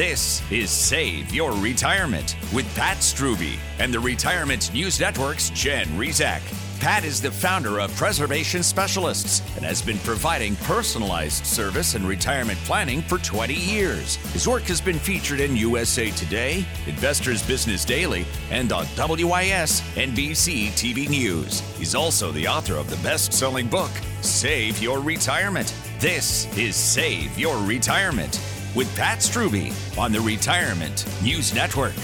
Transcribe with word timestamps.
This 0.00 0.40
is 0.50 0.70
Save 0.70 1.34
Your 1.34 1.52
Retirement 1.52 2.34
with 2.54 2.74
Pat 2.74 3.02
Strubbe 3.02 3.58
and 3.78 3.92
the 3.92 4.00
Retirement 4.00 4.72
News 4.72 4.98
Network's 4.98 5.50
Jen 5.50 5.86
Rizak. 5.88 6.40
Pat 6.80 7.04
is 7.04 7.20
the 7.20 7.30
founder 7.30 7.78
of 7.78 7.94
Preservation 7.96 8.62
Specialists 8.62 9.42
and 9.56 9.62
has 9.66 9.82
been 9.82 9.98
providing 9.98 10.56
personalized 10.56 11.44
service 11.44 11.96
and 11.96 12.08
retirement 12.08 12.58
planning 12.60 13.02
for 13.02 13.18
20 13.18 13.52
years. 13.52 14.16
His 14.32 14.48
work 14.48 14.62
has 14.62 14.80
been 14.80 14.98
featured 14.98 15.38
in 15.38 15.54
USA 15.54 16.10
Today, 16.12 16.64
Investors 16.86 17.46
Business 17.46 17.84
Daily, 17.84 18.24
and 18.50 18.72
on 18.72 18.86
WIS 18.96 19.82
NBC 19.96 20.68
TV 20.68 21.10
News. 21.10 21.60
He's 21.76 21.94
also 21.94 22.32
the 22.32 22.48
author 22.48 22.76
of 22.76 22.88
the 22.88 22.96
best 23.06 23.34
selling 23.34 23.68
book, 23.68 23.90
Save 24.22 24.80
Your 24.80 25.00
Retirement. 25.00 25.74
This 25.98 26.46
is 26.56 26.74
Save 26.74 27.38
Your 27.38 27.58
Retirement 27.58 28.40
with 28.74 28.94
Pat 28.96 29.18
Strubbe 29.18 29.72
on 29.98 30.12
the 30.12 30.20
Retirement 30.20 31.04
News 31.22 31.54
Network. 31.54 31.94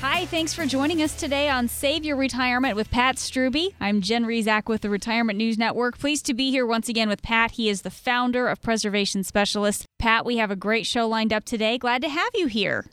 Hi, 0.00 0.26
thanks 0.26 0.52
for 0.52 0.66
joining 0.66 1.02
us 1.02 1.14
today 1.14 1.48
on 1.48 1.66
Save 1.66 2.04
Your 2.04 2.16
Retirement 2.16 2.76
with 2.76 2.90
Pat 2.90 3.16
Strubbe. 3.16 3.72
I'm 3.80 4.02
Jen 4.02 4.24
Rizak 4.24 4.68
with 4.68 4.82
the 4.82 4.90
Retirement 4.90 5.38
News 5.38 5.56
Network. 5.56 5.98
Pleased 5.98 6.26
to 6.26 6.34
be 6.34 6.50
here 6.50 6.66
once 6.66 6.88
again 6.88 7.08
with 7.08 7.22
Pat. 7.22 7.52
He 7.52 7.68
is 7.70 7.82
the 7.82 7.90
founder 7.90 8.46
of 8.46 8.60
Preservation 8.60 9.24
Specialists. 9.24 9.86
Pat, 9.98 10.26
we 10.26 10.36
have 10.36 10.50
a 10.50 10.56
great 10.56 10.86
show 10.86 11.08
lined 11.08 11.32
up 11.32 11.44
today. 11.44 11.78
Glad 11.78 12.02
to 12.02 12.08
have 12.10 12.30
you 12.34 12.46
here. 12.46 12.84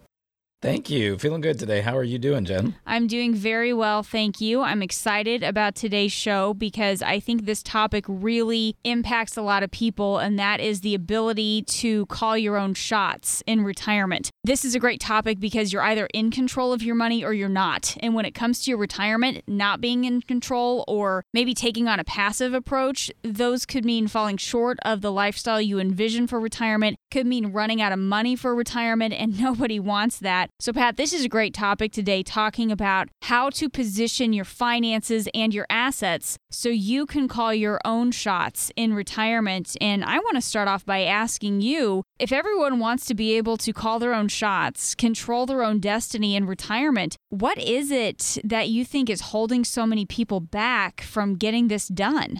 Thank 0.62 0.92
you. 0.92 1.18
Feeling 1.18 1.42
good 1.42 1.58
today. 1.58 1.82
How 1.82 1.98
are 1.98 2.04
you 2.04 2.20
doing, 2.20 2.46
Jen? 2.46 2.76
I'm 2.86 3.08
doing 3.08 3.34
very 3.34 3.74
well, 3.74 4.04
thank 4.04 4.40
you. 4.40 4.62
I'm 4.62 4.84
excited 4.84 5.42
about 5.42 5.74
today's 5.74 6.12
show 6.12 6.54
because 6.54 7.02
I 7.02 7.20
think 7.20 7.46
this 7.46 7.64
topic 7.64 8.06
really 8.08 8.76
impacts 8.84 9.36
a 9.36 9.42
lot 9.42 9.64
of 9.64 9.72
people, 9.72 10.20
and 10.20 10.38
that 10.38 10.60
is 10.60 10.82
the 10.82 10.94
ability 10.94 11.64
to 11.64 12.06
call 12.06 12.38
your 12.38 12.58
own 12.58 12.76
shots 12.76 13.42
in 13.48 13.64
retirement. 13.64 14.30
This 14.44 14.64
is 14.64 14.76
a 14.76 14.80
great 14.80 15.00
topic 15.00 15.40
because 15.40 15.74
you're 15.74 15.82
either 15.82 16.08
in 16.14 16.30
control 16.30 16.74
of 16.74 16.84
your 16.84 16.94
money 16.94 17.24
or 17.26 17.34
you're 17.34 17.50
not. 17.50 17.98
And 18.00 18.14
when 18.14 18.26
it 18.26 18.36
comes 18.36 18.64
to 18.64 18.70
your 18.70 18.78
retirement, 18.78 19.42
not 19.48 19.82
being 19.82 20.04
in 20.04 20.22
control 20.22 20.86
or 20.88 21.24
maybe 21.34 21.56
taking 21.56 21.88
on 21.88 22.00
a 22.00 22.04
passive 22.04 22.54
approach, 22.54 23.10
those 23.24 23.66
could 23.66 23.84
mean 23.84 24.08
falling 24.08 24.38
short 24.38 24.78
of 24.86 25.02
the 25.02 25.12
lifestyle 25.12 25.60
you 25.60 25.80
envision 25.80 26.28
for 26.28 26.40
retirement, 26.40 26.98
could 27.10 27.26
mean 27.26 27.48
running 27.48 27.82
out 27.82 27.92
of 27.92 27.98
money 27.98 28.36
for 28.36 28.54
retirement, 28.54 29.12
and 29.12 29.40
nobody 29.42 29.80
wants 29.80 30.20
that. 30.20 30.51
So, 30.62 30.72
Pat, 30.72 30.96
this 30.96 31.12
is 31.12 31.26
a 31.26 31.28
great 31.28 31.56
topic 31.56 31.92
today 31.92 32.22
talking 32.22 32.72
about 32.72 33.10
how 33.24 33.50
to 33.50 33.68
position 33.68 34.32
your 34.32 34.46
finances 34.46 35.28
and 35.34 35.52
your 35.56 35.66
assets 35.72 36.38
so 36.52 36.70
you 36.70 37.08
can 37.08 37.28
call 37.28 37.52
your 37.52 37.82
own 37.84 38.12
shots 38.12 38.72
in 38.76 38.94
retirement. 38.94 39.76
And 39.82 40.06
I 40.06 40.20
want 40.20 40.36
to 40.36 40.42
start 40.42 40.68
off 40.68 40.86
by 40.86 41.02
asking 41.02 41.62
you 41.62 42.04
if 42.20 42.32
everyone 42.32 42.78
wants 42.78 43.08
to 43.08 43.16
be 43.16 43.36
able 43.38 43.58
to 43.58 43.74
call 43.74 43.98
their 43.98 44.14
own 44.14 44.28
shots, 44.28 44.94
control 44.94 45.48
their 45.48 45.64
own 45.64 45.80
destiny 45.80 46.36
in 46.36 46.46
retirement, 46.46 47.18
what 47.30 47.58
is 47.58 47.90
it 47.90 48.38
that 48.44 48.70
you 48.70 48.86
think 48.86 49.10
is 49.10 49.22
holding 49.22 49.66
so 49.66 49.88
many 49.88 50.06
people 50.06 50.40
back 50.40 51.02
from 51.02 51.38
getting 51.38 51.70
this 51.70 51.88
done? 51.88 52.40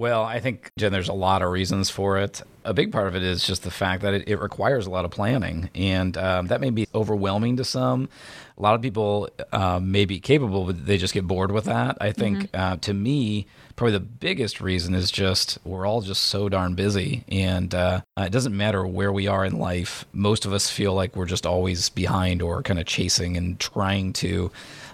Well, 0.00 0.24
I 0.24 0.40
think, 0.40 0.70
Jen, 0.78 0.92
there's 0.92 1.10
a 1.10 1.12
lot 1.12 1.42
of 1.42 1.50
reasons 1.50 1.90
for 1.90 2.16
it. 2.16 2.40
A 2.64 2.72
big 2.72 2.90
part 2.90 3.06
of 3.06 3.14
it 3.14 3.22
is 3.22 3.46
just 3.46 3.64
the 3.64 3.70
fact 3.70 4.00
that 4.00 4.14
it, 4.14 4.28
it 4.28 4.36
requires 4.36 4.86
a 4.86 4.90
lot 4.90 5.04
of 5.04 5.10
planning, 5.10 5.68
and 5.74 6.16
um, 6.16 6.46
that 6.46 6.62
may 6.62 6.70
be 6.70 6.88
overwhelming 6.94 7.58
to 7.58 7.64
some. 7.66 8.08
A 8.56 8.62
lot 8.62 8.74
of 8.74 8.80
people 8.80 9.28
uh, 9.52 9.78
may 9.78 10.06
be 10.06 10.18
capable, 10.18 10.64
but 10.64 10.86
they 10.86 10.96
just 10.96 11.12
get 11.12 11.26
bored 11.26 11.52
with 11.52 11.66
that. 11.66 11.98
I 12.00 12.12
think, 12.12 12.50
mm-hmm. 12.50 12.56
uh, 12.58 12.76
to 12.76 12.94
me, 12.94 13.46
probably 13.76 13.92
the 13.92 14.00
biggest 14.00 14.62
reason 14.62 14.94
is 14.94 15.10
just 15.10 15.58
we're 15.64 15.86
all 15.86 16.00
just 16.00 16.22
so 16.22 16.48
darn 16.48 16.74
busy, 16.74 17.24
and 17.28 17.74
uh, 17.74 18.00
it 18.16 18.32
doesn't 18.32 18.56
matter 18.56 18.86
where 18.86 19.12
we 19.12 19.26
are 19.26 19.44
in 19.44 19.58
life. 19.58 20.06
Most 20.14 20.46
of 20.46 20.54
us 20.54 20.70
feel 20.70 20.94
like 20.94 21.14
we're 21.14 21.26
just 21.26 21.44
always 21.44 21.90
behind 21.90 22.40
or 22.40 22.62
kind 22.62 22.80
of 22.80 22.86
chasing 22.86 23.36
and 23.36 23.60
trying 23.60 24.14
to 24.14 24.50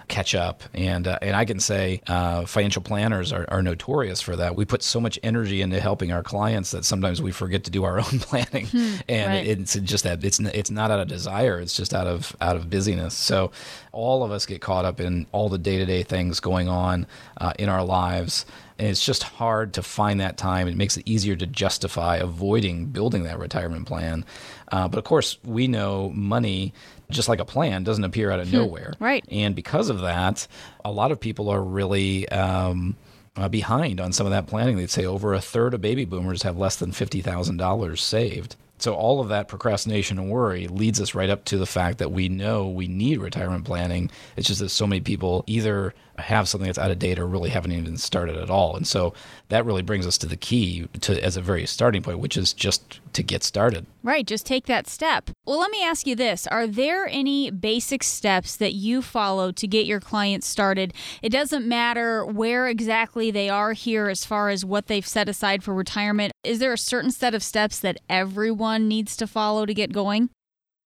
catch 0.07 0.35
up. 0.35 0.63
And 0.73 1.07
uh, 1.07 1.19
and 1.21 1.35
I 1.35 1.45
can 1.45 1.59
say 1.59 2.01
uh, 2.07 2.45
financial 2.45 2.81
planners 2.81 3.31
are, 3.31 3.45
are 3.49 3.61
notorious 3.61 4.21
for 4.21 4.35
that. 4.35 4.55
We 4.55 4.65
put 4.65 4.83
so 4.83 4.99
much 4.99 5.19
energy 5.23 5.61
into 5.61 5.79
helping 5.79 6.11
our 6.11 6.23
clients 6.23 6.71
that 6.71 6.85
sometimes 6.85 7.21
we 7.21 7.31
forget 7.31 7.63
to 7.65 7.71
do 7.71 7.83
our 7.83 7.99
own 7.99 8.19
planning, 8.19 8.67
hmm, 8.67 8.95
and 9.07 9.33
right. 9.33 9.47
it's 9.47 9.75
just 9.75 10.03
that 10.03 10.23
it's 10.23 10.39
it's 10.39 10.71
not 10.71 10.91
out 10.91 10.99
of 10.99 11.07
desire. 11.07 11.59
It's 11.59 11.75
just 11.75 11.93
out 11.93 12.07
of 12.07 12.35
out 12.41 12.55
of 12.55 12.69
busyness. 12.69 13.13
So 13.13 13.51
all 13.91 14.23
of 14.23 14.31
us 14.31 14.45
get 14.45 14.61
caught 14.61 14.85
up 14.85 14.99
in 14.99 15.27
all 15.31 15.49
the 15.49 15.57
day 15.57 15.77
to 15.77 15.85
day 15.85 16.03
things 16.03 16.39
going 16.39 16.69
on 16.69 17.07
uh, 17.37 17.53
in 17.59 17.69
our 17.69 17.83
lives. 17.83 18.45
And 18.79 18.87
it's 18.87 19.03
just 19.03 19.23
hard 19.23 19.73
to 19.73 19.81
find 19.81 20.19
that 20.19 20.37
time. 20.37 20.67
It 20.67 20.75
makes 20.77 20.97
it 20.97 21.07
easier 21.07 21.35
to 21.35 21.47
justify 21.47 22.17
avoiding 22.17 22.87
building 22.87 23.23
that 23.23 23.39
retirement 23.39 23.87
plan. 23.87 24.23
Uh, 24.71 24.87
but 24.87 24.99
of 24.99 25.03
course, 25.03 25.39
we 25.43 25.67
know 25.67 26.11
money 26.13 26.73
just 27.09 27.29
like 27.29 27.39
a 27.39 27.45
plan, 27.45 27.83
doesn't 27.83 28.03
appear 28.03 28.31
out 28.31 28.39
of 28.39 28.49
hmm. 28.49 28.57
nowhere. 28.57 28.93
Right. 28.99 29.25
And 29.31 29.55
because 29.55 29.89
of 29.89 30.01
that, 30.01 30.47
a 30.83 30.91
lot 30.91 31.11
of 31.11 31.19
people 31.19 31.49
are 31.49 31.61
really 31.61 32.27
um, 32.29 32.95
uh, 33.35 33.47
behind 33.49 33.99
on 34.01 34.11
some 34.11 34.25
of 34.25 34.31
that 34.31 34.47
planning. 34.47 34.77
They'd 34.77 34.89
say 34.89 35.05
over 35.05 35.33
a 35.33 35.41
third 35.41 35.73
of 35.73 35.81
baby 35.81 36.05
boomers 36.05 36.43
have 36.43 36.57
less 36.57 36.75
than 36.75 36.91
$50,000 36.91 37.97
saved. 37.99 38.55
So 38.79 38.93
all 38.93 39.19
of 39.19 39.29
that 39.29 39.47
procrastination 39.47 40.19
and 40.19 40.29
worry 40.29 40.67
leads 40.67 41.01
us 41.01 41.15
right 41.15 41.29
up 41.29 41.45
to 41.45 41.57
the 41.57 41.65
fact 41.65 41.97
that 41.97 42.11
we 42.11 42.29
know 42.29 42.67
we 42.67 42.87
need 42.87 43.17
retirement 43.19 43.65
planning. 43.65 44.11
It's 44.35 44.47
just 44.47 44.59
that 44.59 44.69
so 44.69 44.85
many 44.85 45.01
people 45.01 45.43
either 45.47 45.95
have 46.17 46.47
something 46.47 46.67
that's 46.67 46.77
out 46.77 46.91
of 46.91 46.99
date 46.99 47.19
or 47.19 47.27
really 47.27 47.49
haven't 47.49 47.71
even 47.71 47.97
started 47.97 48.37
at 48.37 48.49
all. 48.49 48.75
And 48.75 48.87
so 48.87 49.13
that 49.49 49.65
really 49.65 49.81
brings 49.81 50.07
us 50.07 50.17
to 50.19 50.27
the 50.27 50.37
key 50.37 50.87
to 51.01 51.23
as 51.23 51.37
a 51.37 51.41
very 51.41 51.65
starting 51.65 52.01
point, 52.01 52.19
which 52.19 52.37
is 52.37 52.53
just 52.53 52.99
to 53.13 53.23
get 53.23 53.43
started. 53.43 53.85
Right, 54.03 54.25
just 54.25 54.45
take 54.45 54.65
that 54.65 54.87
step. 54.87 55.29
Well, 55.45 55.59
let 55.59 55.71
me 55.71 55.83
ask 55.83 56.07
you 56.07 56.15
this. 56.15 56.47
Are 56.47 56.67
there 56.67 57.07
any 57.07 57.51
basic 57.51 58.03
steps 58.03 58.55
that 58.55 58.73
you 58.73 59.01
follow 59.01 59.51
to 59.51 59.67
get 59.67 59.85
your 59.85 59.99
clients 59.99 60.47
started? 60.47 60.93
It 61.21 61.29
doesn't 61.29 61.67
matter 61.67 62.25
where 62.25 62.67
exactly 62.67 63.31
they 63.31 63.49
are 63.49 63.73
here 63.73 64.09
as 64.09 64.25
far 64.25 64.49
as 64.49 64.65
what 64.65 64.87
they've 64.87 65.05
set 65.05 65.29
aside 65.29 65.63
for 65.63 65.73
retirement. 65.73 66.31
Is 66.43 66.59
there 66.59 66.73
a 66.73 66.77
certain 66.77 67.11
set 67.11 67.33
of 67.33 67.43
steps 67.43 67.79
that 67.79 67.99
everyone 68.09 68.87
needs 68.87 69.17
to 69.17 69.27
follow 69.27 69.65
to 69.65 69.73
get 69.73 69.91
going? 69.91 70.29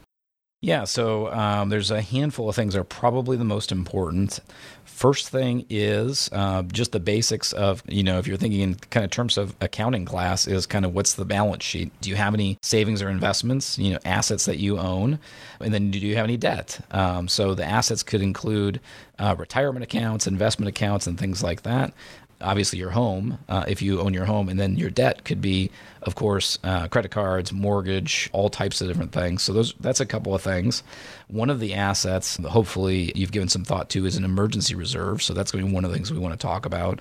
Yeah, 0.64 0.84
so 0.84 1.32
um, 1.34 1.70
there's 1.70 1.90
a 1.90 2.04
handful 2.04 2.48
of 2.48 2.56
things 2.56 2.76
that 2.76 2.82
are 2.82 2.84
probably 2.84 3.36
the 3.36 3.44
most 3.44 3.72
important. 3.72 4.40
First 4.86 5.30
thing 5.30 5.66
is 5.72 6.30
uh, 6.32 6.62
just 6.62 6.92
the 6.92 7.00
basics 7.00 7.52
of, 7.52 7.82
you 7.88 8.04
know, 8.04 8.20
if 8.20 8.28
you're 8.28 8.38
thinking 8.38 8.60
in 8.60 8.76
kind 8.76 9.04
of 9.04 9.10
terms 9.10 9.40
of 9.40 9.56
accounting 9.60 10.06
class, 10.06 10.46
is 10.46 10.68
kind 10.68 10.86
of 10.86 10.94
what's 10.94 11.14
the 11.14 11.26
balance 11.26 11.64
sheet? 11.64 11.92
Do 12.02 12.12
you 12.12 12.16
have 12.16 12.36
any 12.36 12.60
savings 12.62 13.02
or 13.02 13.10
investments, 13.10 13.80
you 13.80 13.94
know, 13.94 14.00
assets 14.06 14.46
that 14.46 14.60
you 14.60 14.78
own? 14.78 15.18
And 15.60 15.74
then 15.74 15.90
do 15.90 15.98
you 15.98 16.16
have 16.16 16.26
any 16.26 16.38
debt? 16.38 16.80
Um, 16.92 17.28
so 17.28 17.56
the 17.56 17.66
assets 17.66 18.04
could 18.04 18.22
include 18.22 18.80
uh, 19.18 19.36
retirement 19.40 19.84
accounts, 19.84 20.28
investment 20.28 20.70
accounts, 20.70 21.08
and 21.08 21.18
things 21.18 21.42
like 21.42 21.64
that 21.64 21.92
obviously 22.42 22.80
your 22.80 22.92
home 22.92 23.38
uh, 23.50 23.64
if 23.68 23.82
you 23.82 24.02
own 24.02 24.14
your 24.14 24.26
home 24.26 24.50
and 24.50 24.60
then 24.60 24.76
your 24.76 24.90
debt 24.90 25.24
could 25.26 25.42
be 25.42 25.70
of 26.04 26.16
course 26.16 26.58
uh, 26.64 26.88
credit 26.88 27.12
cards 27.12 27.54
mortgage 27.54 28.30
all 28.34 28.50
types 28.50 28.82
of 28.82 28.88
different 28.88 29.12
things. 29.12 29.42
So 29.44 29.54
those 29.54 29.74
that's 29.80 30.00
a 30.00 30.06
couple 30.06 30.34
of 30.34 30.42
things. 30.42 30.84
One 31.28 31.50
of 31.50 31.60
the 31.60 31.74
assets 31.74 32.38
hopefully 32.38 33.12
you've 33.16 33.32
given 33.32 33.50
some 33.50 33.64
thought 33.64 33.90
to 33.92 34.06
is 34.06 34.18
an 34.18 34.26
emergency 34.26 34.76
reserve. 34.76 35.22
So 35.22 35.34
that's 35.34 35.52
going 35.52 35.64
to 35.64 35.70
be 35.70 35.74
one 35.74 35.86
of 35.86 35.92
the 35.92 35.96
things 35.96 36.12
we 36.12 36.20
want 36.20 36.34
to 36.34 36.48
talk 36.48 36.66
about. 36.66 37.00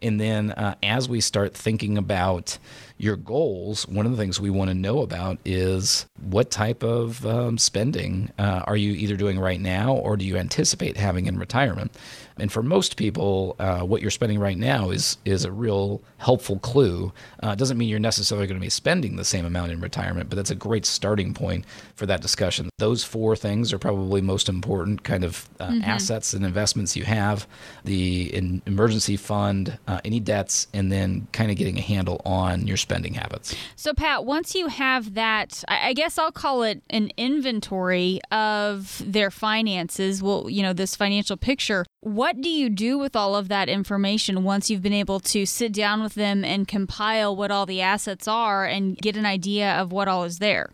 And 0.00 0.20
then 0.20 0.52
uh, 0.52 0.74
as 0.82 1.08
we 1.08 1.20
start 1.20 1.54
thinking 1.54 1.98
about 1.98 2.58
your 2.98 3.16
goals, 3.16 3.86
one 3.88 4.06
of 4.06 4.12
the 4.12 4.18
things 4.18 4.40
we 4.40 4.50
want 4.50 4.70
to 4.70 4.74
know 4.74 5.00
about 5.00 5.38
is 5.44 6.06
what 6.20 6.50
type 6.50 6.82
of 6.82 7.24
um, 7.26 7.58
spending 7.58 8.30
uh, 8.38 8.62
are 8.66 8.76
you 8.76 8.92
either 8.92 9.16
doing 9.16 9.38
right 9.38 9.60
now 9.60 9.94
or 9.94 10.16
do 10.16 10.24
you 10.24 10.36
anticipate 10.36 10.96
having 10.96 11.26
in 11.26 11.38
retirement? 11.38 11.92
And 12.40 12.50
for 12.50 12.62
most 12.62 12.96
people, 12.96 13.56
uh, 13.58 13.80
what 13.80 14.02
you're 14.02 14.10
spending 14.10 14.38
right 14.38 14.58
now 14.58 14.90
is 14.90 15.18
is 15.24 15.44
a 15.44 15.52
real 15.52 16.02
helpful 16.18 16.58
clue. 16.58 17.12
Uh, 17.42 17.50
it 17.50 17.58
doesn't 17.58 17.78
mean 17.78 17.88
you're 17.88 17.98
necessarily 17.98 18.46
going 18.46 18.60
to 18.60 18.64
be 18.64 18.70
spending 18.70 19.16
the 19.16 19.24
same 19.24 19.44
amount 19.44 19.72
in 19.72 19.80
retirement, 19.80 20.28
but 20.28 20.36
that's 20.36 20.50
a 20.50 20.54
great 20.54 20.84
starting 20.84 21.34
point 21.34 21.64
for 21.94 22.06
that 22.06 22.20
discussion. 22.20 22.70
Those 22.78 23.04
four 23.04 23.36
things 23.36 23.72
are 23.72 23.78
probably 23.78 24.20
most 24.20 24.48
important 24.48 25.04
kind 25.04 25.24
of 25.24 25.48
uh, 25.60 25.68
mm-hmm. 25.68 25.82
assets 25.82 26.34
and 26.34 26.44
investments 26.44 26.96
you 26.96 27.04
have, 27.04 27.46
the 27.84 28.60
emergency 28.66 29.16
fund, 29.16 29.78
uh, 29.86 30.00
any 30.04 30.20
debts, 30.20 30.66
and 30.72 30.90
then 30.90 31.26
kind 31.32 31.50
of 31.50 31.56
getting 31.56 31.78
a 31.78 31.82
handle 31.82 32.20
on 32.24 32.66
your 32.66 32.76
spending 32.76 33.14
habits. 33.14 33.54
So, 33.76 33.94
Pat, 33.94 34.24
once 34.24 34.54
you 34.54 34.68
have 34.68 35.14
that, 35.14 35.64
I 35.68 35.92
guess 35.92 36.18
I'll 36.18 36.32
call 36.32 36.62
it 36.62 36.82
an 36.90 37.10
inventory 37.16 38.20
of 38.30 39.02
their 39.04 39.30
finances. 39.30 40.22
Well, 40.22 40.48
you 40.50 40.62
know, 40.62 40.72
this 40.72 40.96
financial 40.96 41.36
picture. 41.36 41.84
What 42.00 42.27
do 42.32 42.48
you 42.48 42.70
do 42.70 42.98
with 42.98 43.14
all 43.14 43.36
of 43.36 43.48
that 43.48 43.68
information 43.68 44.44
once 44.44 44.70
you've 44.70 44.82
been 44.82 44.92
able 44.92 45.20
to 45.20 45.46
sit 45.46 45.72
down 45.72 46.02
with 46.02 46.14
them 46.14 46.44
and 46.44 46.66
compile 46.66 47.34
what 47.34 47.50
all 47.50 47.66
the 47.66 47.80
assets 47.80 48.26
are 48.26 48.64
and 48.64 48.96
get 48.98 49.16
an 49.16 49.26
idea 49.26 49.72
of 49.72 49.92
what 49.92 50.08
all 50.08 50.24
is 50.24 50.38
there? 50.38 50.70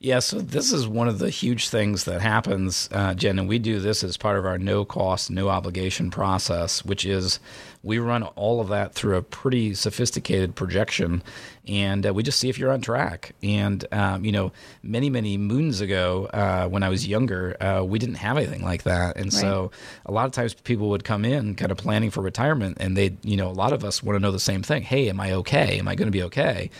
Yeah, 0.00 0.18
so 0.18 0.40
this 0.40 0.70
is 0.70 0.86
one 0.86 1.08
of 1.08 1.18
the 1.18 1.30
huge 1.30 1.70
things 1.70 2.04
that 2.04 2.20
happens, 2.20 2.90
uh, 2.92 3.14
Jen, 3.14 3.38
and 3.38 3.48
we 3.48 3.58
do 3.58 3.80
this 3.80 4.04
as 4.04 4.18
part 4.18 4.38
of 4.38 4.44
our 4.44 4.58
no 4.58 4.84
cost, 4.84 5.30
no 5.30 5.48
obligation 5.48 6.10
process, 6.10 6.84
which 6.84 7.06
is 7.06 7.40
we 7.84 7.98
run 7.98 8.22
all 8.22 8.60
of 8.60 8.68
that 8.68 8.94
through 8.94 9.16
a 9.16 9.22
pretty 9.22 9.74
sophisticated 9.74 10.54
projection, 10.56 11.22
and 11.68 12.06
uh, 12.06 12.14
we 12.14 12.22
just 12.22 12.40
see 12.40 12.48
if 12.48 12.58
you're 12.58 12.72
on 12.72 12.80
track. 12.80 13.34
And 13.42 13.84
um, 13.92 14.24
you 14.24 14.32
know, 14.32 14.52
many 14.82 15.10
many 15.10 15.36
moons 15.36 15.80
ago, 15.80 16.26
uh, 16.32 16.66
when 16.66 16.82
I 16.82 16.88
was 16.88 17.06
younger, 17.06 17.56
uh, 17.62 17.84
we 17.84 17.98
didn't 17.98 18.16
have 18.16 18.38
anything 18.38 18.62
like 18.62 18.84
that, 18.84 19.16
and 19.16 19.26
right. 19.26 19.32
so 19.32 19.70
a 20.06 20.12
lot 20.12 20.24
of 20.24 20.32
times 20.32 20.54
people 20.54 20.88
would 20.88 21.04
come 21.04 21.24
in 21.24 21.54
kind 21.54 21.70
of 21.70 21.76
planning 21.76 22.10
for 22.10 22.22
retirement, 22.22 22.78
and 22.80 22.96
they, 22.96 23.16
you 23.22 23.36
know, 23.36 23.48
a 23.48 23.52
lot 23.52 23.72
of 23.72 23.84
us 23.84 24.02
want 24.02 24.16
to 24.16 24.20
know 24.20 24.32
the 24.32 24.40
same 24.40 24.62
thing. 24.62 24.82
Hey, 24.82 25.08
am 25.10 25.20
I 25.20 25.32
okay? 25.34 25.78
Am 25.78 25.86
I 25.86 25.94
going 25.94 26.08
to 26.08 26.12
be 26.12 26.22
okay? 26.24 26.70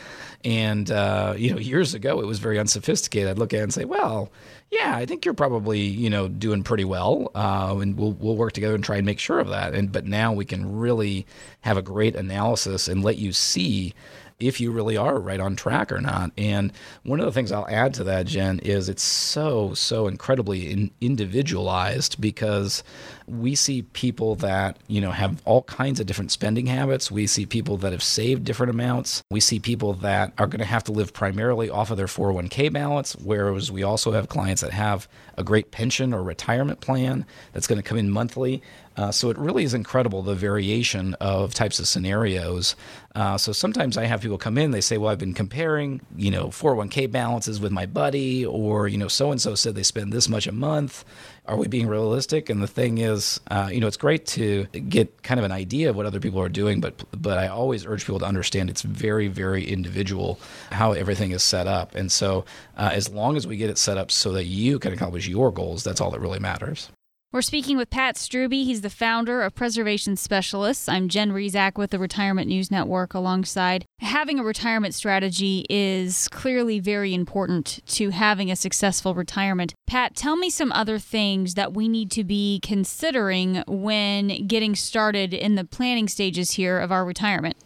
And 0.43 0.91
uh, 0.91 1.35
you 1.37 1.51
know, 1.51 1.59
years 1.59 1.95
ago, 1.95 2.21
it 2.21 2.27
was 2.27 2.39
very 2.39 2.59
unsophisticated. 2.59 3.29
I'd 3.29 3.39
look 3.39 3.53
at 3.53 3.61
it 3.61 3.63
and 3.65 3.75
say, 3.75 3.85
well 3.85 4.31
yeah, 4.75 4.97
I 4.97 5.07
think 5.07 5.25
you're 5.25 5.35
probably 5.35 5.81
you 5.81 6.11
know 6.11 6.27
doing 6.29 6.63
pretty 6.65 6.85
well, 6.85 7.31
uh, 7.35 7.77
and 7.81 7.97
we'll 7.97 8.13
we'll 8.13 8.37
work 8.37 8.53
together 8.53 8.75
and 8.75 8.83
try 8.83 8.97
and 8.97 9.07
make 9.07 9.21
sure 9.21 9.39
of 9.39 9.49
that. 9.49 9.75
And 9.75 9.93
but 9.93 10.07
now 10.07 10.33
we 10.33 10.45
can 10.45 10.77
really 10.77 11.27
have 11.61 11.77
a 11.77 11.83
great 11.83 12.17
analysis 12.17 12.89
and 12.89 13.05
let 13.05 13.17
you 13.17 13.33
see 13.33 13.95
if 14.41 14.61
you 14.61 14.73
really 14.73 14.97
are 14.97 15.19
right 15.19 15.41
on 15.41 15.55
track 15.57 15.93
or 15.93 16.01
not. 16.01 16.33
And 16.37 16.73
one 17.05 17.21
of 17.21 17.27
the 17.27 17.33
things 17.33 17.53
I'll 17.53 17.69
add 17.69 17.95
to 17.95 18.05
that, 18.05 18.27
Jen, 18.27 18.59
is 18.61 18.89
it's 18.89 19.03
so, 19.03 19.75
so 19.75 20.09
incredibly 20.09 20.71
in 20.71 20.91
individualized 21.01 22.21
because 22.21 22.83
we 23.27 23.55
see 23.55 23.83
people 23.83 24.35
that, 24.37 24.79
you 24.87 25.01
know, 25.01 25.11
have 25.11 25.41
all 25.45 25.63
kinds 25.63 26.01
of 26.01 26.07
different 26.07 26.31
spending 26.31 26.67
habits. 26.67 27.11
We 27.11 27.27
see 27.27 27.47
people 27.47 27.77
that 27.79 27.93
have 27.93 28.03
saved 28.03 28.45
different 28.45 28.71
amounts. 28.71 29.23
We 29.31 29.41
see 29.41 29.59
people 29.59 29.95
that 29.95 30.33
are 30.39 30.47
going 30.47 30.61
to 30.61 30.65
have 30.65 30.85
to 30.85 30.93
live 30.93 31.13
primarily 31.13 31.71
off 31.71 31.91
of 31.91 31.97
their 31.97 32.07
401k 32.07 32.73
balance, 32.73 33.15
whereas 33.17 33.71
we 33.73 33.83
also 33.83 34.13
have 34.13 34.29
clients 34.29 34.63
that 34.63 34.73
have 34.73 35.09
a 35.37 35.45
great 35.45 35.71
pension 35.71 36.13
or 36.13 36.23
retirement 36.23 36.81
plan 36.81 37.27
that's 37.53 37.67
going 37.67 37.81
to 37.81 37.89
come 37.89 37.99
in 37.99 38.11
monthly. 38.11 38.63
Uh, 38.97 39.11
so 39.11 39.29
it 39.29 39.37
really 39.39 39.65
is 39.65 39.75
incredible 39.75 40.23
the 40.23 40.35
variation 40.35 41.15
of 41.15 41.53
types 41.53 41.81
of 41.81 41.89
scenarios. 41.89 42.77
Uh, 43.15 43.37
so 43.37 43.53
sometimes 43.53 43.97
I 43.97 44.05
have 44.05 44.21
people 44.21 44.39
come 44.39 44.57
in, 44.57 44.71
they 44.71 44.81
say, 44.81 44.99
"Well, 44.99 45.11
I've 45.11 45.19
been 45.19 45.35
comparing, 45.35 46.01
you 46.17 46.31
know, 46.31 46.49
401k 46.49 47.11
balances 47.11 47.59
with 47.61 47.73
my 47.73 47.87
buddy, 47.87 48.47
or 48.47 48.87
you 48.87 48.99
know, 48.99 49.09
so 49.09 49.33
and 49.33 49.41
so 49.41 49.55
said 49.57 49.75
they 49.75 49.83
spend 49.83 50.13
this 50.13 50.29
much 50.29 50.47
a 50.47 50.53
month. 50.53 51.05
Are 51.47 51.57
we 51.57 51.69
being 51.69 51.89
realistic?" 51.89 52.51
And 52.51 52.63
the 52.63 52.67
thing 52.67 52.99
is, 52.99 53.41
uh, 53.51 53.69
you 53.73 53.81
know, 53.81 53.87
it's 53.87 53.97
great 53.97 54.27
to 54.29 54.65
get 54.65 55.23
kind 55.23 55.39
of 55.39 55.45
an 55.45 55.53
idea 55.53 55.91
of 55.91 55.97
what 55.97 56.07
other 56.07 56.21
people 56.21 56.41
are 56.41 56.49
doing, 56.49 56.81
but 56.81 57.05
but 57.13 57.39
I 57.39 57.49
always 57.49 57.87
urge 57.87 58.05
people 58.07 58.21
to 58.21 58.27
understand 58.27 58.71
it's 58.71 58.83
very 58.83 59.29
very 59.29 59.65
individual 59.65 60.39
how 60.73 60.93
everything 60.93 61.33
is 61.33 61.43
set 61.43 61.67
up. 61.67 61.95
And 61.95 62.11
so 62.11 62.45
uh, 62.77 62.91
as 62.93 63.09
long 63.09 63.37
as 63.37 63.47
we 63.47 63.57
get 63.57 63.71
it 63.71 63.79
set 63.79 63.99
up 63.99 64.11
so 64.11 64.33
that 64.33 64.45
you 64.45 64.79
can 64.79 64.93
accomplish 64.93 65.29
your 65.29 65.51
goals, 65.53 65.85
that's 65.85 66.01
all 66.01 66.11
that 66.11 66.21
really 66.21 66.41
matters. 66.41 66.91
We're 67.35 67.43
speaking 67.43 67.77
with 67.77 67.91
Pat 67.91 68.15
Strubbe. 68.15 68.63
He's 68.63 68.83
the 68.83 68.89
founder 68.89 69.43
of 69.43 69.57
Preservation 69.57 70.15
Specialists. 70.15 70.89
I'm 70.89 71.09
Jen 71.09 71.33
Rizak 71.33 71.77
with 71.77 71.91
the 71.91 71.99
Retirement 71.99 72.47
News 72.47 72.71
Network 72.71 73.13
alongside. 73.13 73.87
Having 73.99 74.39
a 74.39 74.45
retirement 74.45 74.95
strategy 74.95 75.67
is 75.69 76.29
clearly 76.29 76.79
very 76.79 77.13
important 77.13 77.81
to 77.89 78.11
having 78.11 78.53
a 78.53 78.55
successful 78.55 79.17
retirement. 79.17 79.75
Pat, 79.89 80.15
tell 80.15 80.37
me 80.37 80.49
some 80.49 80.71
other 80.71 81.01
things 81.01 81.55
that 81.55 81.75
we 81.75 81.89
need 81.89 82.13
to 82.13 82.23
be 82.23 82.61
considering 82.63 83.65
when 83.67 84.47
getting 84.47 84.77
started 84.77 85.35
in 85.35 85.57
the 85.57 85.65
planning 85.65 86.07
stages 86.07 86.53
here 86.53 86.79
of 86.79 86.93
our 86.93 87.05
retirement. 87.05 87.57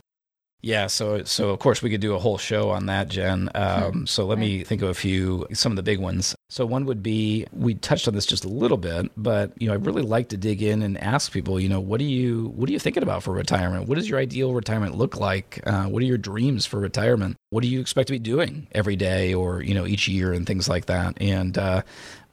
Yeah, 0.60 0.88
so 0.88 1.22
so 1.22 1.50
of 1.50 1.60
course 1.60 1.82
we 1.82 1.90
could 1.90 2.00
do 2.00 2.14
a 2.14 2.18
whole 2.18 2.38
show 2.38 2.70
on 2.70 2.86
that, 2.86 3.08
Jen. 3.08 3.48
Um, 3.54 4.06
so 4.08 4.26
let 4.26 4.38
me 4.38 4.64
think 4.64 4.82
of 4.82 4.88
a 4.88 4.94
few, 4.94 5.46
some 5.52 5.72
of 5.72 5.76
the 5.76 5.82
big 5.82 6.00
ones. 6.00 6.34
So 6.50 6.66
one 6.66 6.84
would 6.86 7.02
be 7.02 7.46
we 7.52 7.74
touched 7.74 8.08
on 8.08 8.14
this 8.14 8.26
just 8.26 8.44
a 8.44 8.48
little 8.48 8.76
bit, 8.76 9.10
but 9.16 9.52
you 9.60 9.68
know 9.68 9.74
I 9.74 9.76
really 9.76 10.02
like 10.02 10.30
to 10.30 10.36
dig 10.36 10.62
in 10.62 10.82
and 10.82 10.98
ask 10.98 11.30
people, 11.30 11.60
you 11.60 11.68
know, 11.68 11.80
what 11.80 11.98
do 11.98 12.04
you 12.04 12.52
what 12.56 12.68
are 12.68 12.72
you 12.72 12.78
thinking 12.78 13.02
about 13.02 13.22
for 13.22 13.32
retirement? 13.32 13.88
What 13.88 13.96
does 13.96 14.08
your 14.08 14.18
ideal 14.18 14.52
retirement 14.52 14.96
look 14.96 15.16
like? 15.16 15.60
Uh, 15.64 15.84
what 15.84 16.02
are 16.02 16.06
your 16.06 16.18
dreams 16.18 16.66
for 16.66 16.80
retirement? 16.80 17.36
What 17.50 17.62
do 17.62 17.68
you 17.68 17.80
expect 17.80 18.08
to 18.08 18.12
be 18.12 18.18
doing 18.18 18.66
every 18.72 18.96
day 18.96 19.32
or 19.32 19.62
you 19.62 19.72
know 19.72 19.86
each 19.86 20.06
year 20.06 20.32
and 20.32 20.46
things 20.46 20.68
like 20.68 20.86
that? 20.86 21.16
And 21.20 21.56
uh, 21.56 21.82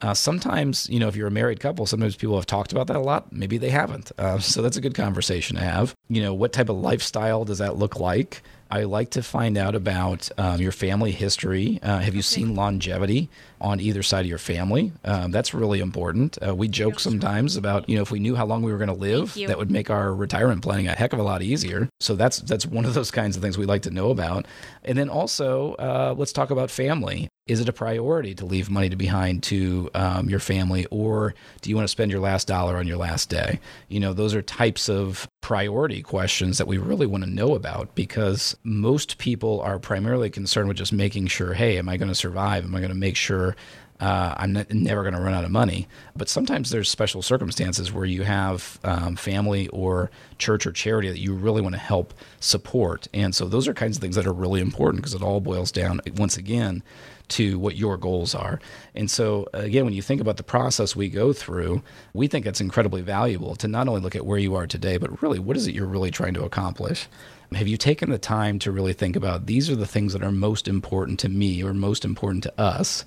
uh, 0.02 0.12
sometimes, 0.12 0.88
you 0.90 1.00
know, 1.00 1.08
if 1.08 1.16
you're 1.16 1.28
a 1.28 1.30
married 1.30 1.58
couple, 1.58 1.86
sometimes 1.86 2.16
people 2.16 2.36
have 2.36 2.44
talked 2.44 2.70
about 2.72 2.86
that 2.88 2.96
a 2.96 3.00
lot. 3.00 3.32
Maybe 3.32 3.56
they 3.56 3.70
haven't. 3.70 4.12
Uh, 4.18 4.38
so 4.38 4.60
that's 4.60 4.76
a 4.76 4.80
good 4.82 4.94
conversation 4.94 5.56
to 5.56 5.62
have. 5.62 5.94
You 6.08 6.22
know, 6.22 6.34
what 6.34 6.52
type 6.52 6.68
of 6.68 6.76
lifestyle 6.76 7.46
does 7.46 7.58
that 7.58 7.76
look 7.76 7.98
like? 7.98 8.42
I 8.70 8.84
like 8.84 9.10
to 9.10 9.22
find 9.22 9.56
out 9.56 9.74
about 9.74 10.28
um, 10.38 10.60
your 10.60 10.72
family 10.72 11.12
history. 11.12 11.78
Uh, 11.82 11.98
have 11.98 12.14
you 12.14 12.22
seen 12.22 12.54
longevity 12.54 13.28
on 13.60 13.80
either 13.80 14.02
side 14.02 14.20
of 14.20 14.26
your 14.26 14.38
family? 14.38 14.92
Um, 15.04 15.30
that's 15.30 15.54
really 15.54 15.80
important. 15.80 16.36
Uh, 16.44 16.54
we 16.54 16.68
joke 16.68 16.98
sometimes 17.00 17.56
about 17.56 17.88
you 17.88 17.96
know 17.96 18.02
if 18.02 18.10
we 18.10 18.18
knew 18.18 18.34
how 18.34 18.44
long 18.46 18.62
we 18.62 18.72
were 18.72 18.78
going 18.78 18.88
to 18.88 18.94
live, 18.94 19.34
that 19.34 19.58
would 19.58 19.70
make 19.70 19.90
our 19.90 20.14
retirement 20.14 20.62
planning 20.62 20.88
a 20.88 20.92
heck 20.92 21.12
of 21.12 21.18
a 21.18 21.22
lot 21.22 21.42
easier. 21.42 21.88
So 22.00 22.16
that's 22.16 22.38
that's 22.38 22.66
one 22.66 22.84
of 22.84 22.94
those 22.94 23.10
kinds 23.10 23.36
of 23.36 23.42
things 23.42 23.56
we 23.56 23.66
like 23.66 23.82
to 23.82 23.90
know 23.90 24.10
about. 24.10 24.46
And 24.84 24.98
then 24.98 25.08
also 25.08 25.74
uh, 25.74 26.14
let's 26.16 26.32
talk 26.32 26.50
about 26.50 26.70
family. 26.70 27.28
Is 27.46 27.60
it 27.60 27.68
a 27.68 27.72
priority 27.72 28.34
to 28.34 28.44
leave 28.44 28.68
money 28.68 28.88
to 28.88 28.96
behind 28.96 29.44
to 29.44 29.88
um, 29.94 30.28
your 30.28 30.40
family, 30.40 30.84
or 30.90 31.34
do 31.60 31.70
you 31.70 31.76
want 31.76 31.84
to 31.84 31.92
spend 31.92 32.10
your 32.10 32.20
last 32.20 32.48
dollar 32.48 32.76
on 32.76 32.88
your 32.88 32.96
last 32.96 33.30
day? 33.30 33.60
You 33.88 34.00
know, 34.00 34.12
those 34.12 34.34
are 34.34 34.42
types 34.42 34.88
of 34.88 35.28
priority 35.46 36.02
questions 36.02 36.58
that 36.58 36.66
we 36.66 36.76
really 36.76 37.06
want 37.06 37.22
to 37.22 37.30
know 37.30 37.54
about 37.54 37.94
because 37.94 38.56
most 38.64 39.16
people 39.16 39.60
are 39.60 39.78
primarily 39.78 40.28
concerned 40.28 40.66
with 40.66 40.76
just 40.76 40.92
making 40.92 41.24
sure, 41.28 41.54
hey, 41.54 41.78
am 41.78 41.88
I 41.88 41.96
going 41.96 42.08
to 42.08 42.16
survive? 42.16 42.64
Am 42.64 42.74
I 42.74 42.80
going 42.80 42.90
to 42.90 42.96
make 42.96 43.14
sure 43.14 43.54
uh, 44.00 44.34
I'm 44.36 44.54
ne- 44.54 44.66
never 44.70 45.02
going 45.02 45.14
to 45.14 45.20
run 45.20 45.34
out 45.34 45.44
of 45.44 45.52
money. 45.52 45.86
But 46.16 46.28
sometimes 46.28 46.70
there's 46.70 46.90
special 46.90 47.22
circumstances 47.22 47.92
where 47.92 48.04
you 48.04 48.24
have 48.24 48.80
um, 48.82 49.14
family 49.14 49.68
or 49.68 50.10
church 50.36 50.66
or 50.66 50.72
charity 50.72 51.10
that 51.10 51.20
you 51.20 51.32
really 51.32 51.62
want 51.62 51.76
to 51.76 51.80
help 51.80 52.12
support. 52.40 53.06
And 53.14 53.32
so 53.32 53.46
those 53.46 53.68
are 53.68 53.72
kinds 53.72 53.98
of 53.98 54.00
things 54.00 54.16
that 54.16 54.26
are 54.26 54.32
really 54.32 54.60
important 54.60 55.00
because 55.00 55.14
it 55.14 55.22
all 55.22 55.40
boils 55.40 55.70
down, 55.70 56.00
once 56.16 56.36
again, 56.36 56.82
to 57.28 57.58
what 57.58 57.76
your 57.76 57.96
goals 57.96 58.34
are. 58.34 58.60
And 58.94 59.10
so, 59.10 59.48
again, 59.52 59.84
when 59.84 59.94
you 59.94 60.02
think 60.02 60.20
about 60.20 60.36
the 60.36 60.42
process 60.42 60.94
we 60.94 61.08
go 61.08 61.32
through, 61.32 61.82
we 62.12 62.28
think 62.28 62.46
it's 62.46 62.60
incredibly 62.60 63.02
valuable 63.02 63.56
to 63.56 63.68
not 63.68 63.88
only 63.88 64.00
look 64.00 64.16
at 64.16 64.26
where 64.26 64.38
you 64.38 64.54
are 64.54 64.66
today, 64.66 64.96
but 64.96 65.22
really 65.22 65.38
what 65.38 65.56
is 65.56 65.66
it 65.66 65.74
you're 65.74 65.86
really 65.86 66.10
trying 66.10 66.34
to 66.34 66.44
accomplish? 66.44 67.08
Have 67.52 67.68
you 67.68 67.76
taken 67.76 68.10
the 68.10 68.18
time 68.18 68.58
to 68.60 68.72
really 68.72 68.92
think 68.92 69.16
about 69.16 69.46
these 69.46 69.70
are 69.70 69.76
the 69.76 69.86
things 69.86 70.12
that 70.12 70.22
are 70.22 70.32
most 70.32 70.66
important 70.66 71.20
to 71.20 71.28
me 71.28 71.62
or 71.62 71.72
most 71.72 72.04
important 72.04 72.42
to 72.44 72.60
us? 72.60 73.04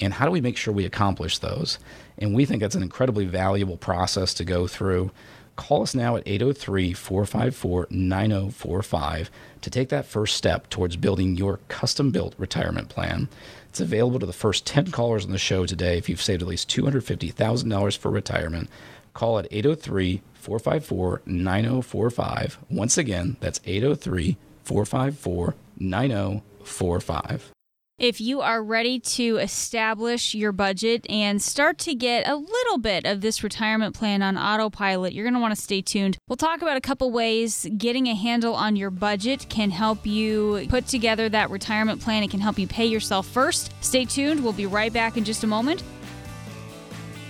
and 0.00 0.14
how 0.14 0.24
do 0.24 0.30
we 0.30 0.40
make 0.40 0.56
sure 0.56 0.72
we 0.72 0.86
accomplish 0.86 1.38
those? 1.38 1.78
And 2.18 2.34
we 2.34 2.44
think 2.44 2.62
that's 2.62 2.74
an 2.74 2.82
incredibly 2.82 3.26
valuable 3.26 3.76
process 3.76 4.34
to 4.34 4.44
go 4.44 4.66
through. 4.66 5.10
Call 5.56 5.82
us 5.82 5.94
now 5.94 6.16
at 6.16 6.22
803 6.26 6.94
454 6.94 7.88
9045 7.90 9.30
to 9.60 9.70
take 9.70 9.90
that 9.90 10.06
first 10.06 10.36
step 10.36 10.70
towards 10.70 10.96
building 10.96 11.36
your 11.36 11.58
custom 11.68 12.10
built 12.10 12.34
retirement 12.38 12.88
plan. 12.88 13.28
It's 13.70 13.80
available 13.80 14.18
to 14.18 14.26
the 14.26 14.32
first 14.32 14.66
10 14.66 14.90
callers 14.90 15.24
on 15.24 15.30
the 15.30 15.38
show 15.38 15.64
today 15.64 15.96
if 15.96 16.08
you've 16.08 16.20
saved 16.20 16.42
at 16.42 16.48
least 16.48 16.68
$250,000 16.70 17.96
for 17.96 18.10
retirement. 18.10 18.68
Call 19.14 19.38
at 19.38 19.46
803 19.52 20.22
454 20.34 21.22
9045. 21.24 22.58
Once 22.68 22.98
again, 22.98 23.36
that's 23.38 23.60
803 23.64 24.36
454 24.64 25.54
9045. 25.78 27.52
If 28.00 28.18
you 28.18 28.40
are 28.40 28.64
ready 28.64 28.98
to 28.98 29.36
establish 29.36 30.34
your 30.34 30.52
budget 30.52 31.04
and 31.10 31.42
start 31.42 31.76
to 31.80 31.94
get 31.94 32.26
a 32.26 32.34
little 32.34 32.78
bit 32.78 33.04
of 33.04 33.20
this 33.20 33.44
retirement 33.44 33.94
plan 33.94 34.22
on 34.22 34.38
autopilot, 34.38 35.12
you're 35.12 35.26
going 35.26 35.34
to 35.34 35.40
want 35.40 35.54
to 35.54 35.60
stay 35.60 35.82
tuned. 35.82 36.16
We'll 36.26 36.38
talk 36.38 36.62
about 36.62 36.78
a 36.78 36.80
couple 36.80 37.10
ways 37.10 37.66
getting 37.76 38.06
a 38.06 38.14
handle 38.14 38.54
on 38.54 38.74
your 38.74 38.88
budget 38.88 39.50
can 39.50 39.70
help 39.70 40.06
you 40.06 40.66
put 40.70 40.86
together 40.86 41.28
that 41.28 41.50
retirement 41.50 42.00
plan. 42.00 42.22
It 42.22 42.30
can 42.30 42.40
help 42.40 42.58
you 42.58 42.66
pay 42.66 42.86
yourself 42.86 43.26
first. 43.26 43.70
Stay 43.82 44.06
tuned. 44.06 44.42
We'll 44.42 44.54
be 44.54 44.64
right 44.64 44.94
back 44.94 45.18
in 45.18 45.24
just 45.24 45.44
a 45.44 45.46
moment. 45.46 45.82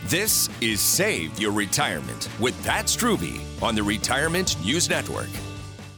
This 0.05 0.49
is 0.61 0.81
Save 0.81 1.41
Your 1.41 1.51
Retirement 1.51 2.29
with 2.39 2.55
Pat 2.65 2.85
Strubbe 2.85 3.41
on 3.61 3.75
the 3.75 3.83
Retirement 3.83 4.55
News 4.65 4.89
Network. 4.89 5.31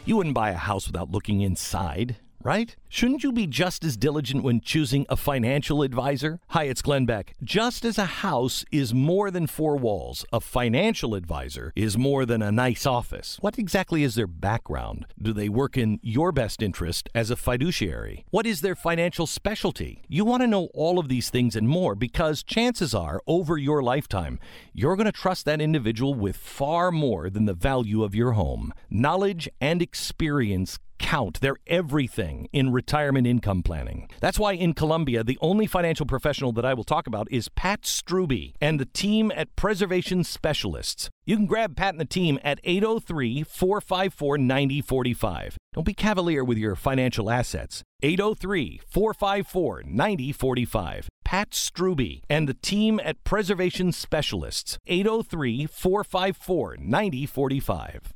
You 0.06 0.16
wouldn't 0.16 0.34
buy 0.34 0.52
a 0.52 0.56
house 0.56 0.86
without 0.86 1.10
looking 1.10 1.42
inside 1.42 2.16
right? 2.44 2.76
Shouldn't 2.88 3.22
you 3.22 3.32
be 3.32 3.46
just 3.46 3.84
as 3.84 3.96
diligent 3.96 4.42
when 4.42 4.60
choosing 4.60 5.06
a 5.08 5.16
financial 5.16 5.82
advisor? 5.82 6.40
Hi, 6.48 6.64
it's 6.64 6.82
Glenn 6.82 7.06
Beck. 7.06 7.34
Just 7.42 7.84
as 7.84 7.98
a 7.98 8.04
house 8.04 8.64
is 8.70 8.92
more 8.92 9.30
than 9.30 9.46
four 9.46 9.76
walls, 9.76 10.24
a 10.32 10.40
financial 10.40 11.14
advisor 11.14 11.72
is 11.74 11.96
more 11.96 12.26
than 12.26 12.42
a 12.42 12.52
nice 12.52 12.84
office. 12.84 13.38
What 13.40 13.58
exactly 13.58 14.02
is 14.02 14.14
their 14.14 14.26
background? 14.26 15.06
Do 15.20 15.32
they 15.32 15.48
work 15.48 15.78
in 15.78 16.00
your 16.02 16.32
best 16.32 16.62
interest 16.62 17.08
as 17.14 17.30
a 17.30 17.36
fiduciary? 17.36 18.26
What 18.30 18.46
is 18.46 18.60
their 18.60 18.74
financial 18.74 19.26
specialty? 19.26 20.02
You 20.08 20.24
want 20.24 20.42
to 20.42 20.46
know 20.46 20.68
all 20.74 20.98
of 20.98 21.08
these 21.08 21.30
things 21.30 21.56
and 21.56 21.68
more 21.68 21.94
because 21.94 22.42
chances 22.42 22.94
are, 22.94 23.20
over 23.26 23.56
your 23.56 23.82
lifetime, 23.82 24.38
you're 24.74 24.96
going 24.96 25.06
to 25.06 25.12
trust 25.12 25.44
that 25.46 25.60
individual 25.60 26.14
with 26.14 26.36
far 26.36 26.92
more 26.92 27.30
than 27.30 27.46
the 27.46 27.54
value 27.54 28.02
of 28.02 28.14
your 28.14 28.32
home. 28.32 28.72
Knowledge 28.90 29.48
and 29.60 29.80
experience 29.80 30.78
count. 31.02 31.40
They're 31.40 31.58
everything 31.66 32.48
in 32.52 32.72
retirement 32.72 33.26
income 33.26 33.62
planning. 33.62 34.08
That's 34.20 34.38
why 34.38 34.52
in 34.52 34.72
Columbia, 34.72 35.22
the 35.22 35.38
only 35.42 35.66
financial 35.66 36.06
professional 36.06 36.52
that 36.52 36.64
I 36.64 36.72
will 36.72 36.84
talk 36.84 37.06
about 37.06 37.28
is 37.30 37.50
Pat 37.50 37.82
Strubbe 37.82 38.54
and 38.60 38.80
the 38.80 38.86
team 38.86 39.30
at 39.34 39.54
Preservation 39.56 40.24
Specialists. 40.24 41.10
You 41.26 41.36
can 41.36 41.46
grab 41.46 41.76
Pat 41.76 41.94
and 41.94 42.00
the 42.00 42.06
team 42.06 42.38
at 42.42 42.60
803 42.64 43.42
454 43.42 44.38
9045. 44.38 45.58
Don't 45.74 45.84
be 45.84 45.94
cavalier 45.94 46.44
with 46.44 46.58
your 46.58 46.76
financial 46.76 47.30
assets. 47.30 47.82
803 48.02 48.80
454 48.86 49.82
9045. 49.84 51.08
Pat 51.24 51.50
Strubbe 51.50 52.22
and 52.28 52.48
the 52.48 52.54
team 52.54 53.00
at 53.02 53.22
Preservation 53.24 53.92
Specialists. 53.92 54.78
803 54.86 55.66
454 55.66 56.76
9045. 56.78 58.12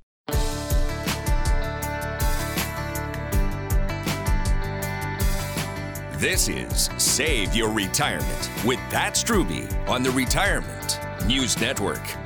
This 6.18 6.48
is 6.48 6.88
Save 6.96 7.54
Your 7.54 7.70
Retirement 7.70 8.50
with 8.64 8.78
Pat 8.88 9.12
Strubbe 9.12 9.68
on 9.86 10.02
the 10.02 10.10
Retirement 10.12 10.98
News 11.26 11.60
Network. 11.60 12.25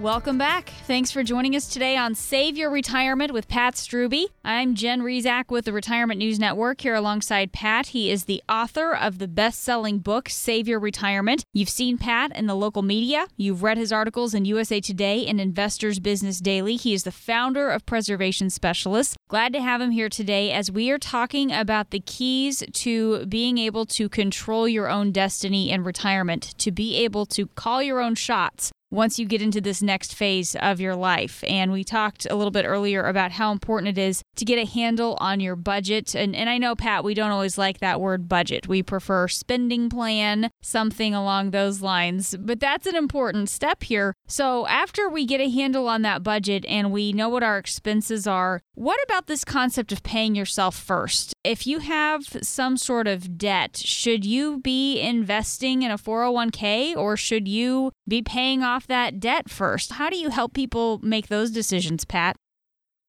Welcome 0.00 0.38
back. 0.38 0.68
Thanks 0.86 1.10
for 1.10 1.24
joining 1.24 1.56
us 1.56 1.66
today 1.66 1.96
on 1.96 2.14
Save 2.14 2.56
Your 2.56 2.70
Retirement 2.70 3.32
with 3.32 3.48
Pat 3.48 3.74
Strubbe. 3.74 4.26
I'm 4.44 4.76
Jen 4.76 5.00
Rizak 5.02 5.50
with 5.50 5.64
the 5.64 5.72
Retirement 5.72 6.18
News 6.18 6.38
Network 6.38 6.82
here 6.82 6.94
alongside 6.94 7.50
Pat. 7.50 7.88
He 7.88 8.08
is 8.08 8.26
the 8.26 8.40
author 8.48 8.94
of 8.94 9.18
the 9.18 9.26
best 9.26 9.60
selling 9.60 9.98
book, 9.98 10.28
Save 10.28 10.68
Your 10.68 10.78
Retirement. 10.78 11.42
You've 11.52 11.68
seen 11.68 11.98
Pat 11.98 12.30
in 12.36 12.46
the 12.46 12.54
local 12.54 12.82
media, 12.82 13.26
you've 13.36 13.64
read 13.64 13.76
his 13.76 13.90
articles 13.90 14.34
in 14.34 14.44
USA 14.44 14.80
Today 14.80 15.26
and 15.26 15.40
Investors 15.40 15.98
Business 15.98 16.38
Daily. 16.38 16.76
He 16.76 16.94
is 16.94 17.02
the 17.02 17.10
founder 17.10 17.68
of 17.68 17.84
Preservation 17.84 18.50
Specialists. 18.50 19.16
Glad 19.26 19.52
to 19.54 19.60
have 19.60 19.80
him 19.80 19.90
here 19.90 20.08
today 20.08 20.52
as 20.52 20.70
we 20.70 20.92
are 20.92 20.98
talking 20.98 21.50
about 21.50 21.90
the 21.90 21.98
keys 21.98 22.62
to 22.72 23.26
being 23.26 23.58
able 23.58 23.84
to 23.86 24.08
control 24.08 24.68
your 24.68 24.88
own 24.88 25.10
destiny 25.10 25.72
in 25.72 25.82
retirement, 25.82 26.54
to 26.58 26.70
be 26.70 26.94
able 26.98 27.26
to 27.26 27.48
call 27.48 27.82
your 27.82 28.00
own 28.00 28.14
shots 28.14 28.70
once 28.90 29.18
you 29.18 29.26
get 29.26 29.42
into 29.42 29.60
this 29.60 29.82
next 29.82 30.14
phase 30.14 30.56
of 30.56 30.80
your 30.80 30.96
life. 30.96 31.44
And 31.46 31.72
we 31.72 31.84
talked 31.84 32.26
a 32.30 32.34
little 32.34 32.50
bit 32.50 32.64
earlier 32.64 33.04
about 33.04 33.32
how 33.32 33.52
important 33.52 33.98
it 33.98 34.00
is 34.00 34.22
to 34.36 34.44
get 34.44 34.58
a 34.58 34.64
handle 34.64 35.16
on 35.20 35.40
your 35.40 35.56
budget. 35.56 36.14
And, 36.14 36.34
and 36.34 36.48
I 36.48 36.58
know, 36.58 36.74
Pat, 36.74 37.04
we 37.04 37.14
don't 37.14 37.30
always 37.30 37.58
like 37.58 37.80
that 37.80 38.00
word 38.00 38.28
budget. 38.28 38.68
We 38.68 38.82
prefer 38.82 39.28
spending 39.28 39.88
plan, 39.90 40.50
something 40.62 41.14
along 41.14 41.50
those 41.50 41.82
lines. 41.82 42.36
But 42.38 42.60
that's 42.60 42.86
an 42.86 42.96
important 42.96 43.50
step 43.50 43.82
here. 43.82 44.14
So 44.26 44.66
after 44.66 45.08
we 45.08 45.26
get 45.26 45.40
a 45.40 45.50
handle 45.50 45.88
on 45.88 46.02
that 46.02 46.22
budget 46.22 46.64
and 46.66 46.92
we 46.92 47.12
know 47.12 47.28
what 47.28 47.42
our 47.42 47.58
expenses 47.58 48.26
are, 48.26 48.62
what 48.78 49.00
about 49.02 49.26
this 49.26 49.44
concept 49.44 49.90
of 49.90 50.04
paying 50.04 50.36
yourself 50.36 50.76
first? 50.76 51.34
If 51.42 51.66
you 51.66 51.80
have 51.80 52.22
some 52.42 52.76
sort 52.76 53.08
of 53.08 53.36
debt, 53.36 53.76
should 53.76 54.24
you 54.24 54.60
be 54.60 55.00
investing 55.00 55.82
in 55.82 55.90
a 55.90 55.98
401k 55.98 56.96
or 56.96 57.16
should 57.16 57.48
you 57.48 57.90
be 58.06 58.22
paying 58.22 58.62
off 58.62 58.86
that 58.86 59.18
debt 59.18 59.50
first? 59.50 59.94
How 59.94 60.08
do 60.08 60.16
you 60.16 60.30
help 60.30 60.54
people 60.54 61.00
make 61.02 61.26
those 61.26 61.50
decisions, 61.50 62.04
Pat? 62.04 62.36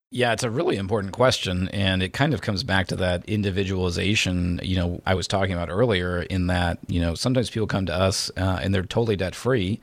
Yeah, 0.10 0.34
it's 0.34 0.42
a 0.42 0.50
really 0.50 0.76
important 0.76 1.14
question. 1.14 1.68
And 1.68 2.02
it 2.02 2.14
kind 2.14 2.34
of 2.34 2.42
comes 2.42 2.64
back 2.64 2.88
to 2.88 2.96
that 2.96 3.24
individualization, 3.30 4.60
you 4.64 4.76
know, 4.76 5.04
I 5.06 5.14
was 5.14 5.28
talking 5.28 5.54
about 5.54 5.70
earlier, 5.70 6.24
in 6.24 6.48
that, 6.48 6.80
you 6.88 7.00
know, 7.00 7.14
sometimes 7.14 7.52
people 7.52 7.68
come 7.68 7.86
to 7.86 7.94
us 7.94 8.32
uh, 8.38 8.60
and 8.60 8.74
they're 8.74 8.82
totally 8.82 9.18
debt 9.18 9.36
free 9.36 9.80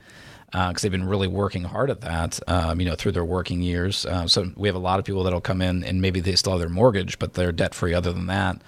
because 0.51 0.75
uh, 0.75 0.79
they've 0.81 0.91
been 0.91 1.07
really 1.07 1.27
working 1.27 1.65
hard 1.65 1.89
at 1.89 2.01
that, 2.01 2.39
um, 2.47 2.79
you 2.79 2.87
know, 2.87 2.95
through 2.95 3.11
their 3.11 3.25
working 3.25 3.61
years. 3.61 4.05
Uh, 4.05 4.27
so 4.27 4.49
we 4.55 4.69
have 4.69 4.75
a 4.75 4.79
lot 4.79 4.97
of 4.97 5.03
people 5.03 5.23
that'll 5.23 5.41
come 5.41 5.61
in 5.61 5.83
and 5.83 6.01
maybe 6.01 6.21
they 6.21 6.35
still 6.35 6.53
have 6.53 6.61
their 6.61 6.69
mortgage, 6.69 7.19
but 7.19 7.33
they're 7.33 7.51
debt 7.51 7.75
free 7.75 7.93
other 7.93 8.13
than 8.13 8.27
that. 8.27 8.61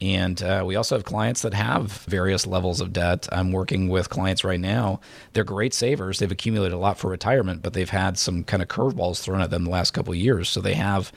And 0.00 0.40
uh, 0.42 0.62
we 0.64 0.76
also 0.76 0.96
have 0.96 1.04
clients 1.04 1.42
that 1.42 1.54
have 1.54 1.90
various 2.04 2.46
levels 2.46 2.80
of 2.80 2.92
debt. 2.92 3.28
I'm 3.32 3.52
working 3.52 3.88
with 3.88 4.08
clients 4.08 4.44
right 4.44 4.60
now. 4.60 5.00
They're 5.32 5.44
great 5.44 5.74
savers. 5.74 6.18
They've 6.18 6.30
accumulated 6.30 6.72
a 6.72 6.78
lot 6.78 6.98
for 6.98 7.10
retirement, 7.10 7.62
but 7.62 7.72
they've 7.72 7.90
had 7.90 8.16
some 8.16 8.44
kind 8.44 8.62
of 8.62 8.68
curveballs 8.68 9.20
thrown 9.20 9.40
at 9.40 9.50
them 9.50 9.64
the 9.64 9.70
last 9.70 9.90
couple 9.90 10.12
of 10.12 10.18
years. 10.18 10.48
So 10.48 10.60
they 10.60 10.74
have 10.74 11.12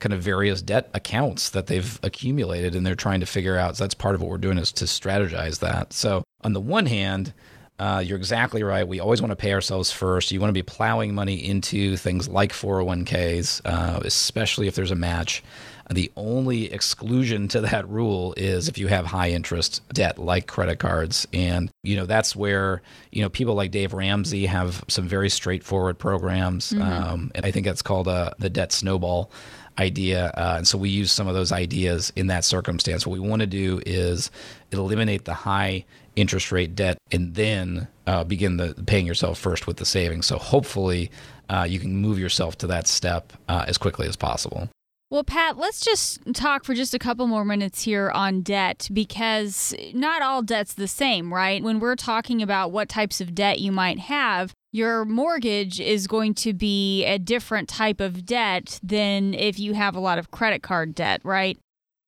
kind 0.00 0.12
of 0.12 0.20
various 0.20 0.60
debt 0.62 0.90
accounts 0.92 1.50
that 1.50 1.68
they've 1.68 1.98
accumulated 2.02 2.74
and 2.74 2.84
they're 2.84 2.96
trying 2.96 3.20
to 3.20 3.26
figure 3.26 3.56
out. 3.56 3.76
So 3.76 3.84
that's 3.84 3.94
part 3.94 4.14
of 4.14 4.20
what 4.20 4.30
we're 4.30 4.38
doing 4.38 4.58
is 4.58 4.72
to 4.72 4.84
strategize 4.84 5.60
that. 5.60 5.92
So 5.92 6.24
on 6.42 6.52
the 6.52 6.60
one 6.60 6.86
hand, 6.86 7.32
uh, 7.78 8.02
you're 8.04 8.18
exactly 8.18 8.62
right. 8.62 8.86
We 8.86 9.00
always 9.00 9.20
want 9.20 9.32
to 9.32 9.36
pay 9.36 9.52
ourselves 9.52 9.90
first. 9.90 10.30
You 10.30 10.40
want 10.40 10.50
to 10.50 10.54
be 10.54 10.62
plowing 10.62 11.14
money 11.14 11.44
into 11.44 11.96
things 11.96 12.28
like 12.28 12.52
401ks, 12.52 13.62
uh, 13.64 14.00
especially 14.04 14.68
if 14.68 14.76
there's 14.76 14.92
a 14.92 14.96
match. 14.96 15.42
The 15.90 16.10
only 16.16 16.72
exclusion 16.72 17.48
to 17.48 17.60
that 17.62 17.86
rule 17.88 18.32
is 18.36 18.68
if 18.68 18.78
you 18.78 18.86
have 18.86 19.04
high 19.04 19.30
interest 19.30 19.82
debt 19.92 20.18
like 20.18 20.46
credit 20.46 20.78
cards. 20.78 21.26
And, 21.32 21.70
you 21.82 21.96
know, 21.96 22.06
that's 22.06 22.34
where, 22.34 22.80
you 23.10 23.22
know, 23.22 23.28
people 23.28 23.54
like 23.54 23.70
Dave 23.70 23.92
Ramsey 23.92 24.46
have 24.46 24.84
some 24.88 25.06
very 25.06 25.28
straightforward 25.28 25.98
programs. 25.98 26.72
Mm-hmm. 26.72 26.82
Um, 26.82 27.32
and 27.34 27.44
I 27.44 27.50
think 27.50 27.66
that's 27.66 27.82
called 27.82 28.08
uh, 28.08 28.30
the 28.38 28.48
debt 28.48 28.72
snowball 28.72 29.30
idea. 29.78 30.32
Uh, 30.36 30.54
and 30.58 30.68
so 30.68 30.78
we 30.78 30.88
use 30.88 31.10
some 31.10 31.26
of 31.26 31.34
those 31.34 31.52
ideas 31.52 32.12
in 32.16 32.28
that 32.28 32.44
circumstance. 32.44 33.06
What 33.06 33.18
we 33.18 33.28
want 33.28 33.40
to 33.40 33.46
do 33.46 33.80
is 33.84 34.30
eliminate 34.70 35.24
the 35.24 35.34
high 35.34 35.84
interest 36.16 36.52
rate 36.52 36.74
debt 36.74 36.96
and 37.10 37.34
then 37.34 37.88
uh, 38.06 38.24
begin 38.24 38.56
the 38.56 38.74
paying 38.86 39.06
yourself 39.06 39.38
first 39.38 39.66
with 39.66 39.78
the 39.78 39.84
savings. 39.84 40.26
So 40.26 40.38
hopefully 40.38 41.10
uh, 41.48 41.66
you 41.68 41.78
can 41.78 41.96
move 41.96 42.18
yourself 42.18 42.56
to 42.58 42.66
that 42.68 42.86
step 42.86 43.32
uh, 43.48 43.64
as 43.66 43.78
quickly 43.78 44.06
as 44.06 44.16
possible. 44.16 44.68
Well, 45.10 45.22
Pat, 45.22 45.58
let's 45.58 45.80
just 45.80 46.20
talk 46.34 46.64
for 46.64 46.74
just 46.74 46.94
a 46.94 46.98
couple 46.98 47.26
more 47.26 47.44
minutes 47.44 47.82
here 47.82 48.10
on 48.10 48.40
debt 48.40 48.88
because 48.92 49.74
not 49.92 50.22
all 50.22 50.42
debt's 50.42 50.74
the 50.74 50.88
same, 50.88 51.32
right? 51.32 51.62
When 51.62 51.78
we're 51.78 51.94
talking 51.94 52.42
about 52.42 52.72
what 52.72 52.88
types 52.88 53.20
of 53.20 53.34
debt 53.34 53.60
you 53.60 53.70
might 53.70 54.00
have, 54.00 54.52
your 54.74 55.04
mortgage 55.04 55.78
is 55.78 56.08
going 56.08 56.34
to 56.34 56.52
be 56.52 57.04
a 57.04 57.16
different 57.16 57.68
type 57.68 58.00
of 58.00 58.26
debt 58.26 58.80
than 58.82 59.32
if 59.32 59.56
you 59.56 59.72
have 59.72 59.94
a 59.94 60.00
lot 60.00 60.18
of 60.18 60.32
credit 60.32 60.64
card 60.64 60.96
debt, 60.96 61.20
right? 61.22 61.56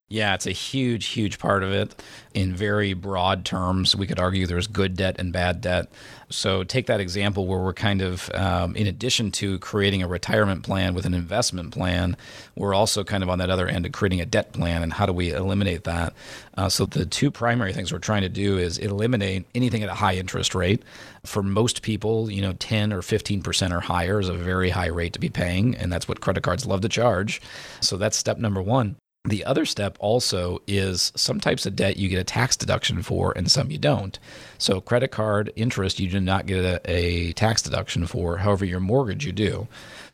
Yeah, 0.09 0.35
it's 0.35 0.47
a 0.47 0.53
huge, 0.53 1.07
huge 1.07 1.41
part 1.41 1.65
of 1.65 1.73
it. 1.73 2.01
In 2.33 2.55
very 2.55 2.95
broad 2.95 3.45
terms, 3.45 3.97
we 3.97 4.07
could 4.07 4.21
argue 4.21 4.47
there's 4.47 4.69
good 4.69 4.95
debt 4.97 5.17
and 5.19 5.33
bad 5.33 5.61
debt. 5.61 5.89
So, 6.31 6.63
take 6.63 6.87
that 6.87 7.01
example 7.01 7.49
where 7.49 7.59
we're 7.59 7.73
kind 7.73 8.03
of, 8.03 8.31
um, 8.33 8.77
in 8.77 8.87
addition 8.87 9.33
to 9.33 9.59
creating 9.59 10.05
a 10.05 10.09
retirement 10.09 10.63
plan 10.63 10.95
with 10.95 11.07
an 11.07 11.15
investment 11.15 11.73
plan, 11.73 12.17
we're 12.55 12.73
also 12.73 13.03
kind 13.03 13.25
of 13.25 13.29
on 13.29 13.41
that 13.41 13.51
other 13.51 13.67
end 13.67 13.85
of 13.85 13.91
creating 13.91 14.21
a 14.21 14.27
debt 14.27 14.53
plan 14.53 14.85
and 14.85 14.93
how 14.93 15.07
do 15.07 15.13
we 15.13 15.33
eliminate 15.33 15.83
that. 15.85 16.13
Uh, 16.57 16.69
so, 16.69 16.87
the 16.87 17.05
two 17.05 17.33
primary 17.33 17.73
things 17.73 17.93
we're 17.93 17.99
trying 17.99 18.23
to 18.23 18.29
do 18.29 18.59
is 18.59 18.79
eliminate 18.79 19.45
anything 19.57 19.83
at 19.83 19.89
a 19.89 19.95
high 19.95 20.15
interest 20.15 20.55
rate. 20.55 20.85
For 21.25 21.43
most 21.43 21.83
people, 21.83 22.31
you 22.31 22.43
know, 22.43 22.53
10 22.53 22.93
or 22.93 23.03
15% 23.03 23.73
or 23.73 23.81
higher 23.81 24.21
is 24.21 24.29
a 24.29 24.35
very 24.35 24.71
high 24.71 24.87
rate 24.87 25.15
to 25.15 25.19
be 25.19 25.31
paying, 25.31 25.75
and 25.75 25.93
that's 25.93 26.07
what 26.07 26.21
credit 26.21 26.45
cards 26.45 26.65
love 26.65 26.83
to 26.83 26.89
charge. 26.89 27.41
So, 27.81 27.97
that's 27.97 28.17
step 28.17 28.39
number 28.39 28.63
one. 28.63 28.95
The 29.27 29.45
other 29.45 29.67
step 29.67 29.97
also 29.99 30.63
is 30.69 31.13
some 31.17 31.41
types 31.41 31.67
of 31.67 31.75
debt 31.75 31.97
you 31.97 32.09
get 32.09 32.21
a 32.21 32.25
tax 32.25 32.57
deduction 32.57 33.03
for 33.03 33.33
and 33.37 33.51
some 33.51 33.73
you 33.73 33.79
don't. 33.79 34.19
So, 34.57 34.81
credit 34.81 35.11
card 35.11 35.53
interest, 35.57 35.99
you 35.99 36.09
do 36.09 36.21
not 36.21 36.47
get 36.47 36.65
a, 36.65 36.81
a 36.91 37.33
tax 37.33 37.61
deduction 37.61 38.07
for. 38.07 38.39
However, 38.39 38.65
your 38.65 38.81
mortgage, 38.81 39.27
you 39.27 39.33
do. 39.33 39.67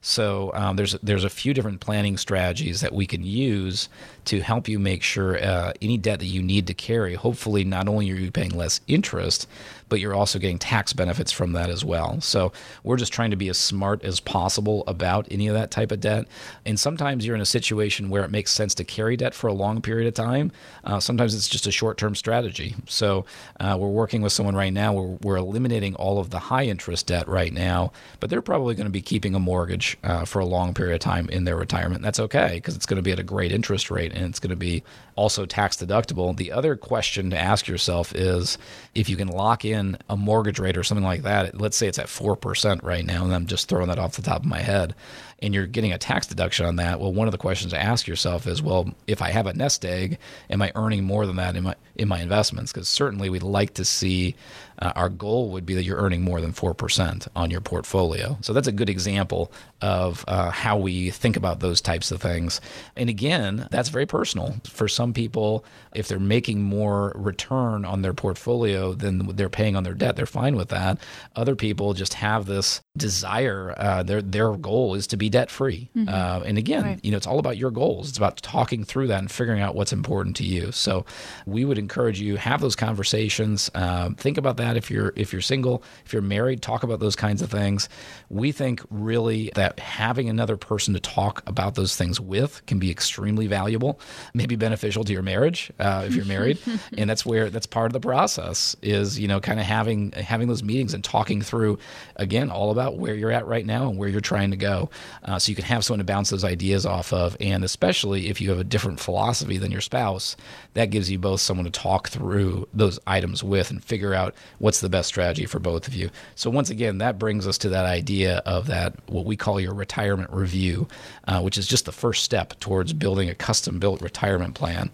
So 0.05 0.51
um, 0.55 0.75
there's 0.75 0.95
there's 1.01 1.23
a 1.23 1.31
few 1.31 1.55
different 1.55 1.81
planning 1.81 2.17
strategies 2.17 2.81
that 2.81 2.93
we 2.93 3.07
can 3.07 3.23
use 3.23 3.89
to 4.25 4.41
help 4.41 4.69
you 4.69 4.81
make 4.81 5.05
sure 5.05 5.43
uh, 5.43 5.73
any 5.81 5.97
debt 5.97 6.19
that 6.19 6.27
you 6.27 6.43
need 6.43 6.67
to 6.67 6.75
carry. 6.75 7.15
Hopefully, 7.15 7.63
not 7.63 7.89
only 7.89 8.11
are 8.11 8.17
you 8.17 8.33
paying 8.33 8.51
less 8.51 8.81
interest, 8.89 9.47
but 9.93 10.01
you're 10.01 10.15
also 10.15 10.39
getting 10.39 10.59
tax 10.59 10.95
benefits 10.95 11.31
from 11.31 11.53
that 11.53 11.69
as 11.69 11.85
well. 11.85 12.19
So 12.23 12.51
we're 12.83 12.97
just 12.97 13.13
trying 13.13 13.31
to 13.31 13.37
be 13.37 13.51
as 13.51 13.59
smart 13.59 14.03
as 14.03 14.21
possible 14.21 14.85
about 14.87 15.29
any 15.31 15.49
of 15.49 15.55
that 15.55 15.71
type 15.71 15.93
of 15.93 16.01
debt. 16.01 16.27
And 16.65 16.81
sometimes 16.81 17.27
you're 17.27 17.35
in 17.35 17.43
a 17.43 17.45
situation 17.45 18.09
where 18.09 18.25
it 18.25 18.31
makes 18.31 18.53
sense 18.53 18.75
to 18.77 18.85
carry 18.85 19.19
debt 19.19 19.35
for 19.35 19.49
a 19.49 19.53
long 19.53 19.83
period 19.83 20.09
of 20.09 20.15
time. 20.15 20.51
Uh, 20.83 20.99
sometimes 20.99 21.35
it's 21.35 21.47
just 21.47 21.67
a 21.67 21.71
short-term 21.71 22.15
strategy. 22.15 22.75
So 22.87 23.27
uh, 23.61 23.77
we're 23.79 23.89
working 23.89 24.23
with 24.23 24.33
someone 24.33 24.57
right 24.57 24.73
now. 24.73 24.95
We're, 24.95 25.19
we're 25.21 25.37
eliminating 25.37 25.95
all 25.97 26.19
of 26.19 26.31
the 26.31 26.39
high 26.39 26.65
interest 26.65 27.09
debt 27.09 27.29
right 27.29 27.53
now, 27.53 27.93
but 28.19 28.31
they're 28.31 28.41
probably 28.41 28.75
going 28.75 28.87
to 28.87 28.91
be 28.91 29.03
keeping 29.03 29.35
a 29.35 29.39
mortgage 29.39 29.99
uh, 30.05 30.25
for 30.25 30.39
a 30.39 30.47
long 30.47 30.73
period 30.73 30.95
of 30.95 31.01
time 31.01 31.29
in 31.29 31.45
their 31.45 31.57
retirement. 31.57 32.01
That's 32.01 32.19
okay 32.19 32.53
because 32.55 32.77
it's 32.77 32.87
going 32.87 32.97
to 32.97 33.03
be 33.03 33.13
at 33.13 33.19
a 33.19 33.23
great 33.23 33.53
interest 33.53 33.91
rate 33.91 34.15
and 34.15 34.25
it's 34.25 34.41
going 34.41 34.49
to 34.49 34.57
be 34.57 34.85
also 35.17 35.45
tax 35.45 35.77
deductible. 35.77 36.35
The 36.35 36.53
other 36.53 36.77
question 36.77 37.29
to 37.29 37.39
ask 37.39 37.69
yourself 37.69 38.15
is 38.15 38.57
if 38.95 39.11
you 39.11 39.17
can 39.17 39.29
lock 39.29 39.67
in 39.67 39.82
a 40.09 40.17
mortgage 40.17 40.59
rate 40.59 40.77
or 40.77 40.85
something 40.85 41.05
like 41.05 41.23
that, 41.23 41.61
let's 41.61 41.77
say 41.77 41.87
it's 41.89 41.99
at 41.99 42.07
4% 42.07 42.83
right 42.83 43.05
now, 43.05 43.25
and 43.25 43.35
I'm 43.35 43.47
just 43.47 43.69
throwing 43.69 43.89
that 43.89 43.99
off 43.99 44.17
the 44.17 44.23
top 44.23 44.41
of 44.41 44.47
my 44.47 44.61
head, 44.61 44.95
and 45.43 45.53
you're 45.53 45.67
getting 45.67 45.93
a 45.93 45.99
tax 45.99 46.27
deduction 46.27 46.65
on 46.65 46.77
that. 46.77 47.01
Well, 47.01 47.13
one 47.13 47.29
of 47.29 47.33
the 47.33 47.39
questions 47.39 47.73
to 47.73 47.83
ask 47.83 48.07
yourself 48.07 48.47
is, 48.47 48.63
well, 48.63 48.95
if 49.07 49.21
I 49.21 49.31
have 49.31 49.47
a 49.47 49.53
nest 49.53 49.85
egg, 49.85 50.19
am 50.49 50.63
I 50.63 50.73
earning 50.75 51.05
more 51.05 51.27
than 51.27 51.37
that 51.37 51.57
in 51.57 51.65
my 51.65 51.75
in 51.97 52.09
my 52.09 52.21
investments? 52.21 52.73
Because 52.73 52.89
certainly 52.89 53.29
we'd 53.29 53.43
like 53.43 53.75
to 53.75 53.85
see 53.85 54.37
uh, 54.83 54.93
our 54.97 55.09
goal 55.09 55.51
would 55.51 55.65
be 55.65 55.75
that 55.75 55.85
you're 55.85 55.99
earning 55.99 56.23
more 56.23 56.41
than 56.41 56.53
4% 56.53 57.29
on 57.37 57.51
your 57.51 57.61
portfolio. 57.61 58.37
So 58.41 58.53
that's 58.53 58.67
a 58.67 58.73
good 58.73 58.91
example 58.91 59.53
of 59.81 60.25
uh, 60.27 60.51
how 60.51 60.77
we 60.77 61.11
think 61.11 61.37
about 61.37 61.61
those 61.61 61.81
types 61.81 62.11
of 62.11 62.21
things. 62.21 62.61
And 62.97 63.09
again, 63.09 63.69
that's 63.71 63.91
very 63.91 64.07
personal. 64.07 64.57
For 64.65 64.89
some 64.89 65.13
people, 65.13 65.65
if 65.95 66.09
they're 66.09 66.19
making 66.19 66.63
more 66.63 67.13
return 67.15 67.85
on 67.85 68.03
their 68.03 68.15
portfolio 68.15 68.93
than 68.93 69.37
they're 69.37 69.49
paying 69.49 69.77
on 69.77 69.85
their 69.85 69.95
debt, 69.95 70.17
they're 70.17 70.27
fine 70.27 70.57
with 70.57 70.69
that. 70.71 70.99
Other 71.37 71.55
people 71.55 71.95
just 71.95 72.15
have 72.15 72.47
this 72.47 72.81
desire. 72.97 73.75
Uh, 73.77 74.03
their 74.03 74.23
their 74.23 74.53
goal 74.57 74.95
is 74.95 75.07
to 75.09 75.17
be 75.17 75.29
debt 75.33 75.51
free. 75.51 75.89
Mm-hmm. 75.97 76.09
Uh, 76.09 76.45
and 76.47 76.59
again, 76.59 76.85
right. 76.85 77.01
you 77.03 77.11
know, 77.11 77.17
it's 77.17 77.27
all 77.27 77.41
about 77.41 77.57
your 77.57 77.73
goals. 77.73 78.09
It's 78.09 78.19
about 78.19 78.37
talking 78.37 78.85
through 78.85 79.09
that 79.09 79.19
and 79.19 79.31
figuring 79.31 79.61
out 79.61 79.75
what's 79.75 79.93
important 79.93 80.37
to 80.37 80.45
you. 80.45 80.71
So 80.71 81.05
we 81.47 81.65
would 81.65 81.79
encourage 81.79 82.21
you 82.21 82.37
have 82.37 82.61
those 82.61 82.77
conversations. 82.77 83.71
Um, 83.75 84.15
think 84.15 84.39
about 84.39 84.59
that 84.59 84.77
if 84.77 84.91
you're 84.91 85.13
if 85.17 85.33
you're 85.33 85.43
single, 85.43 85.83
if 86.05 86.13
you're 86.13 86.23
married, 86.23 86.63
talk 86.63 86.85
about 86.85 87.01
those 87.01 87.17
kinds 87.17 87.43
of 87.43 87.51
things. 87.51 87.89
We 88.29 88.53
think 88.53 88.83
really 88.91 89.51
that 89.55 89.81
having 89.81 90.29
another 90.29 90.57
person 90.57 90.95
to 90.95 91.01
talk 91.01 91.43
about 91.47 91.75
those 91.75 91.97
things 91.97 92.21
with 92.21 92.65
can 92.67 92.79
be 92.79 92.91
extremely 92.91 93.47
valuable, 93.47 93.99
maybe 94.35 94.55
beneficial 94.55 95.03
to 95.05 95.13
your 95.13 95.23
marriage 95.23 95.73
uh, 95.81 96.05
if 96.07 96.15
you're 96.15 96.27
married, 96.27 96.59
and 96.97 97.11
that's 97.11 97.27
where 97.27 97.51
that's 97.51 97.67
part 97.67 97.87
of 97.87 97.93
the 97.93 98.01
process 98.01 98.77
is 98.83 99.19
you 99.19 99.27
know 99.27 99.41
kind 99.41 99.59
of 99.59 99.67
having 99.67 100.13
having 100.13 100.47
those 100.47 100.63
meetings 100.63 100.95
and 100.95 101.03
talking 101.03 101.41
through 101.41 101.79
again 102.17 102.51
all 102.51 102.71
about 102.71 102.99
where 102.99 103.15
you're 103.15 103.33
at 103.33 103.47
right 103.47 103.65
now 103.65 103.89
and 103.89 103.99
where 103.99 104.09
you're 104.09 104.21
trying 104.21 104.51
to 104.51 104.57
go, 104.57 104.91
uh, 105.25 105.39
so 105.39 105.51
you 105.51 105.57
can 105.57 105.65
have 105.65 105.85
someone 105.85 105.99
to 105.99 106.05
bounce 106.05 106.31
those 106.31 106.45
ideas 106.45 106.87
off 106.87 107.13
of, 107.13 107.37
and 107.41 107.65
especially 107.65 108.29
if 108.29 108.41
you 108.41 108.51
have 108.51 108.59
a 108.59 108.65
different 108.65 109.01
philosophy 109.01 109.59
than 109.59 109.71
your 109.71 109.81
spouse, 109.81 110.37
that 110.75 110.87
gives 110.87 111.11
you 111.11 111.19
both 111.19 111.41
someone 111.41 111.65
to 111.65 111.71
talk 111.71 112.09
through 112.09 112.69
those 112.73 112.99
items 113.07 113.43
with 113.45 113.71
and 113.71 113.85
figure 113.85 114.15
out 114.15 114.35
what's 114.59 114.81
the 114.81 114.89
best 114.89 115.09
strategy 115.09 115.47
for 115.47 115.59
both 115.59 115.87
of 115.87 115.95
you. 115.95 116.11
So 116.35 116.51
once 116.51 116.71
again, 116.71 116.99
that 116.99 117.19
brings 117.19 117.47
us 117.47 117.59
to 117.59 117.69
that 117.71 117.87
idea 117.87 118.39
of 118.47 118.67
that 118.67 118.95
what 119.07 119.25
we 119.25 119.37
call 119.37 119.61
your 119.61 119.75
retirement 119.75 120.31
review, 120.31 120.89
uh, 121.29 121.41
which 121.41 121.59
is 121.59 121.67
just 121.67 121.85
the 121.85 121.93
first 121.93 122.25
step 122.25 122.59
towards 122.61 122.93
building 122.93 123.29
a 123.29 123.35
custom 123.35 123.79
built 123.79 124.01
retirement 124.01 124.55
plan. 124.55 124.91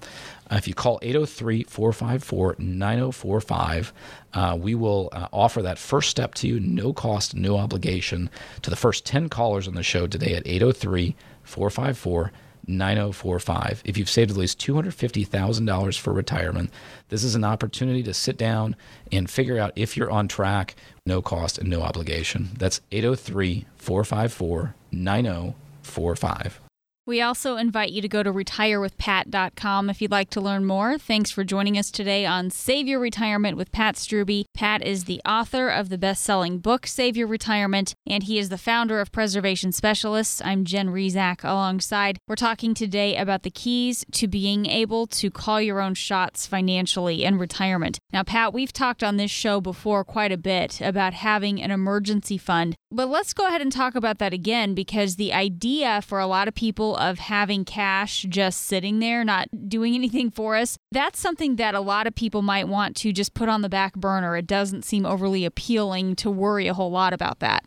Uh, 0.50 0.56
if 0.56 0.66
you 0.66 0.74
call 0.74 0.98
803 1.02 1.64
454 1.64 2.56
9045, 2.58 3.92
uh, 4.34 4.58
we 4.60 4.74
will 4.74 5.08
uh, 5.12 5.28
offer 5.32 5.62
that 5.62 5.78
first 5.78 6.10
step 6.10 6.34
to 6.34 6.48
you, 6.48 6.60
no 6.60 6.92
cost, 6.92 7.34
no 7.34 7.56
obligation, 7.56 8.30
to 8.62 8.70
the 8.70 8.76
first 8.76 9.04
10 9.04 9.28
callers 9.28 9.68
on 9.68 9.74
the 9.74 9.82
show 9.82 10.06
today 10.06 10.34
at 10.34 10.46
803 10.46 11.16
454 11.42 12.32
9045. 12.68 13.82
If 13.84 13.96
you've 13.96 14.10
saved 14.10 14.30
at 14.30 14.36
least 14.36 14.60
$250,000 14.60 15.98
for 15.98 16.12
retirement, 16.12 16.70
this 17.08 17.24
is 17.24 17.34
an 17.34 17.44
opportunity 17.44 18.02
to 18.02 18.14
sit 18.14 18.36
down 18.36 18.76
and 19.10 19.28
figure 19.28 19.58
out 19.58 19.72
if 19.74 19.96
you're 19.96 20.10
on 20.10 20.28
track, 20.28 20.76
no 21.06 21.22
cost 21.22 21.58
and 21.58 21.70
no 21.70 21.82
obligation. 21.82 22.50
That's 22.58 22.80
803 22.92 23.66
454 23.76 24.74
9045. 24.92 26.67
We 27.08 27.22
also 27.22 27.56
invite 27.56 27.92
you 27.92 28.02
to 28.02 28.08
go 28.08 28.22
to 28.22 28.30
retirewithpat.com 28.30 29.88
if 29.88 30.02
you'd 30.02 30.10
like 30.10 30.28
to 30.28 30.42
learn 30.42 30.66
more. 30.66 30.98
Thanks 30.98 31.30
for 31.30 31.42
joining 31.42 31.78
us 31.78 31.90
today 31.90 32.26
on 32.26 32.50
Save 32.50 32.86
Your 32.86 33.00
Retirement 33.00 33.56
with 33.56 33.72
Pat 33.72 33.94
Strubbe. 33.94 34.44
Pat 34.52 34.84
is 34.84 35.04
the 35.04 35.22
author 35.26 35.70
of 35.70 35.88
the 35.88 35.96
best 35.96 36.22
selling 36.22 36.58
book, 36.58 36.86
Save 36.86 37.16
Your 37.16 37.26
Retirement, 37.26 37.94
and 38.06 38.24
he 38.24 38.38
is 38.38 38.50
the 38.50 38.58
founder 38.58 39.00
of 39.00 39.10
Preservation 39.10 39.72
Specialists. 39.72 40.42
I'm 40.44 40.66
Jen 40.66 40.88
Rizak 40.88 41.44
alongside. 41.44 42.18
We're 42.28 42.34
talking 42.34 42.74
today 42.74 43.16
about 43.16 43.42
the 43.42 43.50
keys 43.50 44.04
to 44.12 44.28
being 44.28 44.66
able 44.66 45.06
to 45.06 45.30
call 45.30 45.62
your 45.62 45.80
own 45.80 45.94
shots 45.94 46.46
financially 46.46 47.24
in 47.24 47.38
retirement. 47.38 47.98
Now, 48.12 48.22
Pat, 48.22 48.52
we've 48.52 48.70
talked 48.70 49.02
on 49.02 49.16
this 49.16 49.30
show 49.30 49.62
before 49.62 50.04
quite 50.04 50.30
a 50.30 50.36
bit 50.36 50.82
about 50.82 51.14
having 51.14 51.62
an 51.62 51.70
emergency 51.70 52.36
fund, 52.36 52.76
but 52.90 53.08
let's 53.08 53.34
go 53.34 53.46
ahead 53.46 53.60
and 53.60 53.70
talk 53.70 53.94
about 53.94 54.18
that 54.18 54.32
again 54.32 54.74
because 54.74 55.16
the 55.16 55.32
idea 55.32 56.00
for 56.02 56.18
a 56.18 56.26
lot 56.26 56.48
of 56.48 56.54
people 56.54 56.96
of 56.96 57.18
having 57.18 57.64
cash 57.64 58.24
just 58.28 58.62
sitting 58.62 58.98
there, 58.98 59.24
not 59.24 59.48
doing 59.68 59.94
anything 59.94 60.30
for 60.30 60.56
us, 60.56 60.78
that's 60.90 61.18
something 61.18 61.56
that 61.56 61.74
a 61.74 61.80
lot 61.80 62.06
of 62.06 62.14
people 62.14 62.42
might 62.42 62.68
want 62.68 62.96
to 62.96 63.12
just 63.12 63.34
put 63.34 63.48
on 63.48 63.62
the 63.62 63.68
back 63.68 63.94
burner. 63.94 64.36
It 64.36 64.46
doesn't 64.46 64.84
seem 64.84 65.04
overly 65.04 65.44
appealing 65.44 66.16
to 66.16 66.30
worry 66.30 66.66
a 66.66 66.74
whole 66.74 66.90
lot 66.90 67.12
about 67.12 67.40
that. 67.40 67.64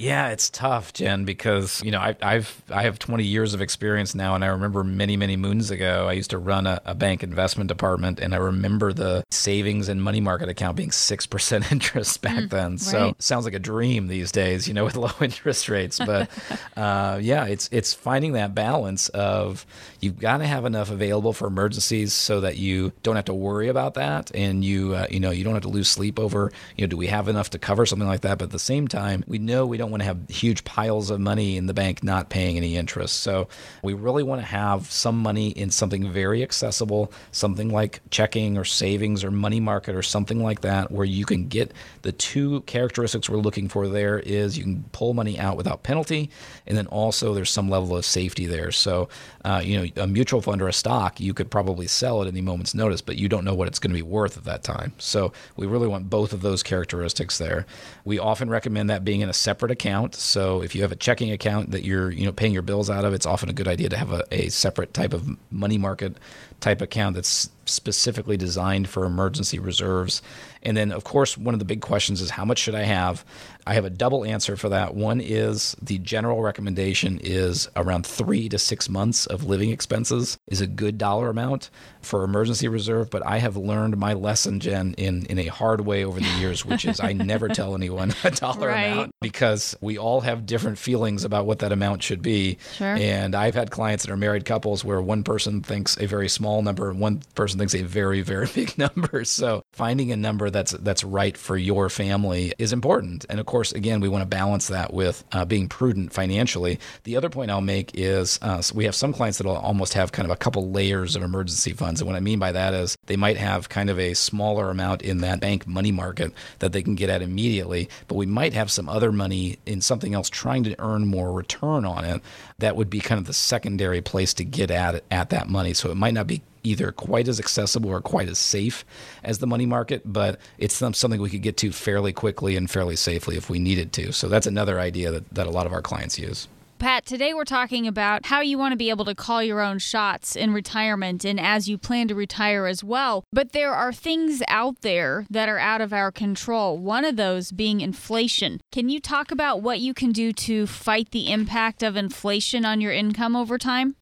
Yeah, 0.00 0.30
it's 0.30 0.50
tough, 0.50 0.92
Jen, 0.92 1.24
because 1.24 1.80
you 1.84 1.92
know 1.92 2.00
I, 2.00 2.16
I've 2.20 2.62
I 2.68 2.82
have 2.82 2.98
20 2.98 3.22
years 3.22 3.54
of 3.54 3.60
experience 3.60 4.12
now, 4.12 4.34
and 4.34 4.44
I 4.44 4.48
remember 4.48 4.82
many 4.82 5.16
many 5.16 5.36
moons 5.36 5.70
ago 5.70 6.08
I 6.08 6.14
used 6.14 6.30
to 6.30 6.38
run 6.38 6.66
a, 6.66 6.82
a 6.84 6.96
bank 6.96 7.22
investment 7.22 7.68
department, 7.68 8.18
and 8.18 8.34
I 8.34 8.38
remember 8.38 8.92
the 8.92 9.22
savings 9.30 9.88
and 9.88 10.02
money 10.02 10.20
market 10.20 10.48
account 10.48 10.76
being 10.76 10.90
six 10.90 11.26
percent 11.26 11.70
interest 11.72 12.22
back 12.22 12.44
mm, 12.44 12.50
then. 12.50 12.72
Right. 12.72 12.80
So 12.80 13.14
sounds 13.20 13.44
like 13.44 13.54
a 13.54 13.60
dream 13.60 14.08
these 14.08 14.32
days, 14.32 14.66
you 14.66 14.74
know, 14.74 14.84
with 14.84 14.96
low 14.96 15.12
interest 15.20 15.68
rates. 15.68 16.00
But 16.00 16.28
uh, 16.76 17.20
yeah, 17.22 17.44
it's 17.44 17.68
it's 17.70 17.94
finding 17.94 18.32
that 18.32 18.52
balance 18.52 19.10
of 19.10 19.64
you've 20.00 20.18
got 20.18 20.38
to 20.38 20.46
have 20.46 20.64
enough 20.64 20.90
available 20.90 21.32
for 21.32 21.46
emergencies 21.46 22.12
so 22.12 22.40
that 22.40 22.56
you 22.56 22.90
don't 23.04 23.14
have 23.14 23.26
to 23.26 23.34
worry 23.34 23.68
about 23.68 23.94
that, 23.94 24.32
and 24.34 24.64
you 24.64 24.94
uh, 24.94 25.06
you 25.08 25.20
know 25.20 25.30
you 25.30 25.44
don't 25.44 25.54
have 25.54 25.62
to 25.62 25.68
lose 25.68 25.88
sleep 25.88 26.18
over 26.18 26.50
you 26.76 26.84
know 26.84 26.90
do 26.90 26.96
we 26.96 27.06
have 27.06 27.28
enough 27.28 27.50
to 27.50 27.60
cover 27.60 27.86
something 27.86 28.08
like 28.08 28.22
that. 28.22 28.38
But 28.38 28.46
at 28.46 28.50
the 28.50 28.58
same 28.58 28.88
time, 28.88 29.22
we 29.28 29.38
know 29.38 29.64
we 29.64 29.76
don't 29.76 29.83
don't 29.84 29.90
want 29.90 30.00
to 30.00 30.06
have 30.06 30.28
huge 30.30 30.64
piles 30.64 31.10
of 31.10 31.20
money 31.20 31.58
in 31.58 31.66
the 31.66 31.74
bank 31.74 32.02
not 32.02 32.30
paying 32.30 32.56
any 32.56 32.74
interest. 32.74 33.20
So 33.20 33.48
we 33.82 33.92
really 33.92 34.22
want 34.22 34.40
to 34.40 34.46
have 34.46 34.90
some 34.90 35.18
money 35.18 35.50
in 35.50 35.70
something 35.70 36.10
very 36.10 36.42
accessible, 36.42 37.12
something 37.32 37.68
like 37.68 38.00
checking 38.10 38.56
or 38.56 38.64
savings 38.64 39.22
or 39.22 39.30
money 39.30 39.60
market 39.60 39.94
or 39.94 40.02
something 40.02 40.42
like 40.42 40.62
that, 40.62 40.90
where 40.90 41.04
you 41.04 41.26
can 41.26 41.48
get 41.48 41.72
the 42.00 42.12
two 42.12 42.62
characteristics 42.62 43.28
we're 43.28 43.36
looking 43.36 43.68
for 43.68 43.86
there 43.86 44.20
is 44.20 44.56
you 44.56 44.64
can 44.64 44.84
pull 44.92 45.12
money 45.12 45.38
out 45.38 45.56
without 45.58 45.82
penalty, 45.82 46.30
and 46.66 46.78
then 46.78 46.86
also 46.86 47.34
there's 47.34 47.50
some 47.50 47.68
level 47.68 47.94
of 47.94 48.06
safety 48.06 48.46
there. 48.46 48.72
So, 48.72 49.10
uh, 49.44 49.60
you 49.62 49.78
know, 49.78 50.02
a 50.02 50.06
mutual 50.06 50.40
fund 50.40 50.62
or 50.62 50.68
a 50.68 50.72
stock, 50.72 51.20
you 51.20 51.34
could 51.34 51.50
probably 51.50 51.86
sell 51.86 52.22
at 52.22 52.28
any 52.28 52.40
moment's 52.40 52.74
notice, 52.74 53.02
but 53.02 53.16
you 53.16 53.28
don't 53.28 53.44
know 53.44 53.54
what 53.54 53.68
it's 53.68 53.78
going 53.78 53.90
to 53.90 53.98
be 53.98 54.02
worth 54.02 54.38
at 54.38 54.44
that 54.44 54.62
time. 54.62 54.94
So 54.96 55.32
we 55.56 55.66
really 55.66 55.88
want 55.88 56.08
both 56.08 56.32
of 56.32 56.40
those 56.40 56.62
characteristics 56.62 57.36
there. 57.36 57.66
We 58.06 58.18
often 58.18 58.48
recommend 58.48 58.88
that 58.88 59.04
being 59.04 59.20
in 59.20 59.28
a 59.28 59.34
separate 59.34 59.73
account. 59.74 60.14
So 60.14 60.62
if 60.62 60.74
you 60.74 60.80
have 60.80 60.92
a 60.92 60.96
checking 60.96 61.30
account 61.30 61.72
that 61.72 61.84
you're, 61.84 62.10
you 62.10 62.24
know, 62.24 62.32
paying 62.32 62.54
your 62.54 62.62
bills 62.62 62.88
out 62.88 63.04
of, 63.04 63.12
it's 63.12 63.26
often 63.26 63.50
a 63.50 63.52
good 63.52 63.68
idea 63.68 63.90
to 63.90 63.96
have 63.98 64.10
a, 64.10 64.24
a 64.30 64.48
separate 64.48 64.94
type 64.94 65.12
of 65.12 65.28
money 65.50 65.76
market 65.76 66.16
type 66.60 66.80
account 66.80 67.16
that's 67.16 67.50
specifically 67.66 68.38
designed 68.38 68.88
for 68.88 69.04
emergency 69.04 69.58
reserves. 69.58 70.22
And 70.62 70.76
then, 70.76 70.92
of 70.92 71.04
course, 71.04 71.36
one 71.36 71.54
of 71.54 71.58
the 71.58 71.66
big 71.66 71.82
questions 71.82 72.22
is 72.22 72.30
how 72.30 72.46
much 72.46 72.58
should 72.58 72.74
I 72.74 72.84
have? 72.84 73.24
I 73.66 73.74
have 73.74 73.84
a 73.84 73.90
double 73.90 74.24
answer 74.24 74.56
for 74.56 74.68
that. 74.68 74.94
One 74.94 75.20
is 75.20 75.76
the 75.80 75.98
general 75.98 76.42
recommendation 76.42 77.18
is 77.22 77.68
around 77.76 78.06
three 78.06 78.48
to 78.48 78.58
six 78.58 78.88
months 78.88 79.26
of 79.26 79.44
living 79.44 79.70
expenses 79.70 80.38
is 80.46 80.60
a 80.60 80.66
good 80.66 80.98
dollar 80.98 81.30
amount 81.30 81.70
for 82.02 82.24
emergency 82.24 82.68
reserve. 82.68 83.10
But 83.10 83.26
I 83.26 83.38
have 83.38 83.56
learned 83.56 83.96
my 83.96 84.12
lesson, 84.12 84.60
Jen, 84.60 84.94
in, 84.98 85.26
in 85.26 85.38
a 85.38 85.46
hard 85.46 85.80
way 85.82 86.04
over 86.04 86.20
the 86.20 86.38
years, 86.38 86.64
which 86.64 86.84
is 86.84 87.00
I 87.00 87.12
never 87.12 87.48
tell 87.48 87.74
anyone 87.74 88.14
a 88.22 88.30
dollar 88.30 88.68
right. 88.68 88.86
amount 88.86 89.14
because 89.20 89.76
we 89.80 89.96
all 89.98 90.20
have 90.20 90.46
different 90.46 90.78
feelings 90.78 91.24
about 91.24 91.46
what 91.46 91.60
that 91.60 91.72
amount 91.72 92.02
should 92.02 92.22
be. 92.22 92.58
Sure. 92.74 92.94
And 92.94 93.34
I've 93.34 93.54
had 93.54 93.70
clients 93.70 94.04
that 94.04 94.12
are 94.12 94.16
married 94.16 94.44
couples 94.44 94.84
where 94.84 95.00
one 95.00 95.24
person 95.24 95.62
thinks 95.62 95.96
a 95.98 96.06
very 96.06 96.28
small 96.28 96.62
number 96.62 96.90
and 96.90 97.00
one 97.00 97.22
person 97.34 97.58
thinks 97.58 97.74
a 97.74 97.82
very, 97.82 98.20
very 98.20 98.48
big 98.54 98.76
number. 98.76 99.24
So 99.24 99.64
finding 99.72 100.12
a 100.12 100.16
number 100.16 100.50
that's 100.50 100.72
that's 100.72 101.02
right 101.02 101.36
for 101.36 101.56
your 101.56 101.88
family 101.88 102.52
is 102.58 102.72
important. 102.72 103.24
And 103.28 103.40
of 103.40 103.46
course, 103.46 103.53
again, 103.62 104.00
we 104.00 104.08
want 104.08 104.22
to 104.22 104.26
balance 104.26 104.68
that 104.68 104.92
with 104.92 105.24
uh, 105.32 105.44
being 105.44 105.68
prudent 105.68 106.12
financially. 106.12 106.78
The 107.04 107.16
other 107.16 107.30
point 107.30 107.50
I'll 107.50 107.60
make 107.60 107.92
is 107.94 108.38
uh, 108.42 108.60
so 108.60 108.74
we 108.74 108.84
have 108.84 108.94
some 108.94 109.12
clients 109.12 109.38
that 109.38 109.46
will 109.46 109.56
almost 109.56 109.94
have 109.94 110.12
kind 110.12 110.26
of 110.26 110.32
a 110.32 110.36
couple 110.36 110.70
layers 110.70 111.16
of 111.16 111.22
emergency 111.22 111.72
funds. 111.72 112.00
And 112.00 112.08
what 112.08 112.16
I 112.16 112.20
mean 112.20 112.38
by 112.38 112.52
that 112.52 112.74
is 112.74 112.96
they 113.06 113.16
might 113.16 113.36
have 113.36 113.68
kind 113.68 113.90
of 113.90 113.98
a 113.98 114.14
smaller 114.14 114.70
amount 114.70 115.02
in 115.02 115.18
that 115.18 115.40
bank 115.40 115.66
money 115.66 115.92
market 115.92 116.32
that 116.58 116.72
they 116.72 116.82
can 116.82 116.94
get 116.94 117.10
at 117.10 117.22
immediately, 117.22 117.88
but 118.08 118.16
we 118.16 118.26
might 118.26 118.52
have 118.54 118.70
some 118.70 118.88
other 118.88 119.12
money 119.12 119.58
in 119.66 119.80
something 119.80 120.14
else 120.14 120.28
trying 120.28 120.64
to 120.64 120.74
earn 120.78 121.06
more 121.06 121.32
return 121.32 121.84
on 121.84 122.04
it. 122.04 122.22
That 122.58 122.76
would 122.76 122.90
be 122.90 123.00
kind 123.00 123.18
of 123.18 123.26
the 123.26 123.32
secondary 123.32 124.00
place 124.00 124.34
to 124.34 124.44
get 124.44 124.70
at 124.70 125.04
at 125.10 125.30
that 125.30 125.48
money. 125.48 125.74
So 125.74 125.90
it 125.90 125.96
might 125.96 126.14
not 126.14 126.26
be 126.26 126.42
either 126.64 126.90
quite 126.90 127.28
as 127.28 127.38
accessible 127.38 127.90
or 127.90 128.00
quite 128.00 128.28
as 128.28 128.38
safe 128.38 128.84
as 129.22 129.38
the 129.38 129.46
money 129.46 129.66
market, 129.66 130.02
but 130.04 130.40
it's 130.58 130.74
something 130.74 131.20
we 131.20 131.30
could 131.30 131.42
get 131.42 131.56
to 131.58 131.70
fairly 131.70 132.12
quickly 132.12 132.56
and 132.56 132.70
fairly 132.70 132.96
safely 132.96 133.36
if 133.36 133.48
we 133.48 133.58
needed 133.58 133.92
to. 133.92 134.12
So 134.12 134.28
that's 134.28 134.46
another 134.46 134.80
idea 134.80 135.10
that, 135.10 135.30
that 135.34 135.46
a 135.46 135.50
lot 135.50 135.66
of 135.66 135.72
our 135.72 135.82
clients 135.82 136.18
use. 136.18 136.48
Pat, 136.84 137.06
today 137.06 137.32
we're 137.32 137.44
talking 137.44 137.86
about 137.86 138.26
how 138.26 138.40
you 138.40 138.58
want 138.58 138.72
to 138.72 138.76
be 138.76 138.90
able 138.90 139.04
to 139.04 139.14
call 139.14 139.42
your 139.42 139.60
own 139.60 139.78
shots 139.78 140.34
in 140.36 140.52
retirement 140.52 141.24
and 141.24 141.40
as 141.40 141.68
you 141.68 141.78
plan 141.78 142.08
to 142.08 142.14
retire 142.14 142.66
as 142.66 142.82
well. 142.82 143.24
But 143.32 143.52
there 143.52 143.72
are 143.72 143.92
things 143.92 144.42
out 144.48 144.80
there 144.82 145.24
that 145.30 145.48
are 145.48 145.58
out 145.58 145.80
of 145.80 145.92
our 145.92 146.10
control, 146.10 146.76
one 146.76 147.04
of 147.04 147.16
those 147.16 147.52
being 147.52 147.80
inflation. 147.80 148.60
Can 148.72 148.88
you 148.88 149.00
talk 149.00 149.30
about 149.30 149.62
what 149.62 149.80
you 149.80 149.94
can 149.94 150.12
do 150.12 150.32
to 150.32 150.66
fight 150.66 151.10
the 151.12 151.32
impact 151.32 151.82
of 151.82 151.96
inflation 151.96 152.66
on 152.66 152.80
your 152.80 152.92
income 152.92 153.36
over 153.36 153.56
time? 153.56 153.96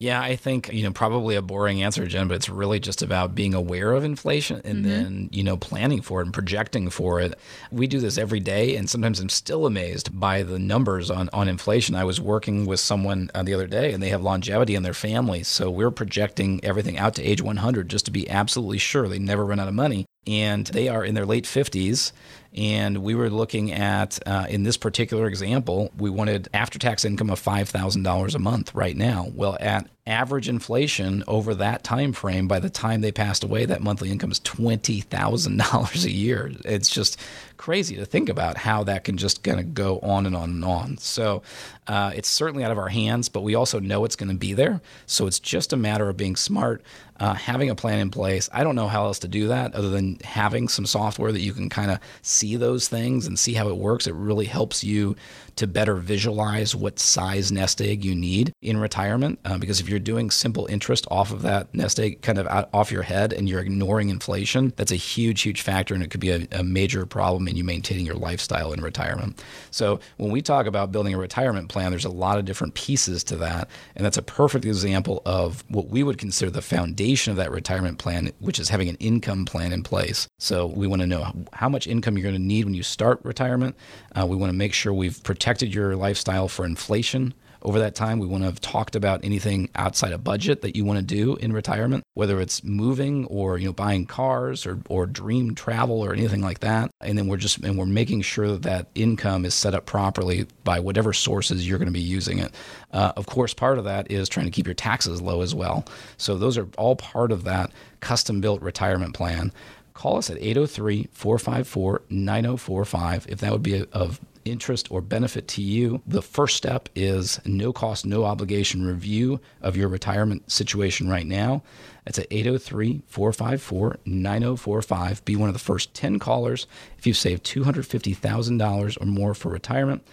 Yeah, 0.00 0.20
I 0.22 0.36
think, 0.36 0.72
you 0.72 0.84
know, 0.84 0.92
probably 0.92 1.34
a 1.34 1.42
boring 1.42 1.82
answer, 1.82 2.06
Jen, 2.06 2.28
but 2.28 2.36
it's 2.36 2.48
really 2.48 2.78
just 2.78 3.02
about 3.02 3.34
being 3.34 3.52
aware 3.52 3.90
of 3.90 4.04
inflation 4.04 4.60
and 4.64 4.84
mm-hmm. 4.84 4.88
then, 4.88 5.28
you 5.32 5.42
know, 5.42 5.56
planning 5.56 6.02
for 6.02 6.20
it 6.20 6.26
and 6.26 6.32
projecting 6.32 6.88
for 6.88 7.18
it. 7.20 7.36
We 7.72 7.88
do 7.88 7.98
this 7.98 8.16
every 8.16 8.38
day, 8.38 8.76
and 8.76 8.88
sometimes 8.88 9.18
I'm 9.18 9.28
still 9.28 9.66
amazed 9.66 10.18
by 10.18 10.44
the 10.44 10.56
numbers 10.56 11.10
on, 11.10 11.28
on 11.32 11.48
inflation. 11.48 11.96
I 11.96 12.04
was 12.04 12.20
working 12.20 12.64
with 12.64 12.78
someone 12.78 13.28
uh, 13.34 13.42
the 13.42 13.54
other 13.54 13.66
day, 13.66 13.92
and 13.92 14.00
they 14.00 14.10
have 14.10 14.22
longevity 14.22 14.76
in 14.76 14.84
their 14.84 14.94
family. 14.94 15.42
So 15.42 15.68
we're 15.68 15.90
projecting 15.90 16.64
everything 16.64 16.96
out 16.96 17.16
to 17.16 17.24
age 17.24 17.42
100 17.42 17.88
just 17.88 18.04
to 18.04 18.12
be 18.12 18.30
absolutely 18.30 18.78
sure 18.78 19.08
they 19.08 19.18
never 19.18 19.44
run 19.44 19.58
out 19.58 19.66
of 19.66 19.74
money. 19.74 20.06
And 20.28 20.68
they 20.68 20.88
are 20.88 21.04
in 21.04 21.16
their 21.16 21.26
late 21.26 21.44
50s 21.44 22.12
and 22.54 22.98
we 22.98 23.14
were 23.14 23.30
looking 23.30 23.72
at, 23.72 24.18
uh, 24.26 24.46
in 24.48 24.62
this 24.62 24.76
particular 24.76 25.26
example, 25.26 25.92
we 25.98 26.10
wanted 26.10 26.48
after 26.54 26.78
tax 26.78 27.04
income 27.04 27.30
of 27.30 27.40
$5,000 27.40 28.34
a 28.34 28.38
month 28.38 28.74
right 28.74 28.96
now. 28.96 29.30
Well, 29.34 29.56
at 29.60 29.88
average 30.06 30.48
inflation 30.48 31.22
over 31.28 31.54
that 31.54 31.84
time 31.84 32.12
frame, 32.12 32.48
by 32.48 32.58
the 32.58 32.70
time 32.70 33.02
they 33.02 33.12
passed 33.12 33.44
away, 33.44 33.66
that 33.66 33.82
monthly 33.82 34.10
income 34.10 34.30
is 34.30 34.40
$20,000 34.40 36.04
a 36.04 36.10
year. 36.10 36.50
It's 36.64 36.88
just 36.88 37.20
crazy 37.58 37.96
to 37.96 38.06
think 38.06 38.28
about 38.28 38.56
how 38.56 38.84
that 38.84 39.04
can 39.04 39.16
just 39.16 39.42
kind 39.42 39.60
of 39.60 39.74
go 39.74 39.98
on 40.00 40.24
and 40.24 40.34
on 40.34 40.50
and 40.50 40.64
on. 40.64 40.96
So 40.98 41.42
uh, 41.86 42.12
it's 42.14 42.28
certainly 42.28 42.64
out 42.64 42.70
of 42.70 42.78
our 42.78 42.88
hands, 42.88 43.28
but 43.28 43.42
we 43.42 43.54
also 43.54 43.80
know 43.80 44.04
it's 44.04 44.16
going 44.16 44.30
to 44.30 44.36
be 44.36 44.54
there. 44.54 44.80
So 45.06 45.26
it's 45.26 45.40
just 45.40 45.72
a 45.72 45.76
matter 45.76 46.08
of 46.08 46.16
being 46.16 46.36
smart, 46.36 46.82
uh, 47.18 47.34
having 47.34 47.68
a 47.68 47.74
plan 47.74 47.98
in 47.98 48.10
place. 48.10 48.48
I 48.52 48.62
don't 48.62 48.76
know 48.76 48.88
how 48.88 49.06
else 49.06 49.18
to 49.20 49.28
do 49.28 49.48
that 49.48 49.74
other 49.74 49.90
than 49.90 50.18
having 50.22 50.68
some 50.68 50.86
software 50.86 51.32
that 51.32 51.40
you 51.40 51.52
can 51.52 51.68
kind 51.68 51.90
of 51.90 51.98
see 52.22 52.56
those 52.56 52.88
things 52.88 53.26
and 53.26 53.38
see 53.38 53.54
how 53.54 53.68
it 53.68 53.76
works. 53.76 54.06
It 54.06 54.14
really 54.14 54.46
helps 54.46 54.84
you 54.84 55.16
to 55.56 55.66
better 55.66 55.96
visualize 55.96 56.76
what 56.76 57.00
size 57.00 57.50
nest 57.50 57.80
egg 57.80 58.04
you 58.04 58.14
need 58.14 58.52
in 58.62 58.76
retirement. 58.76 59.40
Uh, 59.44 59.58
because 59.58 59.80
if 59.80 59.88
you're 59.88 59.98
doing 59.98 60.30
simple 60.30 60.66
interest 60.66 61.06
off 61.10 61.32
of 61.32 61.42
that 61.42 61.74
nest 61.74 61.98
egg 61.98 62.22
kind 62.22 62.38
of 62.38 62.46
out, 62.46 62.68
off 62.72 62.92
your 62.92 63.02
head 63.02 63.32
and 63.32 63.48
you're 63.48 63.60
ignoring 63.60 64.08
inflation, 64.08 64.72
that's 64.76 64.92
a 64.92 64.96
huge, 64.96 65.42
huge 65.42 65.62
factor 65.62 65.94
and 65.94 66.04
it 66.04 66.10
could 66.10 66.20
be 66.20 66.30
a, 66.30 66.46
a 66.52 66.62
major 66.62 67.04
problem 67.06 67.47
in 67.48 67.56
you 67.56 67.64
maintaining 67.64 68.06
your 68.06 68.14
lifestyle 68.14 68.72
in 68.72 68.80
retirement. 68.80 69.42
So 69.70 70.00
when 70.16 70.30
we 70.30 70.42
talk 70.42 70.66
about 70.66 70.92
building 70.92 71.14
a 71.14 71.18
retirement 71.18 71.68
plan, 71.68 71.90
there's 71.90 72.04
a 72.04 72.10
lot 72.10 72.38
of 72.38 72.44
different 72.44 72.74
pieces 72.74 73.24
to 73.24 73.36
that. 73.36 73.68
And 73.96 74.04
that's 74.04 74.16
a 74.16 74.22
perfect 74.22 74.64
example 74.64 75.22
of 75.24 75.64
what 75.68 75.88
we 75.88 76.02
would 76.02 76.18
consider 76.18 76.50
the 76.50 76.62
foundation 76.62 77.30
of 77.30 77.36
that 77.36 77.50
retirement 77.50 77.98
plan, 77.98 78.30
which 78.38 78.58
is 78.58 78.68
having 78.68 78.88
an 78.88 78.96
income 78.96 79.44
plan 79.44 79.72
in 79.72 79.82
place. 79.82 80.28
So 80.38 80.66
we 80.66 80.86
want 80.86 81.00
to 81.02 81.06
know 81.06 81.32
how 81.52 81.68
much 81.68 81.86
income 81.86 82.16
you're 82.16 82.22
going 82.22 82.34
to 82.34 82.40
need 82.40 82.64
when 82.64 82.74
you 82.74 82.82
start 82.82 83.20
retirement. 83.24 83.76
Uh, 84.18 84.26
we 84.26 84.36
want 84.36 84.50
to 84.50 84.56
make 84.56 84.72
sure 84.72 84.92
we've 84.92 85.22
protected 85.22 85.74
your 85.74 85.96
lifestyle 85.96 86.48
for 86.48 86.64
inflation 86.64 87.34
over 87.62 87.78
that 87.80 87.94
time. 87.94 88.18
We 88.18 88.26
want 88.26 88.42
to 88.42 88.46
have 88.46 88.60
talked 88.60 88.96
about 88.96 89.24
anything 89.24 89.68
outside 89.74 90.12
a 90.12 90.18
budget 90.18 90.62
that 90.62 90.76
you 90.76 90.84
want 90.84 90.98
to 90.98 91.04
do 91.04 91.36
in 91.36 91.52
retirement, 91.52 92.04
whether 92.14 92.40
it's 92.40 92.62
moving 92.64 93.26
or 93.26 93.58
you 93.58 93.66
know 93.66 93.72
buying 93.72 94.06
cars 94.06 94.66
or 94.66 94.78
or 94.88 95.06
dream 95.06 95.54
travel 95.54 96.00
or 96.00 96.12
anything 96.12 96.42
like 96.42 96.60
that. 96.60 96.90
And 97.00 97.16
then 97.16 97.26
we're 97.26 97.36
just 97.36 97.58
and 97.58 97.78
we're 97.78 97.86
making 97.86 98.22
sure 98.22 98.48
that 98.48 98.62
that 98.62 98.88
income 98.94 99.44
is 99.44 99.54
set 99.54 99.74
up 99.74 99.86
properly 99.86 100.46
by 100.64 100.80
whatever 100.80 101.12
sources 101.12 101.68
you're 101.68 101.78
going 101.78 101.86
to 101.86 101.92
be 101.92 102.00
using 102.00 102.38
it. 102.38 102.52
Uh, 102.92 103.12
of 103.16 103.26
course, 103.26 103.54
part 103.54 103.78
of 103.78 103.84
that 103.84 104.10
is 104.10 104.28
trying 104.28 104.46
to 104.46 104.52
keep 104.52 104.66
your 104.66 104.74
taxes 104.74 105.20
low 105.20 105.42
as 105.42 105.54
well. 105.54 105.84
So 106.16 106.36
those 106.36 106.56
are 106.56 106.68
all 106.76 106.96
part 106.96 107.32
of 107.32 107.44
that 107.44 107.70
custom 108.00 108.40
built 108.40 108.62
retirement 108.62 109.14
plan 109.14 109.52
call 109.98 110.16
us 110.16 110.30
at 110.30 110.36
803 110.40 111.08
454 111.12 112.02
9045 112.08 113.26
if 113.28 113.40
that 113.40 113.50
would 113.50 113.64
be 113.64 113.84
of 113.86 114.20
interest 114.50 114.90
or 114.90 115.00
benefit 115.00 115.48
to 115.48 115.62
you, 115.62 116.02
the 116.06 116.22
first 116.22 116.56
step 116.56 116.88
is 116.94 117.40
no 117.44 117.72
cost, 117.72 118.06
no 118.06 118.24
obligation 118.24 118.86
review 118.86 119.40
of 119.60 119.76
your 119.76 119.88
retirement 119.88 120.50
situation 120.50 121.08
right 121.08 121.26
now. 121.26 121.62
That's 122.04 122.18
at 122.18 122.26
803 122.30 123.02
454 123.06 123.98
9045. 124.04 125.24
Be 125.24 125.36
one 125.36 125.48
of 125.48 125.54
the 125.54 125.58
first 125.58 125.94
10 125.94 126.18
callers 126.18 126.66
if 126.98 127.06
you've 127.06 127.16
saved 127.16 127.44
$250,000 127.44 129.00
or 129.00 129.06
more 129.06 129.34
for 129.34 129.50
retirement. 129.50 130.06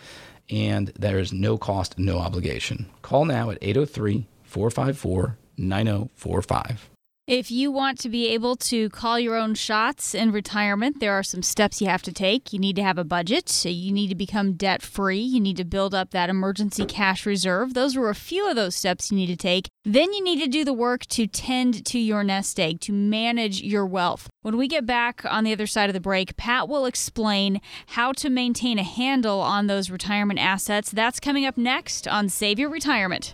And 0.49 0.89
there 0.99 1.19
is 1.19 1.33
no 1.33 1.57
cost, 1.57 1.97
no 1.97 2.19
obligation. 2.19 2.87
Call 3.01 3.25
now 3.25 3.49
at 3.49 3.57
803 3.61 4.27
454 4.43 5.37
9045. 5.57 6.89
If 7.27 7.49
you 7.49 7.71
want 7.71 7.97
to 8.01 8.09
be 8.09 8.27
able 8.27 8.55
to 8.57 8.87
call 8.91 9.19
your 9.19 9.35
own 9.35 9.55
shots 9.55 10.13
in 10.13 10.31
retirement, 10.31 10.99
there 10.99 11.13
are 11.13 11.23
some 11.23 11.41
steps 11.41 11.81
you 11.81 11.87
have 11.87 12.03
to 12.03 12.13
take. 12.13 12.53
You 12.53 12.59
need 12.59 12.75
to 12.75 12.83
have 12.83 12.99
a 12.99 13.03
budget. 13.03 13.65
You 13.65 13.91
need 13.91 14.09
to 14.09 14.15
become 14.15 14.53
debt 14.53 14.83
free. 14.83 15.21
You 15.21 15.39
need 15.39 15.57
to 15.57 15.65
build 15.65 15.95
up 15.95 16.11
that 16.11 16.29
emergency 16.29 16.85
cash 16.85 17.25
reserve. 17.25 17.73
Those 17.73 17.97
are 17.97 18.09
a 18.09 18.13
few 18.13 18.47
of 18.47 18.55
those 18.55 18.75
steps 18.75 19.09
you 19.09 19.17
need 19.17 19.25
to 19.25 19.35
take. 19.35 19.71
Then 19.83 20.13
you 20.13 20.23
need 20.23 20.39
to 20.41 20.47
do 20.47 20.63
the 20.63 20.71
work 20.71 21.07
to 21.07 21.25
tend 21.25 21.83
to 21.87 21.97
your 21.97 22.23
nest 22.23 22.59
egg, 22.59 22.79
to 22.81 22.93
manage 22.93 23.59
your 23.59 23.87
wealth. 23.87 24.29
When 24.43 24.55
we 24.55 24.67
get 24.67 24.85
back 24.85 25.25
on 25.25 25.45
the 25.45 25.53
other 25.53 25.65
side 25.65 25.89
of 25.89 25.95
the 25.95 25.99
break, 25.99 26.37
Pat 26.37 26.69
will 26.69 26.85
explain 26.85 27.59
how 27.87 28.11
to 28.11 28.29
maintain 28.29 28.77
a 28.77 28.83
handle 28.83 29.39
on 29.41 29.65
those 29.65 29.89
retirement 29.89 30.39
assets. 30.39 30.91
That's 30.91 31.19
coming 31.19 31.43
up 31.43 31.57
next 31.57 32.07
on 32.07 32.29
Save 32.29 32.59
Your 32.59 32.69
Retirement. 32.69 33.33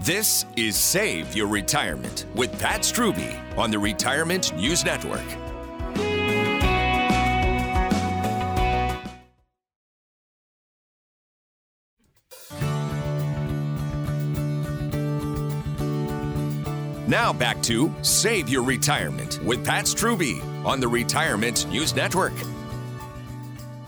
This 0.00 0.44
is 0.56 0.76
Save 0.76 1.34
Your 1.34 1.46
Retirement 1.46 2.26
with 2.34 2.58
Pat 2.58 2.80
Strubbe 2.80 3.40
on 3.56 3.70
the 3.70 3.78
Retirement 3.78 4.54
News 4.54 4.84
Network. 4.84 5.24
Now 17.06 17.32
back 17.32 17.62
to 17.62 17.94
Save 18.02 18.48
Your 18.48 18.62
Retirement 18.64 19.40
with 19.44 19.64
Pat 19.64 19.84
Strubbe 19.84 20.42
on 20.66 20.80
the 20.80 20.88
Retirement 20.88 21.66
News 21.70 21.94
Network. 21.94 22.34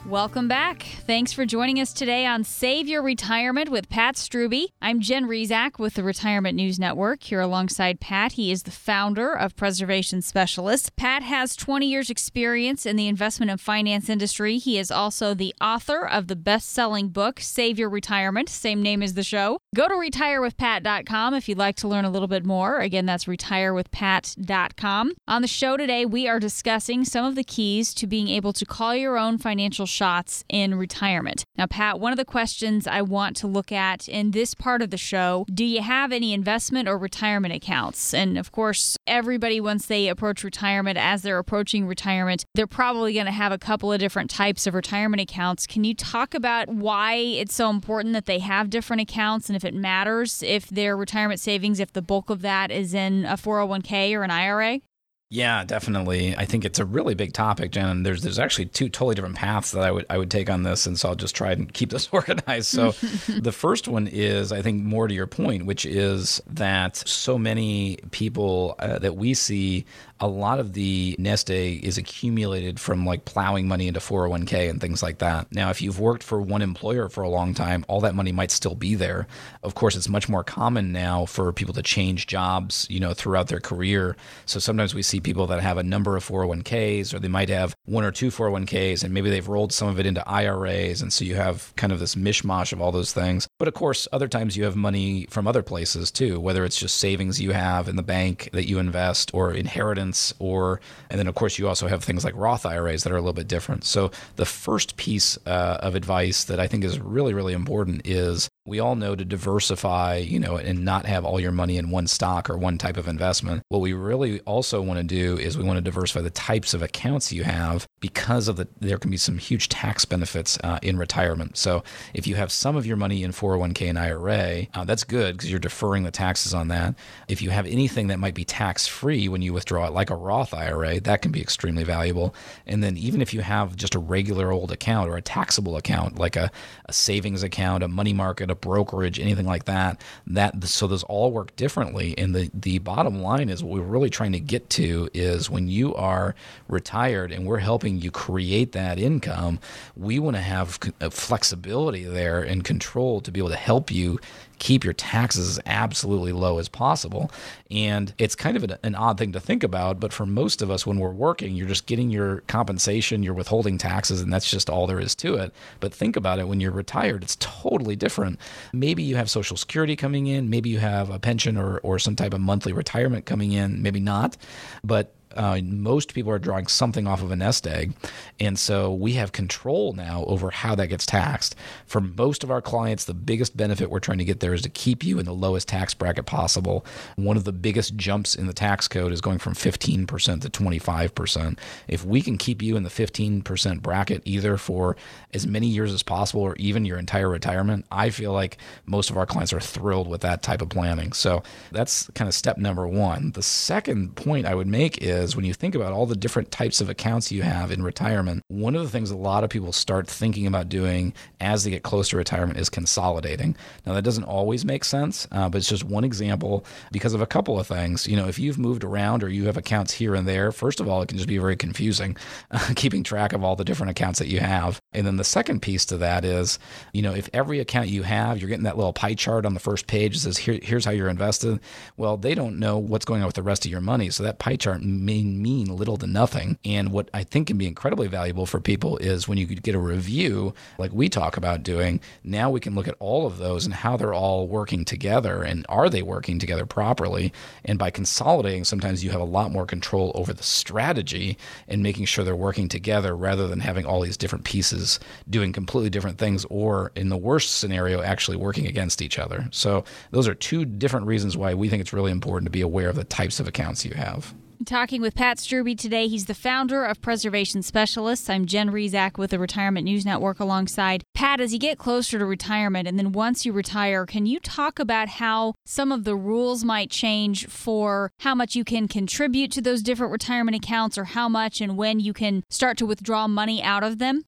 Welcome 0.08 0.46
back. 0.46 0.84
Thanks 1.04 1.32
for 1.32 1.44
joining 1.44 1.80
us 1.80 1.92
today 1.92 2.26
on 2.26 2.44
Save 2.44 2.86
Your 2.86 3.02
Retirement 3.02 3.70
with 3.70 3.88
Pat 3.88 4.14
Strubbe. 4.14 4.68
I'm 4.80 5.00
Jen 5.00 5.24
Rizak 5.24 5.80
with 5.80 5.94
the 5.94 6.04
Retirement 6.04 6.54
News 6.54 6.78
Network. 6.78 7.24
Here 7.24 7.40
alongside 7.40 7.98
Pat, 7.98 8.32
he 8.32 8.52
is 8.52 8.62
the 8.62 8.70
founder 8.70 9.32
of 9.32 9.56
Preservation 9.56 10.22
Specialists. 10.22 10.90
Pat 10.96 11.24
has 11.24 11.56
20 11.56 11.88
years' 11.88 12.08
experience 12.08 12.86
in 12.86 12.94
the 12.94 13.08
investment 13.08 13.50
and 13.50 13.60
finance 13.60 14.08
industry. 14.08 14.58
He 14.58 14.78
is 14.78 14.92
also 14.92 15.34
the 15.34 15.52
author 15.60 16.06
of 16.06 16.28
the 16.28 16.36
best-selling 16.36 17.08
book 17.08 17.40
Save 17.40 17.76
Your 17.76 17.88
Retirement, 17.90 18.48
same 18.48 18.80
name 18.82 19.02
as 19.02 19.14
the 19.14 19.24
show. 19.24 19.58
Go 19.74 19.88
to 19.88 19.94
retirewithpat.com 19.94 21.34
if 21.34 21.48
you'd 21.48 21.58
like 21.58 21.74
to 21.76 21.88
learn 21.88 22.04
a 22.04 22.10
little 22.10 22.28
bit 22.28 22.46
more. 22.46 22.78
Again, 22.78 23.06
that's 23.06 23.24
retirewithpat.com. 23.24 25.12
On 25.26 25.42
the 25.42 25.48
show 25.48 25.76
today, 25.76 26.06
we 26.06 26.28
are 26.28 26.38
discussing 26.38 27.04
some 27.04 27.24
of 27.24 27.34
the 27.34 27.42
keys 27.42 27.92
to 27.94 28.06
being 28.06 28.28
able 28.28 28.52
to 28.52 28.64
call 28.64 28.94
your 28.94 29.18
own 29.18 29.36
financial 29.36 29.84
shots 29.96 30.44
in 30.48 30.74
retirement. 30.74 31.44
Now, 31.56 31.66
Pat, 31.66 31.98
one 31.98 32.12
of 32.12 32.18
the 32.18 32.24
questions 32.24 32.86
I 32.86 33.00
want 33.00 33.34
to 33.38 33.46
look 33.46 33.72
at 33.72 34.08
in 34.08 34.32
this 34.32 34.54
part 34.54 34.82
of 34.82 34.90
the 34.90 34.98
show 34.98 35.46
do 35.52 35.64
you 35.64 35.80
have 35.80 36.12
any 36.12 36.32
investment 36.32 36.88
or 36.88 36.98
retirement 36.98 37.54
accounts? 37.54 38.12
And 38.12 38.36
of 38.36 38.52
course, 38.52 38.96
everybody, 39.06 39.60
once 39.60 39.86
they 39.86 40.08
approach 40.08 40.44
retirement, 40.44 40.98
as 40.98 41.22
they're 41.22 41.38
approaching 41.38 41.86
retirement, 41.86 42.44
they're 42.54 42.66
probably 42.66 43.14
going 43.14 43.26
to 43.26 43.32
have 43.32 43.52
a 43.52 43.58
couple 43.58 43.92
of 43.92 43.98
different 43.98 44.30
types 44.30 44.66
of 44.66 44.74
retirement 44.74 45.22
accounts. 45.22 45.66
Can 45.66 45.84
you 45.84 45.94
talk 45.94 46.34
about 46.34 46.68
why 46.68 47.14
it's 47.14 47.54
so 47.54 47.70
important 47.70 48.12
that 48.12 48.26
they 48.26 48.40
have 48.40 48.68
different 48.68 49.02
accounts 49.02 49.48
and 49.48 49.56
if 49.56 49.64
it 49.64 49.74
matters 49.74 50.42
if 50.42 50.68
their 50.68 50.96
retirement 50.96 51.40
savings, 51.40 51.80
if 51.80 51.92
the 51.92 52.02
bulk 52.02 52.28
of 52.28 52.42
that 52.42 52.70
is 52.70 52.92
in 52.92 53.24
a 53.24 53.36
401k 53.36 54.14
or 54.14 54.22
an 54.22 54.30
IRA? 54.30 54.80
Yeah, 55.28 55.64
definitely. 55.64 56.36
I 56.36 56.44
think 56.44 56.64
it's 56.64 56.78
a 56.78 56.84
really 56.84 57.14
big 57.16 57.32
topic, 57.32 57.72
Jen. 57.72 58.04
there's 58.04 58.22
there's 58.22 58.38
actually 58.38 58.66
two 58.66 58.88
totally 58.88 59.16
different 59.16 59.34
paths 59.34 59.72
that 59.72 59.82
I 59.82 59.90
would 59.90 60.06
I 60.08 60.18
would 60.18 60.30
take 60.30 60.48
on 60.48 60.62
this, 60.62 60.86
and 60.86 60.96
so 60.98 61.08
I'll 61.08 61.14
just 61.16 61.34
try 61.34 61.50
and 61.50 61.72
keep 61.72 61.90
this 61.90 62.08
organized. 62.12 62.68
So, 62.68 62.92
the 63.40 63.50
first 63.50 63.88
one 63.88 64.06
is 64.06 64.52
I 64.52 64.62
think 64.62 64.84
more 64.84 65.08
to 65.08 65.14
your 65.14 65.26
point, 65.26 65.66
which 65.66 65.84
is 65.84 66.40
that 66.46 66.96
so 66.96 67.38
many 67.38 67.98
people 68.12 68.76
uh, 68.78 69.00
that 69.00 69.16
we 69.16 69.34
see 69.34 69.84
a 70.18 70.26
lot 70.26 70.58
of 70.58 70.72
the 70.72 71.14
nest 71.18 71.50
egg 71.50 71.84
is 71.84 71.98
accumulated 71.98 72.80
from 72.80 73.04
like 73.04 73.24
plowing 73.24 73.68
money 73.68 73.86
into 73.86 74.00
401k 74.00 74.70
and 74.70 74.80
things 74.80 75.02
like 75.02 75.18
that. 75.18 75.46
Now, 75.52 75.70
if 75.70 75.82
you've 75.82 76.00
worked 76.00 76.22
for 76.22 76.40
one 76.40 76.62
employer 76.62 77.08
for 77.08 77.22
a 77.22 77.28
long 77.28 77.52
time, 77.52 77.84
all 77.86 78.00
that 78.00 78.14
money 78.14 78.32
might 78.32 78.50
still 78.50 78.74
be 78.74 78.94
there. 78.94 79.26
Of 79.62 79.74
course, 79.74 79.94
it's 79.94 80.08
much 80.08 80.28
more 80.28 80.42
common 80.42 80.90
now 80.90 81.26
for 81.26 81.52
people 81.52 81.74
to 81.74 81.82
change 81.82 82.26
jobs, 82.26 82.86
you 82.88 83.00
know, 83.00 83.12
throughout 83.12 83.48
their 83.48 83.60
career. 83.60 84.16
So 84.46 84.58
sometimes 84.58 84.94
we 84.94 85.02
see 85.02 85.20
people 85.20 85.46
that 85.48 85.60
have 85.60 85.76
a 85.76 85.82
number 85.82 86.16
of 86.16 86.26
401ks 86.26 87.12
or 87.12 87.18
they 87.18 87.28
might 87.28 87.50
have 87.50 87.75
one 87.86 88.04
or 88.04 88.10
two 88.10 88.30
401ks 88.30 89.02
and 89.02 89.14
maybe 89.14 89.30
they've 89.30 89.48
rolled 89.48 89.72
some 89.72 89.88
of 89.88 89.98
it 89.98 90.06
into 90.06 90.26
IRAs 90.28 91.02
and 91.02 91.12
so 91.12 91.24
you 91.24 91.36
have 91.36 91.72
kind 91.76 91.92
of 91.92 91.98
this 91.98 92.14
mishmash 92.14 92.72
of 92.72 92.80
all 92.80 92.92
those 92.92 93.12
things. 93.12 93.48
But 93.58 93.68
of 93.68 93.74
course, 93.74 94.06
other 94.12 94.28
times 94.28 94.56
you 94.56 94.64
have 94.64 94.76
money 94.76 95.26
from 95.30 95.46
other 95.46 95.62
places 95.62 96.10
too, 96.10 96.38
whether 96.40 96.64
it's 96.64 96.78
just 96.78 96.98
savings 96.98 97.40
you 97.40 97.52
have 97.52 97.88
in 97.88 97.96
the 97.96 98.02
bank 98.02 98.50
that 98.52 98.68
you 98.68 98.78
invest 98.78 99.32
or 99.32 99.52
inheritance 99.52 100.34
or 100.38 100.80
and 101.10 101.18
then 101.18 101.26
of 101.26 101.34
course 101.34 101.58
you 101.58 101.68
also 101.68 101.88
have 101.88 102.04
things 102.04 102.24
like 102.24 102.34
Roth 102.36 102.66
IRAs 102.66 103.04
that 103.04 103.12
are 103.12 103.16
a 103.16 103.20
little 103.20 103.32
bit 103.32 103.48
different. 103.48 103.84
So 103.84 104.10
the 104.36 104.44
first 104.44 104.96
piece 104.96 105.38
uh, 105.46 105.78
of 105.80 105.94
advice 105.94 106.44
that 106.44 106.60
I 106.60 106.66
think 106.66 106.84
is 106.84 106.98
really 106.98 107.34
really 107.34 107.52
important 107.52 108.02
is 108.04 108.48
we 108.66 108.80
all 108.80 108.96
know 108.96 109.14
to 109.14 109.24
diversify, 109.24 110.16
you 110.16 110.38
know, 110.38 110.56
and 110.56 110.84
not 110.84 111.06
have 111.06 111.24
all 111.24 111.38
your 111.38 111.52
money 111.52 111.76
in 111.76 111.90
one 111.90 112.06
stock 112.06 112.50
or 112.50 112.58
one 112.58 112.78
type 112.78 112.96
of 112.96 113.06
investment. 113.06 113.62
What 113.68 113.80
we 113.80 113.92
really 113.92 114.40
also 114.40 114.82
want 114.82 114.98
to 114.98 115.04
do 115.04 115.38
is 115.38 115.56
we 115.56 115.64
want 115.64 115.76
to 115.76 115.82
diversify 115.82 116.20
the 116.20 116.30
types 116.30 116.74
of 116.74 116.82
accounts 116.82 117.32
you 117.32 117.44
have 117.44 117.86
because 118.00 118.48
of 118.48 118.56
the 118.56 118.66
there 118.80 118.98
can 118.98 119.10
be 119.10 119.16
some 119.16 119.38
huge 119.38 119.68
tax 119.68 120.04
benefits 120.04 120.58
uh, 120.64 120.78
in 120.82 120.98
retirement. 120.98 121.56
So 121.56 121.84
if 122.12 122.26
you 122.26 122.34
have 122.34 122.50
some 122.50 122.76
of 122.76 122.84
your 122.86 122.96
money 122.96 123.22
in 123.22 123.30
401k 123.30 123.88
and 123.88 123.98
IRA, 123.98 124.66
uh, 124.74 124.84
that's 124.84 125.04
good 125.04 125.36
because 125.36 125.50
you're 125.50 125.60
deferring 125.60 126.02
the 126.02 126.10
taxes 126.10 126.52
on 126.52 126.68
that. 126.68 126.96
If 127.28 127.40
you 127.40 127.50
have 127.50 127.66
anything 127.66 128.08
that 128.08 128.18
might 128.18 128.34
be 128.34 128.44
tax 128.44 128.86
free 128.86 129.28
when 129.28 129.42
you 129.42 129.52
withdraw 129.52 129.86
it, 129.86 129.92
like 129.92 130.10
a 130.10 130.16
Roth 130.16 130.52
IRA, 130.52 131.00
that 131.00 131.22
can 131.22 131.30
be 131.30 131.40
extremely 131.40 131.84
valuable. 131.84 132.34
And 132.66 132.82
then 132.82 132.96
even 132.96 133.22
if 133.22 133.32
you 133.32 133.42
have 133.42 133.76
just 133.76 133.94
a 133.94 133.98
regular 133.98 134.50
old 134.50 134.72
account 134.72 135.08
or 135.08 135.16
a 135.16 135.22
taxable 135.22 135.76
account, 135.76 136.18
like 136.18 136.34
a, 136.34 136.50
a 136.86 136.92
savings 136.92 137.42
account, 137.42 137.84
a 137.84 137.88
money 137.88 138.12
market, 138.12 138.50
a 138.50 138.55
brokerage, 138.60 139.18
anything 139.18 139.46
like 139.46 139.64
that. 139.64 140.00
That 140.26 140.64
so 140.64 140.86
those 140.86 141.04
all 141.04 141.32
work 141.32 141.54
differently. 141.56 142.16
And 142.18 142.34
the 142.34 142.50
the 142.52 142.78
bottom 142.78 143.20
line 143.20 143.48
is 143.48 143.62
what 143.62 143.74
we're 143.74 143.86
really 143.86 144.10
trying 144.10 144.32
to 144.32 144.40
get 144.40 144.68
to 144.70 145.08
is 145.14 145.50
when 145.50 145.68
you 145.68 145.94
are 145.94 146.34
retired 146.68 147.32
and 147.32 147.46
we're 147.46 147.58
helping 147.58 148.00
you 148.00 148.10
create 148.10 148.72
that 148.72 148.98
income, 148.98 149.58
we 149.96 150.18
want 150.18 150.36
to 150.36 150.42
have 150.42 150.78
flexibility 151.10 152.04
there 152.04 152.42
and 152.42 152.64
control 152.64 153.20
to 153.20 153.30
be 153.30 153.40
able 153.40 153.50
to 153.50 153.56
help 153.56 153.90
you 153.90 154.18
keep 154.58 154.84
your 154.84 154.92
taxes 154.92 155.48
as 155.48 155.60
absolutely 155.66 156.32
low 156.32 156.58
as 156.58 156.68
possible. 156.68 157.30
And 157.70 158.14
it's 158.18 158.34
kind 158.34 158.56
of 158.56 158.64
an, 158.64 158.76
an, 158.82 158.94
odd 158.94 159.18
thing 159.18 159.32
to 159.32 159.40
think 159.40 159.62
about, 159.62 160.00
but 160.00 160.12
for 160.12 160.24
most 160.24 160.62
of 160.62 160.70
us, 160.70 160.86
when 160.86 160.98
we're 160.98 161.10
working, 161.10 161.54
you're 161.54 161.68
just 161.68 161.86
getting 161.86 162.10
your 162.10 162.40
compensation, 162.42 163.22
you're 163.22 163.34
withholding 163.34 163.76
taxes, 163.78 164.20
and 164.20 164.32
that's 164.32 164.50
just 164.50 164.70
all 164.70 164.86
there 164.86 165.00
is 165.00 165.14
to 165.16 165.34
it. 165.34 165.52
But 165.80 165.92
think 165.92 166.16
about 166.16 166.38
it 166.38 166.48
when 166.48 166.60
you're 166.60 166.72
retired, 166.72 167.22
it's 167.22 167.36
totally 167.40 167.96
different. 167.96 168.38
Maybe 168.72 169.02
you 169.02 169.16
have 169.16 169.30
Social 169.30 169.56
Security 169.56 169.96
coming 169.96 170.26
in, 170.26 170.48
maybe 170.48 170.70
you 170.70 170.78
have 170.78 171.10
a 171.10 171.18
pension 171.18 171.56
or, 171.56 171.78
or 171.78 171.98
some 171.98 172.16
type 172.16 172.32
of 172.32 172.40
monthly 172.40 172.72
retirement 172.72 173.26
coming 173.26 173.52
in, 173.52 173.82
maybe 173.82 174.00
not. 174.00 174.36
But 174.82 175.12
uh, 175.34 175.60
most 175.62 176.14
people 176.14 176.32
are 176.32 176.38
drawing 176.38 176.66
something 176.66 177.06
off 177.06 177.22
of 177.22 177.30
a 177.30 177.36
nest 177.36 177.66
egg. 177.66 177.92
And 178.40 178.58
so 178.58 178.92
we 178.92 179.14
have 179.14 179.32
control 179.32 179.92
now 179.92 180.24
over 180.26 180.50
how 180.50 180.74
that 180.74 180.88
gets 180.88 181.06
taxed. 181.06 181.54
For 181.86 182.00
most 182.00 182.44
of 182.44 182.50
our 182.50 182.62
clients, 182.62 183.04
the 183.04 183.14
biggest 183.14 183.56
benefit 183.56 183.90
we're 183.90 184.00
trying 184.00 184.18
to 184.18 184.24
get 184.24 184.40
there 184.40 184.54
is 184.54 184.62
to 184.62 184.68
keep 184.68 185.04
you 185.04 185.18
in 185.18 185.26
the 185.26 185.34
lowest 185.34 185.68
tax 185.68 185.94
bracket 185.94 186.26
possible. 186.26 186.84
One 187.16 187.36
of 187.36 187.44
the 187.44 187.52
biggest 187.52 187.96
jumps 187.96 188.34
in 188.34 188.46
the 188.46 188.52
tax 188.52 188.88
code 188.88 189.12
is 189.12 189.20
going 189.20 189.38
from 189.38 189.54
15% 189.54 190.06
to 190.40 190.50
25%. 190.50 191.58
If 191.88 192.04
we 192.04 192.22
can 192.22 192.38
keep 192.38 192.62
you 192.62 192.76
in 192.76 192.82
the 192.82 192.90
15% 192.90 193.82
bracket 193.82 194.22
either 194.24 194.56
for 194.56 194.96
as 195.34 195.46
many 195.46 195.66
years 195.66 195.92
as 195.92 196.02
possible 196.02 196.42
or 196.42 196.56
even 196.56 196.84
your 196.84 196.98
entire 196.98 197.28
retirement, 197.28 197.84
I 197.90 198.10
feel 198.10 198.32
like 198.32 198.58
most 198.86 199.10
of 199.10 199.16
our 199.16 199.26
clients 199.26 199.52
are 199.52 199.60
thrilled 199.60 200.08
with 200.08 200.20
that 200.22 200.42
type 200.42 200.62
of 200.62 200.68
planning. 200.68 201.12
So 201.12 201.42
that's 201.72 202.10
kind 202.14 202.28
of 202.28 202.34
step 202.34 202.58
number 202.58 202.86
one. 202.86 203.32
The 203.32 203.42
second 203.42 204.14
point 204.16 204.46
I 204.46 204.54
would 204.54 204.66
make 204.66 205.02
is 205.02 205.25
is 205.26 205.36
when 205.36 205.44
you 205.44 205.52
think 205.52 205.74
about 205.74 205.92
all 205.92 206.06
the 206.06 206.16
different 206.16 206.50
types 206.50 206.80
of 206.80 206.88
accounts 206.88 207.30
you 207.30 207.42
have 207.42 207.70
in 207.70 207.82
retirement, 207.82 208.42
one 208.48 208.74
of 208.74 208.82
the 208.82 208.88
things 208.88 209.10
a 209.10 209.16
lot 209.16 209.44
of 209.44 209.50
people 209.50 209.72
start 209.72 210.06
thinking 210.06 210.46
about 210.46 210.68
doing 210.68 211.12
as 211.40 211.64
they 211.64 211.70
get 211.70 211.82
close 211.82 212.08
to 212.08 212.16
retirement 212.16 212.58
is 212.58 212.70
consolidating. 212.70 213.56
Now, 213.84 213.94
that 213.94 214.02
doesn't 214.02 214.24
always 214.24 214.64
make 214.64 214.84
sense, 214.84 215.26
uh, 215.32 215.48
but 215.48 215.58
it's 215.58 215.68
just 215.68 215.84
one 215.84 216.04
example 216.04 216.64
because 216.92 217.14
of 217.14 217.20
a 217.20 217.26
couple 217.26 217.58
of 217.58 217.66
things. 217.66 218.06
You 218.06 218.16
know, 218.16 218.28
if 218.28 218.38
you've 218.38 218.58
moved 218.58 218.84
around 218.84 219.22
or 219.22 219.28
you 219.28 219.46
have 219.46 219.56
accounts 219.56 219.92
here 219.92 220.14
and 220.14 220.26
there, 220.26 220.52
first 220.52 220.80
of 220.80 220.88
all, 220.88 221.02
it 221.02 221.08
can 221.08 221.18
just 221.18 221.28
be 221.28 221.38
very 221.38 221.56
confusing 221.56 222.16
uh, 222.50 222.70
keeping 222.76 223.02
track 223.02 223.32
of 223.32 223.44
all 223.44 223.56
the 223.56 223.64
different 223.64 223.90
accounts 223.90 224.18
that 224.18 224.28
you 224.28 224.40
have. 224.40 224.80
And 224.92 225.06
then 225.06 225.16
the 225.16 225.24
second 225.24 225.60
piece 225.60 225.84
to 225.86 225.98
that 225.98 226.24
is, 226.24 226.58
you 226.92 227.02
know, 227.02 227.12
if 227.12 227.28
every 227.32 227.60
account 227.60 227.88
you 227.88 228.02
have, 228.02 228.38
you're 228.38 228.48
getting 228.48 228.64
that 228.64 228.76
little 228.76 228.92
pie 228.92 229.14
chart 229.14 229.44
on 229.44 229.54
the 229.54 229.60
first 229.60 229.86
page 229.86 230.14
that 230.14 230.20
says, 230.20 230.38
Here, 230.38 230.58
here's 230.62 230.84
how 230.84 230.90
you're 230.92 231.08
invested. 231.08 231.60
Well, 231.96 232.16
they 232.16 232.34
don't 232.34 232.58
know 232.58 232.78
what's 232.78 233.04
going 233.04 233.20
on 233.22 233.26
with 233.26 233.34
the 233.34 233.42
rest 233.42 233.64
of 233.64 233.70
your 233.70 233.80
money. 233.80 234.10
So 234.10 234.22
that 234.22 234.38
pie 234.38 234.56
chart 234.56 234.82
may 235.06 235.22
mean 235.22 235.74
little 235.74 235.96
to 235.96 236.06
nothing. 236.06 236.58
And 236.64 236.90
what 236.90 237.08
I 237.14 237.22
think 237.22 237.46
can 237.46 237.56
be 237.56 237.66
incredibly 237.66 238.08
valuable 238.08 238.44
for 238.44 238.60
people 238.60 238.98
is 238.98 239.28
when 239.28 239.38
you 239.38 239.46
get 239.46 239.74
a 239.74 239.78
review, 239.78 240.52
like 240.78 240.92
we 240.92 241.08
talk 241.08 241.36
about 241.36 241.62
doing, 241.62 242.00
now 242.24 242.50
we 242.50 242.60
can 242.60 242.74
look 242.74 242.88
at 242.88 242.96
all 242.98 243.26
of 243.26 243.38
those 243.38 243.64
and 243.64 243.72
how 243.72 243.96
they're 243.96 244.12
all 244.12 244.48
working 244.48 244.84
together 244.84 245.42
and 245.42 245.64
are 245.68 245.88
they 245.88 246.02
working 246.02 246.38
together 246.40 246.66
properly. 246.66 247.32
And 247.64 247.78
by 247.78 247.90
consolidating, 247.90 248.64
sometimes 248.64 249.04
you 249.04 249.10
have 249.10 249.20
a 249.20 249.24
lot 249.24 249.52
more 249.52 249.64
control 249.64 250.10
over 250.16 250.32
the 250.32 250.42
strategy 250.42 251.38
and 251.68 251.82
making 251.82 252.06
sure 252.06 252.24
they're 252.24 252.34
working 252.34 252.68
together 252.68 253.16
rather 253.16 253.46
than 253.46 253.60
having 253.60 253.86
all 253.86 254.00
these 254.00 254.16
different 254.16 254.44
pieces 254.44 254.98
doing 255.30 255.52
completely 255.52 255.90
different 255.90 256.18
things 256.18 256.44
or, 256.50 256.90
in 256.96 257.08
the 257.08 257.16
worst 257.16 257.60
scenario, 257.60 258.02
actually 258.02 258.36
working 258.36 258.66
against 258.66 259.00
each 259.00 259.18
other. 259.18 259.46
So, 259.52 259.84
those 260.10 260.26
are 260.26 260.34
two 260.34 260.64
different 260.64 261.06
reasons 261.06 261.36
why 261.36 261.54
we 261.54 261.68
think 261.68 261.80
it's 261.80 261.92
really 261.92 262.10
important 262.10 262.46
to 262.46 262.50
be 262.50 262.60
aware 262.60 262.88
of 262.88 262.96
the 262.96 263.04
types 263.04 263.38
of 263.38 263.46
accounts 263.46 263.84
you 263.84 263.94
have. 263.94 264.34
Talking 264.64 265.02
with 265.02 265.14
Pat 265.14 265.36
Strubbe 265.36 265.76
today. 265.76 266.08
He's 266.08 266.24
the 266.24 266.34
founder 266.34 266.84
of 266.84 267.02
Preservation 267.02 267.62
Specialists. 267.62 268.30
I'm 268.30 268.46
Jen 268.46 268.70
Rizak 268.70 269.18
with 269.18 269.30
the 269.30 269.38
Retirement 269.38 269.84
News 269.84 270.06
Network 270.06 270.40
alongside 270.40 271.04
Pat. 271.14 271.40
As 271.40 271.52
you 271.52 271.58
get 271.58 271.78
closer 271.78 272.18
to 272.18 272.24
retirement, 272.24 272.88
and 272.88 272.98
then 272.98 273.12
once 273.12 273.44
you 273.44 273.52
retire, 273.52 274.06
can 274.06 274.24
you 274.24 274.40
talk 274.40 274.78
about 274.78 275.08
how 275.08 275.54
some 275.66 275.92
of 275.92 276.04
the 276.04 276.16
rules 276.16 276.64
might 276.64 276.90
change 276.90 277.46
for 277.48 278.10
how 278.20 278.34
much 278.34 278.56
you 278.56 278.64
can 278.64 278.88
contribute 278.88 279.52
to 279.52 279.60
those 279.60 279.82
different 279.82 280.10
retirement 280.10 280.56
accounts 280.56 280.96
or 280.96 281.04
how 281.04 281.28
much 281.28 281.60
and 281.60 281.76
when 281.76 282.00
you 282.00 282.14
can 282.14 282.42
start 282.48 282.78
to 282.78 282.86
withdraw 282.86 283.28
money 283.28 283.62
out 283.62 283.84
of 283.84 283.98
them? 283.98 284.22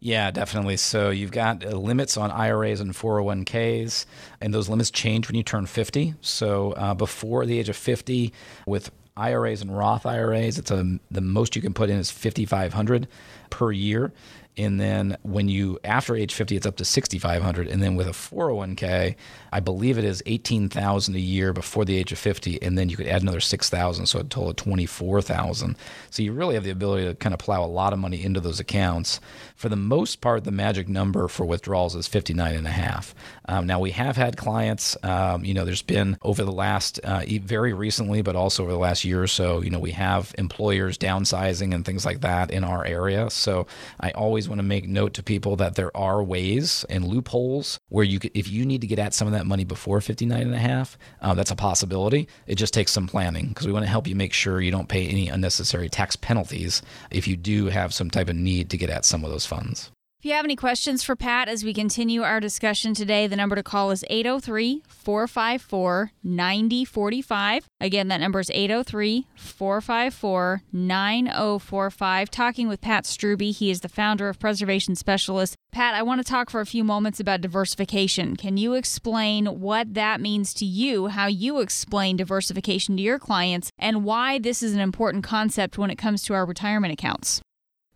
Yeah, 0.00 0.30
definitely. 0.30 0.78
So 0.78 1.10
you've 1.10 1.30
got 1.30 1.64
uh, 1.64 1.76
limits 1.76 2.16
on 2.16 2.30
IRAs 2.30 2.80
and 2.80 2.92
401ks, 2.92 4.06
and 4.40 4.52
those 4.52 4.68
limits 4.68 4.90
change 4.90 5.28
when 5.28 5.36
you 5.36 5.42
turn 5.42 5.66
50. 5.66 6.14
So 6.22 6.72
uh, 6.72 6.94
before 6.94 7.44
the 7.44 7.58
age 7.58 7.68
of 7.68 7.76
50, 7.76 8.32
with 8.66 8.90
IRAs 9.16 9.62
and 9.62 9.76
Roth 9.76 10.06
IRAs, 10.06 10.58
it's 10.58 10.70
a, 10.70 10.98
the 11.10 11.20
most 11.20 11.56
you 11.56 11.62
can 11.62 11.74
put 11.74 11.90
in 11.90 11.96
is 11.96 12.10
5,500 12.10 13.08
per 13.50 13.72
year. 13.72 14.12
And 14.56 14.80
then 14.80 15.16
when 15.22 15.48
you 15.48 15.78
after 15.84 16.16
age 16.16 16.34
50, 16.34 16.56
it's 16.56 16.66
up 16.66 16.76
to 16.76 16.84
6,500. 16.84 17.68
And 17.68 17.82
then 17.82 17.94
with 17.94 18.06
a 18.06 18.12
401k, 18.12 19.16
I 19.52 19.60
believe 19.60 19.98
it 19.98 20.04
is 20.04 20.22
18,000 20.26 21.14
a 21.14 21.18
year 21.18 21.52
before 21.52 21.84
the 21.84 21.96
age 21.96 22.12
of 22.12 22.18
50, 22.18 22.62
and 22.62 22.78
then 22.78 22.88
you 22.88 22.96
could 22.96 23.06
add 23.06 23.22
another 23.22 23.40
6,000, 23.40 24.06
so 24.06 24.20
a 24.20 24.24
total 24.24 24.50
of 24.50 24.56
24,000. 24.56 25.76
So 26.10 26.22
you 26.22 26.32
really 26.32 26.54
have 26.54 26.64
the 26.64 26.70
ability 26.70 27.06
to 27.06 27.14
kind 27.14 27.32
of 27.32 27.38
plow 27.38 27.64
a 27.64 27.66
lot 27.66 27.92
of 27.92 27.98
money 27.98 28.22
into 28.22 28.40
those 28.40 28.60
accounts. 28.60 29.20
For 29.56 29.68
the 29.68 29.76
most 29.76 30.20
part, 30.20 30.44
the 30.44 30.52
magic 30.52 30.88
number 30.88 31.26
for 31.28 31.44
withdrawals 31.44 31.94
is 31.94 32.06
59 32.06 32.54
and 32.54 32.66
a 32.66 32.70
half. 32.70 33.14
Um, 33.46 33.66
now 33.66 33.80
we 33.80 33.90
have 33.90 34.16
had 34.16 34.36
clients, 34.36 34.96
um, 35.02 35.44
you 35.44 35.54
know, 35.54 35.64
there's 35.64 35.82
been 35.82 36.16
over 36.22 36.44
the 36.44 36.52
last 36.52 36.98
uh, 37.00 37.22
very 37.42 37.72
recently, 37.72 38.22
but 38.22 38.36
also 38.36 38.62
over 38.62 38.72
the 38.72 38.78
last 38.78 39.04
year 39.04 39.22
or 39.22 39.26
so, 39.26 39.62
you 39.62 39.70
know, 39.70 39.78
we 39.78 39.92
have 39.92 40.34
employers 40.38 40.96
downsizing 40.96 41.74
and 41.74 41.84
things 41.84 42.04
like 42.04 42.20
that 42.20 42.50
in 42.50 42.64
our 42.64 42.84
area. 42.84 43.30
So 43.30 43.66
I 43.98 44.10
always 44.12 44.39
want 44.48 44.58
to 44.58 44.64
make 44.64 44.88
note 44.88 45.14
to 45.14 45.22
people 45.22 45.56
that 45.56 45.74
there 45.74 45.94
are 45.96 46.22
ways 46.22 46.84
and 46.88 47.04
loopholes 47.04 47.78
where 47.88 48.04
you 48.04 48.18
could, 48.18 48.30
if 48.34 48.50
you 48.50 48.64
need 48.64 48.80
to 48.80 48.86
get 48.86 48.98
at 48.98 49.14
some 49.14 49.26
of 49.26 49.32
that 49.32 49.46
money 49.46 49.64
before 49.64 50.00
59 50.00 50.40
and 50.40 50.54
a 50.54 50.58
half, 50.58 50.98
uh, 51.20 51.34
that's 51.34 51.50
a 51.50 51.56
possibility. 51.56 52.28
It 52.46 52.56
just 52.56 52.74
takes 52.74 52.92
some 52.92 53.06
planning 53.06 53.48
because 53.48 53.66
we 53.66 53.72
want 53.72 53.84
to 53.84 53.90
help 53.90 54.06
you 54.06 54.14
make 54.14 54.32
sure 54.32 54.60
you 54.60 54.70
don't 54.70 54.88
pay 54.88 55.06
any 55.06 55.28
unnecessary 55.28 55.88
tax 55.88 56.16
penalties 56.16 56.82
if 57.10 57.26
you 57.26 57.36
do 57.36 57.66
have 57.66 57.94
some 57.94 58.10
type 58.10 58.28
of 58.28 58.36
need 58.36 58.70
to 58.70 58.76
get 58.76 58.90
at 58.90 59.04
some 59.04 59.24
of 59.24 59.30
those 59.30 59.46
funds. 59.46 59.90
If 60.20 60.26
you 60.26 60.32
have 60.32 60.44
any 60.44 60.54
questions 60.54 61.02
for 61.02 61.16
Pat 61.16 61.48
as 61.48 61.64
we 61.64 61.72
continue 61.72 62.20
our 62.20 62.40
discussion 62.40 62.92
today, 62.92 63.26
the 63.26 63.36
number 63.36 63.56
to 63.56 63.62
call 63.62 63.90
is 63.90 64.04
803 64.10 64.82
454 64.86 66.12
9045. 66.22 67.66
Again, 67.80 68.08
that 68.08 68.20
number 68.20 68.38
is 68.38 68.50
803 68.50 69.26
454 69.34 70.62
9045. 70.70 72.30
Talking 72.30 72.68
with 72.68 72.82
Pat 72.82 73.04
Strubbe. 73.04 73.50
He 73.50 73.70
is 73.70 73.80
the 73.80 73.88
founder 73.88 74.28
of 74.28 74.38
Preservation 74.38 74.94
Specialists. 74.94 75.56
Pat, 75.72 75.94
I 75.94 76.02
want 76.02 76.20
to 76.20 76.30
talk 76.30 76.50
for 76.50 76.60
a 76.60 76.66
few 76.66 76.84
moments 76.84 77.18
about 77.18 77.40
diversification. 77.40 78.36
Can 78.36 78.58
you 78.58 78.74
explain 78.74 79.46
what 79.46 79.94
that 79.94 80.20
means 80.20 80.52
to 80.52 80.66
you, 80.66 81.06
how 81.06 81.28
you 81.28 81.60
explain 81.60 82.18
diversification 82.18 82.94
to 82.98 83.02
your 83.02 83.18
clients, 83.18 83.70
and 83.78 84.04
why 84.04 84.38
this 84.38 84.62
is 84.62 84.74
an 84.74 84.80
important 84.80 85.24
concept 85.24 85.78
when 85.78 85.88
it 85.88 85.96
comes 85.96 86.22
to 86.24 86.34
our 86.34 86.44
retirement 86.44 86.92
accounts? 86.92 87.40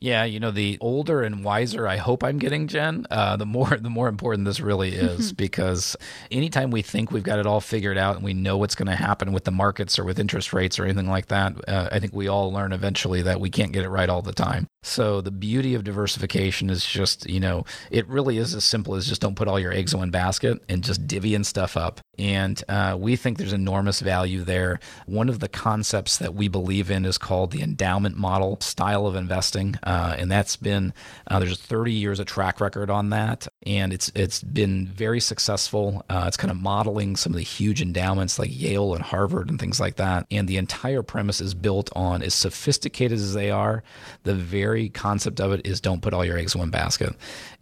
Yeah, 0.05 0.25
you 0.25 0.39
know, 0.39 0.51
the 0.51 0.77
older 0.83 1.23
and 1.23 1.43
wiser 1.43 1.89
I 1.89 1.97
hope 1.97 2.23
I'm 2.23 2.39
getting, 2.39 2.69
Jen, 2.69 3.07
uh, 3.11 3.39
the 3.39 3.47
more 3.47 3.75
the 3.81 3.89
more 3.89 4.07
important 4.07 4.45
this 4.45 4.61
really 4.61 4.91
is 4.91 5.33
because 5.45 5.97
anytime 6.31 6.71
we 6.71 6.83
think 6.83 7.11
we've 7.11 7.23
got 7.23 7.39
it 7.39 7.47
all 7.47 7.63
figured 7.63 7.97
out 7.97 8.17
and 8.17 8.23
we 8.23 8.35
know 8.35 8.59
what's 8.59 8.75
going 8.75 8.89
to 8.89 8.97
happen 8.97 9.33
with 9.33 9.45
the 9.45 9.51
markets 9.51 9.99
or 9.99 10.05
with 10.05 10.19
interest 10.19 10.53
rates 10.53 10.79
or 10.79 10.85
anything 10.85 11.09
like 11.09 11.29
that, 11.29 11.57
uh, 11.67 11.89
I 11.91 12.01
think 12.01 12.13
we 12.13 12.29
all 12.29 12.53
learn 12.53 12.75
eventually 12.75 13.23
that 13.23 13.41
we 13.41 13.49
can't 13.49 13.73
get 13.73 13.83
it 13.83 13.89
right 13.89 14.11
all 14.11 14.21
the 14.21 14.35
time. 14.35 14.67
So 14.83 15.23
the 15.23 15.31
beauty 15.31 15.75
of 15.75 15.85
diversification 15.85 16.69
is 16.69 16.85
just, 16.85 17.27
you 17.27 17.41
know, 17.41 17.65
it 17.91 18.07
really 18.07 18.37
is 18.37 18.55
as 18.55 18.67
simple 18.67 18.97
as 18.97 19.09
just 19.09 19.23
don't 19.23 19.37
put 19.37 19.49
all 19.49 19.59
your 19.59 19.73
eggs 19.73 19.95
in 19.95 20.01
one 20.01 20.11
basket 20.11 20.63
and 20.69 20.85
just 20.85 21.07
divvying 21.07 21.47
stuff 21.47 21.79
up. 21.79 22.03
And 22.19 22.63
uh, 22.69 22.97
we 22.99 23.17
think 23.17 23.39
there's 23.39 23.53
enormous 23.53 24.01
value 24.01 24.43
there. 24.43 24.81
One 25.07 25.29
of 25.29 25.41
the 25.41 25.49
concepts 25.49 26.19
that 26.19 26.35
we 26.35 26.49
believe 26.49 26.91
in 26.91 27.05
is 27.05 27.19
called 27.19 27.51
the 27.51 27.63
endowment 27.63 28.17
model 28.17 28.59
style 28.61 29.07
of 29.07 29.17
investing, 29.17 29.77
uh, 29.83 30.17
and 30.19 30.31
that's 30.31 30.57
been 30.57 30.93
uh, 31.27 31.39
there's 31.39 31.59
30 31.59 31.93
years 31.93 32.21
of 32.21 32.27
track 32.27 32.61
record 32.61 32.91
on 32.91 33.11
that, 33.11 33.49
and 33.67 33.93
it's 33.93 34.11
it's 34.15 34.43
been 34.43 34.87
very 34.87 35.21
successful. 35.21 36.05
Uh, 36.09 36.25
it's 36.27 36.37
kind 36.37 36.51
of 36.51 36.57
modeling 36.57 37.17
some 37.17 37.33
of 37.33 37.37
the 37.37 37.43
huge 37.43 37.83
endowments 37.83 38.39
like 38.39 38.51
Yale 38.53 38.95
and 38.95 39.03
Harvard 39.03 39.51
and 39.51 39.59
things 39.59 39.81
like 39.81 39.97
that. 39.97 40.27
And 40.31 40.49
the 40.49 40.57
entire 40.57 41.03
premise 41.03 41.41
is 41.41 41.55
built 41.55 41.91
on 41.95 42.23
as 42.23 42.35
sophisticated 42.35 43.19
as 43.19 43.35
they 43.35 43.51
are, 43.51 43.83
the 44.23 44.35
very 44.35 44.89
concept 44.89 45.41
of 45.41 45.53
it 45.53 45.67
is 45.67 45.81
don't 45.81 46.03
put 46.03 46.15
all 46.15 46.25
your 46.25 46.39
eggs 46.39 46.55
in 46.55 46.61
one 46.61 46.71
basket. 46.71 47.15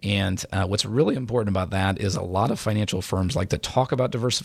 And 0.03 0.45
uh, 0.53 0.67
what's 0.67 0.85
really 0.85 1.15
important 1.15 1.51
about 1.51 1.71
that 1.71 2.01
is 2.01 2.17
a 2.17 2.23
lot 2.23 2.51
of 2.51 2.59
financial 2.59 3.03
firms 3.03 3.37
like 3.37 3.51
to 3.51 3.59
talk 3.59 3.93
about 3.93 4.11
diversification, 4.11 4.42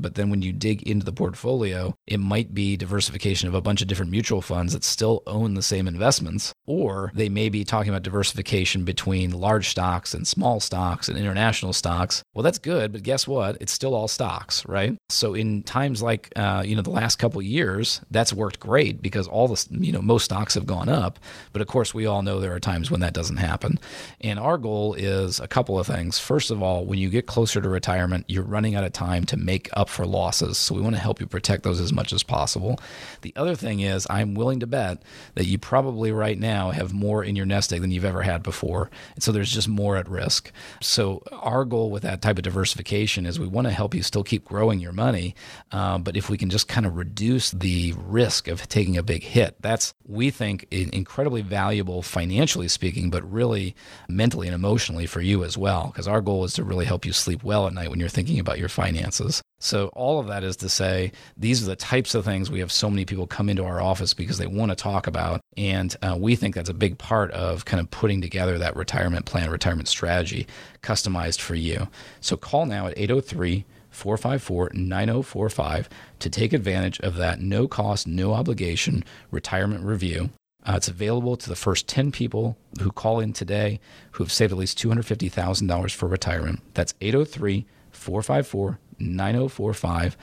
but 0.00 0.14
then 0.14 0.30
when 0.30 0.42
you 0.42 0.52
dig 0.52 0.82
into 0.82 1.04
the 1.04 1.12
portfolio, 1.12 1.94
it 2.06 2.18
might 2.18 2.54
be 2.54 2.76
diversification 2.76 3.48
of 3.48 3.54
a 3.54 3.60
bunch 3.60 3.82
of 3.82 3.88
different 3.88 4.10
mutual 4.10 4.42
funds 4.42 4.72
that 4.72 4.84
still 4.84 5.22
own 5.26 5.54
the 5.54 5.62
same 5.62 5.86
investments, 5.88 6.52
or 6.66 7.10
they 7.14 7.28
may 7.28 7.48
be 7.48 7.64
talking 7.64 7.90
about 7.90 8.02
diversification 8.02 8.84
between 8.84 9.30
large 9.30 9.68
stocks 9.68 10.14
and 10.14 10.26
small 10.26 10.60
stocks 10.60 11.08
and 11.08 11.18
international 11.18 11.72
stocks. 11.72 12.22
Well, 12.34 12.42
that's 12.42 12.58
good, 12.58 12.92
but 12.92 13.02
guess 13.02 13.26
what? 13.26 13.56
It's 13.60 13.72
still 13.72 13.94
all 13.94 14.08
stocks, 14.08 14.66
right? 14.66 14.96
So 15.08 15.34
in 15.34 15.62
times 15.62 16.02
like 16.02 16.32
uh, 16.36 16.62
you 16.64 16.76
know 16.76 16.82
the 16.82 16.90
last 16.90 17.16
couple 17.16 17.42
years, 17.42 18.00
that's 18.10 18.32
worked 18.32 18.60
great 18.60 19.02
because 19.02 19.26
all 19.26 19.48
the 19.48 19.66
you 19.70 19.92
know 19.92 20.02
most 20.02 20.24
stocks 20.24 20.54
have 20.54 20.66
gone 20.66 20.88
up, 20.88 21.18
but 21.52 21.62
of 21.62 21.68
course 21.68 21.94
we 21.94 22.06
all 22.06 22.22
know 22.22 22.40
there 22.40 22.54
are 22.54 22.60
times 22.60 22.90
when 22.90 23.00
that 23.00 23.14
doesn't 23.14 23.38
happen, 23.38 23.78
and 24.20 24.38
our 24.38 24.58
goal 24.58 24.94
is 24.94 25.40
a 25.40 25.48
couple 25.48 25.78
of 25.78 25.86
things. 25.86 26.18
First 26.18 26.50
of 26.50 26.62
all, 26.62 26.84
when 26.84 26.98
you 26.98 27.08
get 27.08 27.26
closer 27.26 27.60
to 27.60 27.68
retirement, 27.68 28.24
you're 28.28 28.44
running 28.44 28.74
out 28.74 28.84
of 28.84 28.92
time 28.92 29.24
to 29.26 29.36
make 29.44 29.68
up 29.74 29.88
for 29.88 30.06
losses. 30.06 30.58
So 30.58 30.74
we 30.74 30.80
want 30.80 30.96
to 30.96 31.00
help 31.00 31.20
you 31.20 31.26
protect 31.26 31.62
those 31.62 31.80
as 31.80 31.92
much 31.92 32.12
as 32.12 32.22
possible. 32.22 32.78
The 33.22 33.32
other 33.36 33.54
thing 33.54 33.80
is, 33.80 34.06
I'm 34.10 34.34
willing 34.34 34.60
to 34.60 34.66
bet 34.66 35.02
that 35.34 35.46
you 35.46 35.58
probably 35.58 36.12
right 36.12 36.38
now 36.38 36.70
have 36.70 36.92
more 36.92 37.22
in 37.22 37.36
your 37.36 37.46
nest 37.46 37.72
egg 37.72 37.80
than 37.80 37.90
you've 37.90 38.04
ever 38.04 38.22
had 38.22 38.42
before. 38.42 38.90
And 39.14 39.22
so 39.22 39.32
there's 39.32 39.52
just 39.52 39.68
more 39.68 39.96
at 39.96 40.08
risk. 40.08 40.52
So 40.80 41.22
our 41.32 41.64
goal 41.64 41.90
with 41.90 42.02
that 42.02 42.22
type 42.22 42.38
of 42.38 42.44
diversification 42.44 43.26
is 43.26 43.38
we 43.38 43.46
want 43.46 43.66
to 43.66 43.72
help 43.72 43.94
you 43.94 44.02
still 44.02 44.24
keep 44.24 44.44
growing 44.44 44.80
your 44.80 44.92
money. 44.92 45.34
Uh, 45.72 45.98
but 45.98 46.16
if 46.16 46.30
we 46.30 46.38
can 46.38 46.50
just 46.50 46.68
kind 46.68 46.86
of 46.86 46.96
reduce 46.96 47.50
the 47.50 47.94
risk 47.96 48.48
of 48.48 48.68
taking 48.68 48.96
a 48.96 49.02
big 49.02 49.22
hit, 49.22 49.56
that's, 49.60 49.94
we 50.06 50.30
think, 50.30 50.66
incredibly 50.70 51.42
valuable 51.42 52.02
financially 52.02 52.68
speaking, 52.68 53.10
but 53.10 53.30
really 53.30 53.74
mentally 54.08 54.46
and 54.46 54.54
emotionally 54.54 54.70
emotionally 54.70 55.06
for 55.06 55.20
you 55.20 55.44
as 55.44 55.58
well, 55.58 55.88
because 55.88 56.08
our 56.08 56.20
goal 56.20 56.44
is 56.44 56.54
to 56.54 56.64
really 56.64 56.84
help 56.84 57.04
you 57.04 57.12
sleep 57.12 57.42
well 57.42 57.66
at 57.66 57.72
night 57.72 57.90
when 57.90 58.00
you're 58.00 58.08
thinking 58.08 58.38
about 58.38 58.58
your 58.58 58.68
finances. 58.68 59.29
So, 59.62 59.88
all 59.88 60.18
of 60.18 60.26
that 60.28 60.42
is 60.42 60.56
to 60.58 60.68
say, 60.68 61.12
these 61.36 61.62
are 61.62 61.66
the 61.66 61.76
types 61.76 62.14
of 62.14 62.24
things 62.24 62.50
we 62.50 62.60
have 62.60 62.72
so 62.72 62.88
many 62.88 63.04
people 63.04 63.26
come 63.26 63.50
into 63.50 63.64
our 63.64 63.80
office 63.80 64.14
because 64.14 64.38
they 64.38 64.46
want 64.46 64.70
to 64.70 64.76
talk 64.76 65.06
about. 65.06 65.40
And 65.56 65.94
uh, 66.00 66.16
we 66.18 66.34
think 66.34 66.54
that's 66.54 66.70
a 66.70 66.74
big 66.74 66.96
part 66.96 67.30
of 67.32 67.66
kind 67.66 67.80
of 67.80 67.90
putting 67.90 68.22
together 68.22 68.56
that 68.56 68.74
retirement 68.74 69.26
plan, 69.26 69.50
retirement 69.50 69.88
strategy 69.88 70.46
customized 70.82 71.40
for 71.40 71.54
you. 71.54 71.88
So, 72.20 72.36
call 72.36 72.64
now 72.64 72.86
at 72.86 72.96
803 72.96 73.66
454 73.90 74.70
9045 74.72 75.88
to 76.20 76.30
take 76.30 76.52
advantage 76.52 76.98
of 77.00 77.16
that 77.16 77.40
no 77.40 77.68
cost, 77.68 78.06
no 78.06 78.32
obligation 78.32 79.04
retirement 79.30 79.84
review. 79.84 80.30
Uh, 80.64 80.74
it's 80.76 80.88
available 80.88 81.36
to 81.36 81.48
the 81.48 81.56
first 81.56 81.88
10 81.88 82.12
people 82.12 82.56
who 82.80 82.92
call 82.92 83.20
in 83.20 83.32
today 83.32 83.80
who 84.12 84.24
have 84.24 84.32
saved 84.32 84.52
at 84.52 84.58
least 84.58 84.78
$250,000 84.78 85.94
for 85.94 86.06
retirement. 86.06 86.60
That's 86.74 86.94
803 87.00 87.66
454 87.92 88.78
9045. 89.00 90.16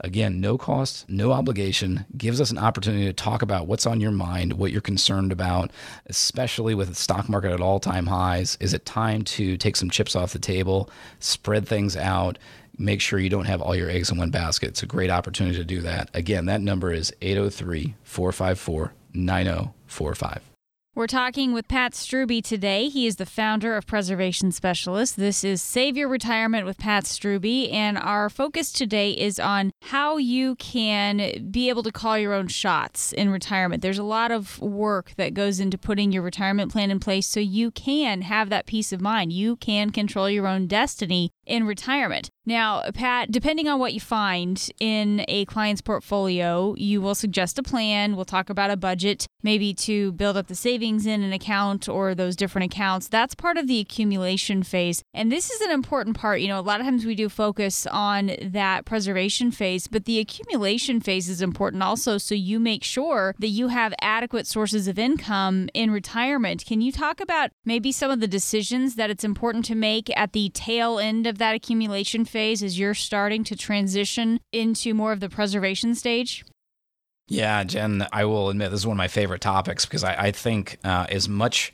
Again, 0.00 0.40
no 0.40 0.58
cost, 0.58 1.08
no 1.08 1.30
obligation, 1.30 2.04
gives 2.16 2.40
us 2.40 2.50
an 2.50 2.58
opportunity 2.58 3.04
to 3.04 3.12
talk 3.12 3.40
about 3.40 3.68
what's 3.68 3.86
on 3.86 4.00
your 4.00 4.10
mind, 4.10 4.54
what 4.54 4.72
you're 4.72 4.80
concerned 4.80 5.30
about, 5.30 5.70
especially 6.06 6.74
with 6.74 6.88
the 6.88 6.94
stock 6.96 7.28
market 7.28 7.52
at 7.52 7.60
all 7.60 7.78
time 7.78 8.06
highs. 8.08 8.56
Is 8.58 8.74
it 8.74 8.84
time 8.84 9.22
to 9.22 9.56
take 9.56 9.76
some 9.76 9.90
chips 9.90 10.16
off 10.16 10.32
the 10.32 10.40
table, 10.40 10.90
spread 11.20 11.68
things 11.68 11.96
out? 11.96 12.36
Make 12.78 13.00
sure 13.00 13.20
you 13.20 13.30
don't 13.30 13.44
have 13.44 13.62
all 13.62 13.76
your 13.76 13.90
eggs 13.90 14.10
in 14.10 14.18
one 14.18 14.30
basket. 14.30 14.70
It's 14.70 14.82
a 14.82 14.86
great 14.86 15.10
opportunity 15.10 15.56
to 15.58 15.64
do 15.64 15.80
that. 15.82 16.10
Again, 16.14 16.46
that 16.46 16.62
number 16.62 16.92
is 16.92 17.12
803 17.20 17.94
454 18.02 18.92
9045. 19.14 20.51
We're 20.94 21.06
talking 21.06 21.54
with 21.54 21.68
Pat 21.68 21.92
Strubbe 21.94 22.42
today. 22.42 22.90
He 22.90 23.06
is 23.06 23.16
the 23.16 23.24
founder 23.24 23.78
of 23.78 23.86
Preservation 23.86 24.52
Specialists. 24.52 25.16
This 25.16 25.42
is 25.42 25.62
Save 25.62 25.96
Your 25.96 26.06
Retirement 26.06 26.66
with 26.66 26.76
Pat 26.76 27.04
Strubbe, 27.04 27.72
and 27.72 27.96
our 27.96 28.28
focus 28.28 28.70
today 28.70 29.12
is 29.12 29.40
on 29.40 29.72
how 29.84 30.18
you 30.18 30.54
can 30.56 31.48
be 31.50 31.70
able 31.70 31.82
to 31.84 31.92
call 31.92 32.18
your 32.18 32.34
own 32.34 32.46
shots 32.46 33.10
in 33.14 33.30
retirement. 33.30 33.80
There's 33.80 33.96
a 33.96 34.02
lot 34.02 34.30
of 34.32 34.60
work 34.60 35.14
that 35.16 35.32
goes 35.32 35.60
into 35.60 35.78
putting 35.78 36.12
your 36.12 36.20
retirement 36.22 36.70
plan 36.70 36.90
in 36.90 37.00
place 37.00 37.26
so 37.26 37.40
you 37.40 37.70
can 37.70 38.20
have 38.20 38.50
that 38.50 38.66
peace 38.66 38.92
of 38.92 39.00
mind. 39.00 39.32
You 39.32 39.56
can 39.56 39.92
control 39.92 40.28
your 40.28 40.46
own 40.46 40.66
destiny 40.66 41.30
in 41.46 41.66
retirement. 41.66 42.28
Now, 42.44 42.82
Pat, 42.92 43.30
depending 43.30 43.68
on 43.68 43.78
what 43.78 43.94
you 43.94 44.00
find 44.00 44.68
in 44.80 45.24
a 45.28 45.44
client's 45.44 45.80
portfolio, 45.80 46.74
you 46.76 47.00
will 47.00 47.14
suggest 47.14 47.56
a 47.58 47.62
plan. 47.62 48.16
We'll 48.16 48.24
talk 48.24 48.50
about 48.50 48.70
a 48.70 48.76
budget, 48.76 49.28
maybe 49.44 49.72
to 49.74 50.10
build 50.12 50.36
up 50.36 50.48
the 50.48 50.56
savings 50.56 51.06
in 51.06 51.22
an 51.22 51.32
account 51.32 51.88
or 51.88 52.16
those 52.16 52.34
different 52.34 52.72
accounts. 52.72 53.06
That's 53.06 53.36
part 53.36 53.58
of 53.58 53.68
the 53.68 53.78
accumulation 53.78 54.64
phase. 54.64 55.04
And 55.14 55.30
this 55.30 55.50
is 55.50 55.60
an 55.60 55.70
important 55.70 56.16
part. 56.16 56.40
You 56.40 56.48
know, 56.48 56.58
a 56.58 56.62
lot 56.62 56.80
of 56.80 56.86
times 56.86 57.06
we 57.06 57.14
do 57.14 57.28
focus 57.28 57.86
on 57.86 58.32
that 58.42 58.86
preservation 58.86 59.52
phase, 59.52 59.86
but 59.86 60.04
the 60.04 60.18
accumulation 60.18 61.00
phase 61.00 61.28
is 61.28 61.42
important 61.42 61.84
also. 61.84 62.18
So 62.18 62.34
you 62.34 62.58
make 62.58 62.82
sure 62.82 63.36
that 63.38 63.48
you 63.48 63.68
have 63.68 63.94
adequate 64.00 64.48
sources 64.48 64.88
of 64.88 64.98
income 64.98 65.68
in 65.74 65.92
retirement. 65.92 66.64
Can 66.66 66.80
you 66.80 66.90
talk 66.90 67.20
about 67.20 67.50
maybe 67.64 67.92
some 67.92 68.10
of 68.10 68.18
the 68.18 68.26
decisions 68.26 68.96
that 68.96 69.10
it's 69.10 69.22
important 69.22 69.64
to 69.66 69.76
make 69.76 70.10
at 70.16 70.32
the 70.32 70.50
tail 70.50 70.98
end 70.98 71.28
of 71.28 71.38
that 71.38 71.54
accumulation 71.54 72.24
phase 72.32 72.62
as 72.62 72.78
you're 72.78 72.94
starting 72.94 73.44
to 73.44 73.54
transition 73.54 74.40
into 74.52 74.94
more 74.94 75.12
of 75.12 75.20
the 75.20 75.28
preservation 75.28 75.94
stage? 75.94 76.44
Yeah, 77.28 77.62
Jen, 77.64 78.06
I 78.12 78.24
will 78.24 78.48
admit 78.48 78.70
this 78.70 78.80
is 78.80 78.86
one 78.86 78.96
of 78.96 78.98
my 78.98 79.08
favorite 79.08 79.40
topics 79.40 79.86
because 79.86 80.02
I, 80.02 80.14
I 80.14 80.30
think 80.32 80.78
uh, 80.82 81.06
as 81.08 81.28
much 81.28 81.72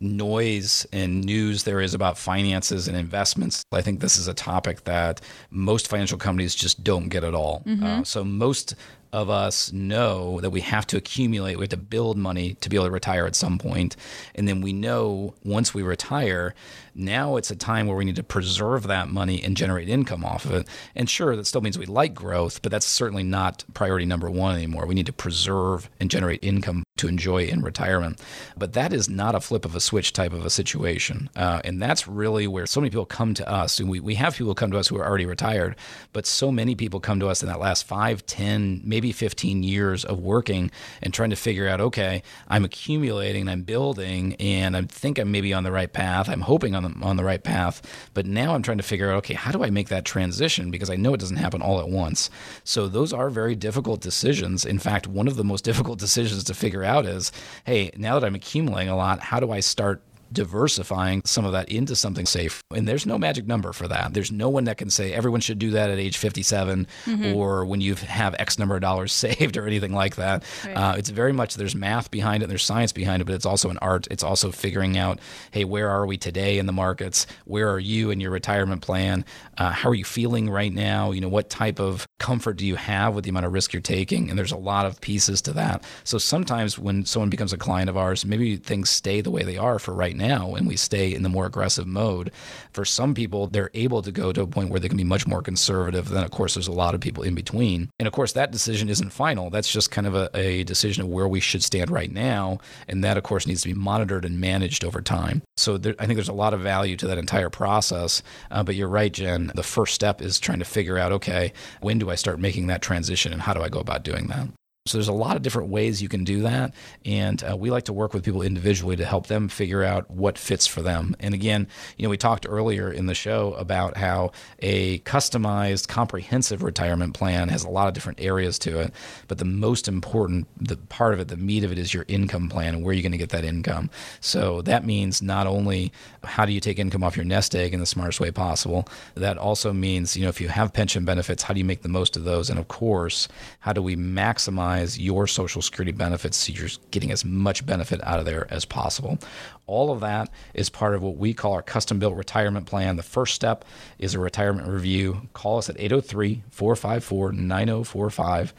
noise 0.00 0.86
and 0.92 1.24
news 1.24 1.64
there 1.64 1.80
is 1.80 1.94
about 1.94 2.18
finances 2.18 2.88
and 2.88 2.96
investments, 2.96 3.64
I 3.72 3.82
think 3.82 4.00
this 4.00 4.16
is 4.16 4.28
a 4.28 4.34
topic 4.34 4.84
that 4.84 5.20
most 5.50 5.88
financial 5.88 6.18
companies 6.18 6.54
just 6.54 6.84
don't 6.84 7.08
get 7.08 7.24
at 7.24 7.34
all. 7.34 7.62
Mm-hmm. 7.66 7.84
Uh, 7.84 8.04
so 8.04 8.24
most 8.24 8.74
of 9.12 9.30
us 9.30 9.72
know 9.72 10.40
that 10.40 10.50
we 10.50 10.60
have 10.60 10.86
to 10.88 10.96
accumulate, 10.96 11.56
we 11.56 11.62
have 11.62 11.70
to 11.70 11.76
build 11.76 12.18
money 12.18 12.54
to 12.54 12.68
be 12.68 12.76
able 12.76 12.86
to 12.86 12.90
retire 12.90 13.26
at 13.26 13.34
some 13.34 13.58
point. 13.58 13.96
And 14.34 14.46
then 14.46 14.60
we 14.60 14.72
know 14.72 15.34
once 15.44 15.72
we 15.72 15.82
retire, 15.82 16.54
now 16.96 17.36
it's 17.36 17.50
a 17.50 17.56
time 17.56 17.86
where 17.86 17.96
we 17.96 18.04
need 18.04 18.16
to 18.16 18.22
preserve 18.22 18.86
that 18.86 19.08
money 19.08 19.42
and 19.42 19.56
generate 19.56 19.88
income 19.88 20.24
off 20.24 20.44
of 20.44 20.52
it. 20.52 20.68
And 20.94 21.08
sure, 21.08 21.36
that 21.36 21.46
still 21.46 21.60
means 21.60 21.78
we 21.78 21.86
like 21.86 22.14
growth, 22.14 22.62
but 22.62 22.72
that's 22.72 22.86
certainly 22.86 23.22
not 23.22 23.64
priority 23.74 24.06
number 24.06 24.30
one 24.30 24.54
anymore. 24.54 24.86
We 24.86 24.94
need 24.94 25.06
to 25.06 25.12
preserve 25.12 25.90
and 26.00 26.10
generate 26.10 26.42
income 26.42 26.82
to 26.96 27.08
enjoy 27.08 27.44
in 27.44 27.60
retirement. 27.60 28.20
But 28.56 28.72
that 28.72 28.92
is 28.92 29.08
not 29.08 29.34
a 29.34 29.40
flip 29.40 29.64
of 29.64 29.74
a 29.74 29.80
switch 29.80 30.12
type 30.12 30.32
of 30.32 30.44
a 30.44 30.50
situation. 30.50 31.28
Uh, 31.36 31.60
and 31.64 31.80
that's 31.80 32.08
really 32.08 32.46
where 32.46 32.66
so 32.66 32.80
many 32.80 32.90
people 32.90 33.04
come 33.04 33.34
to 33.34 33.48
us. 33.48 33.78
And 33.78 33.88
we, 33.88 34.00
we 34.00 34.14
have 34.14 34.36
people 34.36 34.54
come 34.54 34.70
to 34.70 34.78
us 34.78 34.88
who 34.88 34.96
are 34.96 35.06
already 35.06 35.26
retired, 35.26 35.76
but 36.12 36.26
so 36.26 36.50
many 36.50 36.74
people 36.74 37.00
come 37.00 37.20
to 37.20 37.28
us 37.28 37.42
in 37.42 37.48
that 37.48 37.60
last 37.60 37.86
five, 37.86 38.24
ten, 38.26 38.80
maybe 38.84 39.12
15 39.12 39.62
years 39.62 40.04
of 40.04 40.18
working 40.18 40.70
and 41.02 41.12
trying 41.12 41.30
to 41.30 41.36
figure 41.36 41.68
out, 41.68 41.80
okay, 41.80 42.22
I'm 42.48 42.64
accumulating, 42.64 43.48
I'm 43.48 43.62
building, 43.62 44.34
and 44.36 44.76
I 44.76 44.82
think 44.82 45.18
I'm 45.18 45.30
maybe 45.30 45.52
on 45.52 45.64
the 45.64 45.72
right 45.72 45.92
path. 45.92 46.28
I'm 46.28 46.40
hoping 46.40 46.74
on 46.74 46.85
the, 46.94 47.04
on 47.04 47.16
the 47.16 47.24
right 47.24 47.42
path. 47.42 47.82
But 48.14 48.26
now 48.26 48.54
I'm 48.54 48.62
trying 48.62 48.78
to 48.78 48.82
figure 48.82 49.10
out, 49.10 49.18
okay, 49.18 49.34
how 49.34 49.52
do 49.52 49.64
I 49.64 49.70
make 49.70 49.88
that 49.88 50.04
transition? 50.04 50.70
Because 50.70 50.90
I 50.90 50.96
know 50.96 51.14
it 51.14 51.20
doesn't 51.20 51.36
happen 51.36 51.62
all 51.62 51.80
at 51.80 51.88
once. 51.88 52.30
So 52.64 52.88
those 52.88 53.12
are 53.12 53.30
very 53.30 53.54
difficult 53.54 54.00
decisions. 54.00 54.64
In 54.64 54.78
fact, 54.78 55.06
one 55.06 55.28
of 55.28 55.36
the 55.36 55.44
most 55.44 55.64
difficult 55.70 55.98
decisions 55.98 56.44
to 56.44 56.54
figure 56.54 56.84
out 56.84 57.06
is 57.06 57.32
hey, 57.64 57.90
now 57.96 58.18
that 58.18 58.26
I'm 58.26 58.34
accumulating 58.34 58.88
a 58.88 58.96
lot, 58.96 59.20
how 59.20 59.40
do 59.40 59.50
I 59.50 59.60
start 59.60 60.02
diversifying 60.32 61.22
some 61.24 61.44
of 61.44 61.52
that 61.52 61.68
into 61.68 61.96
something 61.96 62.26
safe. 62.26 62.62
And 62.74 62.86
there's 62.86 63.06
no 63.06 63.18
magic 63.18 63.46
number 63.46 63.72
for 63.72 63.88
that. 63.88 64.14
There's 64.14 64.32
no 64.32 64.48
one 64.48 64.64
that 64.64 64.78
can 64.78 64.90
say 64.90 65.12
everyone 65.12 65.40
should 65.40 65.58
do 65.58 65.70
that 65.70 65.90
at 65.90 65.98
age 65.98 66.16
57 66.16 66.86
mm-hmm. 67.04 67.34
or 67.34 67.64
when 67.64 67.80
you 67.80 67.94
have 67.94 68.34
X 68.38 68.58
number 68.58 68.74
of 68.74 68.80
dollars 68.80 69.12
saved 69.26 69.56
or 69.56 69.66
anything 69.66 69.92
like 69.92 70.16
that. 70.16 70.44
Right. 70.64 70.74
Uh, 70.76 70.94
it's 70.96 71.10
very 71.10 71.32
much 71.32 71.54
there's 71.54 71.74
math 71.74 72.10
behind 72.10 72.42
it, 72.42 72.44
and 72.44 72.50
there's 72.50 72.64
science 72.64 72.92
behind 72.92 73.22
it, 73.22 73.24
but 73.24 73.34
it's 73.34 73.46
also 73.46 73.70
an 73.70 73.78
art. 73.78 74.06
It's 74.10 74.22
also 74.22 74.50
figuring 74.50 74.98
out, 74.98 75.20
hey, 75.50 75.64
where 75.64 75.88
are 75.88 76.06
we 76.06 76.16
today 76.16 76.58
in 76.58 76.66
the 76.66 76.72
markets? 76.72 77.26
Where 77.44 77.70
are 77.70 77.78
you 77.78 78.10
in 78.10 78.20
your 78.20 78.30
retirement 78.30 78.82
plan? 78.82 79.24
Uh, 79.58 79.70
how 79.70 79.90
are 79.90 79.94
you 79.94 80.04
feeling 80.04 80.50
right 80.50 80.72
now? 80.72 81.12
You 81.12 81.20
know, 81.20 81.28
what 81.28 81.50
type 81.50 81.80
of 81.80 82.06
comfort 82.18 82.56
do 82.56 82.66
you 82.66 82.76
have 82.76 83.14
with 83.14 83.24
the 83.24 83.30
amount 83.30 83.46
of 83.46 83.52
risk 83.52 83.72
you're 83.72 83.82
taking? 83.82 84.30
And 84.30 84.38
there's 84.38 84.52
a 84.52 84.56
lot 84.56 84.86
of 84.86 85.00
pieces 85.00 85.42
to 85.42 85.52
that. 85.54 85.84
So 86.04 86.18
sometimes 86.18 86.78
when 86.78 87.04
someone 87.04 87.30
becomes 87.30 87.52
a 87.52 87.58
client 87.58 87.88
of 87.90 87.96
ours, 87.96 88.24
maybe 88.24 88.56
things 88.56 88.90
stay 88.90 89.20
the 89.20 89.30
way 89.30 89.42
they 89.42 89.56
are 89.56 89.78
for 89.78 89.94
right 89.94 90.15
right 90.16 90.28
now 90.28 90.54
and 90.54 90.66
we 90.66 90.76
stay 90.76 91.14
in 91.14 91.22
the 91.22 91.28
more 91.28 91.46
aggressive 91.46 91.86
mode. 91.86 92.30
For 92.72 92.84
some 92.84 93.14
people, 93.14 93.46
they're 93.46 93.70
able 93.74 94.02
to 94.02 94.12
go 94.12 94.32
to 94.32 94.42
a 94.42 94.46
point 94.46 94.70
where 94.70 94.80
they 94.80 94.88
can 94.88 94.96
be 94.96 95.04
much 95.04 95.26
more 95.26 95.42
conservative. 95.42 96.08
Then, 96.08 96.24
of 96.24 96.30
course, 96.30 96.54
there's 96.54 96.68
a 96.68 96.72
lot 96.72 96.94
of 96.94 97.00
people 97.00 97.22
in 97.22 97.34
between. 97.34 97.90
And 97.98 98.06
of 98.06 98.12
course, 98.12 98.32
that 98.32 98.52
decision 98.52 98.88
isn't 98.88 99.10
final. 99.10 99.50
That's 99.50 99.70
just 99.70 99.90
kind 99.90 100.06
of 100.06 100.14
a, 100.14 100.30
a 100.34 100.64
decision 100.64 101.04
of 101.04 101.08
where 101.08 101.28
we 101.28 101.40
should 101.40 101.62
stand 101.62 101.90
right 101.90 102.10
now. 102.10 102.58
And 102.88 103.04
that, 103.04 103.16
of 103.16 103.22
course, 103.22 103.46
needs 103.46 103.62
to 103.62 103.68
be 103.68 103.74
monitored 103.74 104.24
and 104.24 104.40
managed 104.40 104.84
over 104.84 105.00
time. 105.00 105.42
So 105.56 105.78
there, 105.78 105.94
I 105.98 106.06
think 106.06 106.16
there's 106.16 106.28
a 106.28 106.34
lot 106.34 106.54
of 106.54 106.60
value 106.60 106.96
to 106.96 107.06
that 107.08 107.18
entire 107.18 107.50
process. 107.50 108.22
Uh, 108.50 108.62
but 108.62 108.74
you're 108.74 108.88
right, 108.88 109.12
Jen. 109.12 109.52
The 109.54 109.62
first 109.62 109.94
step 109.94 110.20
is 110.20 110.38
trying 110.38 110.58
to 110.58 110.64
figure 110.64 110.98
out 110.98 111.12
okay, 111.12 111.52
when 111.80 111.98
do 111.98 112.10
I 112.10 112.14
start 112.14 112.40
making 112.40 112.66
that 112.66 112.82
transition 112.82 113.32
and 113.32 113.42
how 113.42 113.54
do 113.54 113.62
I 113.62 113.68
go 113.68 113.80
about 113.80 114.02
doing 114.02 114.26
that? 114.26 114.48
So 114.86 114.98
there's 114.98 115.08
a 115.08 115.12
lot 115.12 115.36
of 115.36 115.42
different 115.42 115.68
ways 115.68 116.00
you 116.00 116.08
can 116.08 116.24
do 116.24 116.42
that, 116.42 116.72
and 117.04 117.42
uh, 117.42 117.56
we 117.56 117.70
like 117.70 117.84
to 117.84 117.92
work 117.92 118.14
with 118.14 118.24
people 118.24 118.42
individually 118.42 118.96
to 118.96 119.04
help 119.04 119.26
them 119.26 119.48
figure 119.48 119.82
out 119.82 120.10
what 120.10 120.38
fits 120.38 120.66
for 120.66 120.80
them. 120.80 121.16
And 121.18 121.34
again, 121.34 121.66
you 121.96 122.04
know, 122.04 122.10
we 122.10 122.16
talked 122.16 122.46
earlier 122.48 122.92
in 122.92 123.06
the 123.06 123.14
show 123.14 123.54
about 123.54 123.96
how 123.96 124.32
a 124.60 125.00
customized, 125.00 125.88
comprehensive 125.88 126.62
retirement 126.62 127.14
plan 127.14 127.48
has 127.48 127.64
a 127.64 127.68
lot 127.68 127.88
of 127.88 127.94
different 127.94 128.20
areas 128.20 128.58
to 128.60 128.78
it, 128.80 128.92
but 129.26 129.38
the 129.38 129.44
most 129.44 129.88
important, 129.88 130.46
the 130.60 130.76
part 130.76 131.14
of 131.14 131.20
it, 131.20 131.28
the 131.28 131.36
meat 131.36 131.64
of 131.64 131.72
it, 131.72 131.78
is 131.78 131.92
your 131.92 132.04
income 132.06 132.48
plan 132.48 132.74
and 132.74 132.84
where 132.84 132.94
you're 132.94 133.02
going 133.02 133.12
to 133.12 133.18
get 133.18 133.30
that 133.30 133.44
income. 133.44 133.90
So 134.20 134.62
that 134.62 134.84
means 134.84 135.20
not 135.20 135.46
only 135.46 135.92
how 136.22 136.46
do 136.46 136.52
you 136.52 136.60
take 136.60 136.78
income 136.78 137.02
off 137.02 137.16
your 137.16 137.24
nest 137.24 137.54
egg 137.56 137.74
in 137.74 137.80
the 137.80 137.86
smartest 137.86 138.20
way 138.20 138.30
possible, 138.30 138.88
that 139.14 139.36
also 139.36 139.72
means 139.72 140.16
you 140.16 140.22
know 140.22 140.28
if 140.28 140.40
you 140.40 140.48
have 140.48 140.72
pension 140.72 141.04
benefits, 141.04 141.42
how 141.42 141.54
do 141.54 141.58
you 141.58 141.64
make 141.64 141.82
the 141.82 141.88
most 141.88 142.16
of 142.16 142.24
those, 142.24 142.50
and 142.50 142.58
of 142.58 142.68
course, 142.68 143.28
how 143.60 143.72
do 143.72 143.82
we 143.82 143.96
maximize 143.96 144.75
maximize 144.76 144.98
your 144.98 145.26
Social 145.26 145.62
Security 145.62 145.92
benefits 145.92 146.36
so 146.36 146.52
you're 146.52 146.68
getting 146.90 147.10
as 147.10 147.24
much 147.24 147.64
benefit 147.66 148.02
out 148.04 148.18
of 148.18 148.24
there 148.24 148.46
as 148.52 148.64
possible. 148.64 149.18
All 149.66 149.90
of 149.90 150.00
that 150.00 150.30
is 150.54 150.68
part 150.70 150.94
of 150.94 151.02
what 151.02 151.16
we 151.16 151.34
call 151.34 151.52
our 151.52 151.62
custom 151.62 151.98
built 151.98 152.16
retirement 152.16 152.66
plan. 152.66 152.96
The 152.96 153.02
first 153.02 153.34
step 153.34 153.64
is 153.98 154.14
a 154.14 154.20
retirement 154.20 154.68
review. 154.68 155.28
Call 155.32 155.58
us 155.58 155.68
at 155.68 155.78
803 155.78 156.44
454 156.50 157.32
9045. 157.32 158.54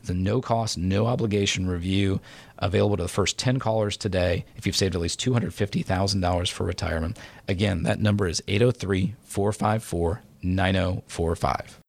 It's 0.00 0.10
a 0.10 0.14
no 0.14 0.40
cost, 0.40 0.76
no 0.76 1.06
obligation 1.06 1.68
review 1.68 2.20
available 2.58 2.96
to 2.96 3.04
the 3.04 3.08
first 3.08 3.38
10 3.38 3.60
callers 3.60 3.96
today 3.96 4.44
if 4.56 4.66
you've 4.66 4.76
saved 4.76 4.96
at 4.96 5.00
least 5.00 5.20
$250,000 5.20 6.50
for 6.50 6.64
retirement. 6.64 7.18
Again, 7.46 7.84
that 7.84 8.00
number 8.00 8.26
is 8.26 8.42
803 8.48 9.14
454 9.22 10.22
9045. 10.42 11.81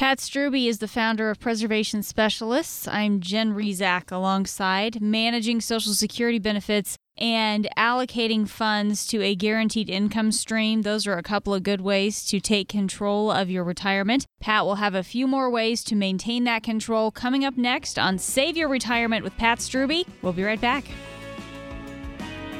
Pat 0.00 0.18
Strubbe 0.18 0.66
is 0.66 0.78
the 0.78 0.88
founder 0.88 1.28
of 1.28 1.38
Preservation 1.38 2.02
Specialists. 2.02 2.88
I'm 2.88 3.20
Jen 3.20 3.52
Rizak 3.52 4.10
alongside 4.10 5.02
managing 5.02 5.60
Social 5.60 5.92
Security 5.92 6.38
benefits 6.38 6.96
and 7.18 7.68
allocating 7.76 8.48
funds 8.48 9.06
to 9.08 9.20
a 9.20 9.34
guaranteed 9.34 9.90
income 9.90 10.32
stream. 10.32 10.80
Those 10.80 11.06
are 11.06 11.18
a 11.18 11.22
couple 11.22 11.52
of 11.52 11.64
good 11.64 11.82
ways 11.82 12.24
to 12.28 12.40
take 12.40 12.66
control 12.66 13.30
of 13.30 13.50
your 13.50 13.62
retirement. 13.62 14.24
Pat 14.40 14.64
will 14.64 14.76
have 14.76 14.94
a 14.94 15.02
few 15.02 15.26
more 15.26 15.50
ways 15.50 15.84
to 15.84 15.94
maintain 15.94 16.44
that 16.44 16.62
control 16.62 17.10
coming 17.10 17.44
up 17.44 17.58
next 17.58 17.98
on 17.98 18.16
Save 18.16 18.56
Your 18.56 18.70
Retirement 18.70 19.22
with 19.22 19.36
Pat 19.36 19.58
Strubbe. 19.58 20.06
We'll 20.22 20.32
be 20.32 20.44
right 20.44 20.62
back. 20.62 20.86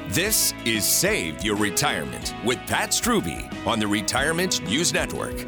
This 0.09 0.53
is 0.63 0.85
Save 0.85 1.43
Your 1.43 1.55
Retirement 1.55 2.35
with 2.45 2.59
Pat 2.67 2.91
Strubbe 2.91 3.51
on 3.65 3.79
the 3.79 3.87
Retirement 3.87 4.61
News 4.69 4.93
Network. 4.93 5.43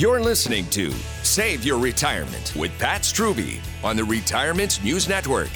You're 0.00 0.20
listening 0.22 0.64
to 0.70 0.92
Save 1.22 1.62
Your 1.62 1.78
Retirement 1.78 2.54
with 2.56 2.70
Pat 2.78 3.02
Strubbe 3.02 3.60
on 3.84 3.96
the 3.96 4.04
Retirement 4.04 4.82
News 4.82 5.10
Network. 5.10 5.50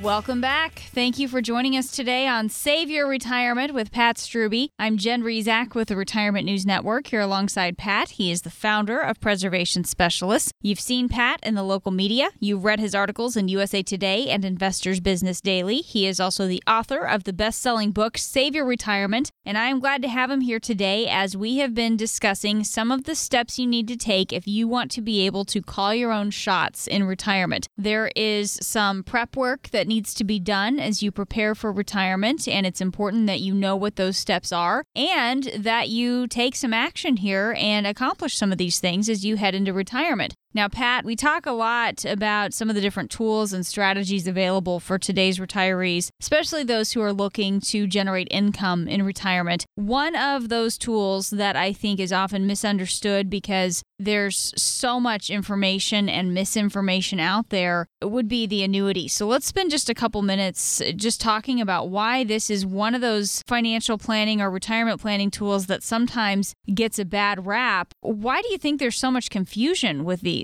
Welcome 0.00 0.40
back. 0.40 0.84
Thank 0.94 1.18
you 1.18 1.28
for 1.28 1.42
joining 1.42 1.76
us 1.76 1.92
today 1.92 2.26
on 2.26 2.48
Save 2.48 2.90
Your 2.90 3.06
Retirement 3.06 3.74
with 3.74 3.92
Pat 3.92 4.16
Strubbe. 4.16 4.70
I'm 4.78 4.96
Jen 4.96 5.22
Rizak 5.22 5.74
with 5.74 5.88
the 5.88 5.96
Retirement 5.96 6.46
News 6.46 6.64
Network 6.64 7.08
here 7.08 7.20
alongside 7.20 7.76
Pat. 7.76 8.10
He 8.10 8.30
is 8.30 8.42
the 8.42 8.50
founder 8.50 8.98
of 8.98 9.20
Preservation 9.20 9.84
Specialists. 9.84 10.50
You've 10.62 10.80
seen 10.80 11.10
Pat 11.10 11.40
in 11.42 11.54
the 11.54 11.62
local 11.62 11.92
media. 11.92 12.30
You've 12.40 12.64
read 12.64 12.80
his 12.80 12.94
articles 12.94 13.36
in 13.36 13.48
USA 13.48 13.82
Today 13.82 14.28
and 14.30 14.44
Investors 14.44 14.98
Business 14.98 15.40
Daily. 15.42 15.82
He 15.82 16.06
is 16.06 16.18
also 16.18 16.46
the 16.46 16.62
author 16.66 17.06
of 17.06 17.24
the 17.24 17.32
best 17.32 17.60
selling 17.60 17.92
book, 17.92 18.16
Save 18.16 18.54
Your 18.54 18.64
Retirement. 18.64 19.30
And 19.44 19.58
I 19.58 19.68
am 19.68 19.78
glad 19.78 20.02
to 20.02 20.08
have 20.08 20.30
him 20.30 20.40
here 20.40 20.58
today 20.58 21.06
as 21.06 21.36
we 21.36 21.58
have 21.58 21.74
been 21.74 21.96
discussing 21.96 22.64
some 22.64 22.90
of 22.90 23.04
the 23.04 23.14
steps 23.14 23.58
you 23.58 23.66
need 23.66 23.88
to 23.88 23.96
take 23.96 24.32
if 24.32 24.48
you 24.48 24.66
want 24.66 24.90
to 24.92 25.02
be 25.02 25.26
able 25.26 25.44
to 25.44 25.60
call 25.60 25.94
your 25.94 26.12
own 26.12 26.30
shots 26.30 26.86
in 26.86 27.04
retirement. 27.04 27.68
There 27.76 28.10
is 28.16 28.58
some 28.62 29.04
prep 29.04 29.36
work 29.36 29.68
that 29.68 29.91
needs 29.92 30.14
to 30.14 30.24
be 30.24 30.40
done 30.40 30.78
as 30.78 31.02
you 31.02 31.12
prepare 31.12 31.54
for 31.54 31.70
retirement. 31.70 32.48
And 32.48 32.64
it's 32.64 32.80
important 32.80 33.26
that 33.26 33.40
you 33.40 33.52
know 33.52 33.76
what 33.76 33.96
those 33.96 34.16
steps 34.16 34.50
are 34.50 34.84
and 34.96 35.44
that 35.58 35.90
you 35.90 36.26
take 36.26 36.56
some 36.56 36.72
action 36.72 37.18
here 37.18 37.54
and 37.58 37.86
accomplish 37.86 38.36
some 38.36 38.52
of 38.52 38.58
these 38.58 38.80
things 38.80 39.10
as 39.10 39.22
you 39.22 39.36
head 39.36 39.54
into 39.54 39.74
retirement. 39.74 40.34
Now, 40.54 40.68
Pat, 40.68 41.06
we 41.06 41.16
talk 41.16 41.46
a 41.46 41.52
lot 41.52 42.04
about 42.04 42.52
some 42.52 42.68
of 42.68 42.74
the 42.74 42.82
different 42.82 43.10
tools 43.10 43.54
and 43.54 43.64
strategies 43.64 44.26
available 44.26 44.80
for 44.80 44.98
today's 44.98 45.38
retirees, 45.38 46.10
especially 46.20 46.62
those 46.62 46.92
who 46.92 47.00
are 47.00 47.12
looking 47.12 47.58
to 47.60 47.86
generate 47.86 48.28
income 48.30 48.86
in 48.86 49.02
retirement. 49.02 49.64
One 49.76 50.14
of 50.14 50.50
those 50.50 50.76
tools 50.76 51.30
that 51.30 51.56
I 51.56 51.72
think 51.72 51.98
is 51.98 52.12
often 52.12 52.46
misunderstood 52.46 53.30
because 53.30 53.82
there's 53.98 54.52
so 54.56 54.98
much 55.00 55.30
information 55.30 56.08
and 56.08 56.34
misinformation 56.34 57.20
out 57.20 57.48
there 57.48 57.86
would 58.02 58.28
be 58.28 58.46
the 58.46 58.62
annuity. 58.62 59.08
So 59.08 59.26
let's 59.26 59.46
spend 59.46 59.70
just 59.70 59.88
a 59.88 59.94
couple 59.94 60.20
minutes 60.22 60.80
uh, 60.80 60.92
just 60.94 61.20
talking 61.20 61.60
about 61.60 61.88
why 61.88 62.24
this 62.24 62.50
is 62.50 62.66
one 62.66 62.94
of 62.94 63.00
those 63.00 63.42
financial 63.46 63.96
planning 63.96 64.40
or 64.40 64.50
retirement 64.50 65.00
planning 65.00 65.30
tools 65.30 65.66
that 65.66 65.82
sometimes 65.82 66.54
gets 66.74 66.98
a 66.98 67.04
bad 67.04 67.46
rap. 67.46 67.94
Why 68.00 68.42
do 68.42 68.48
you 68.50 68.58
think 68.58 68.80
there's 68.80 68.98
so 68.98 69.10
much 69.10 69.30
confusion 69.30 70.04
with 70.04 70.20
these? 70.20 70.41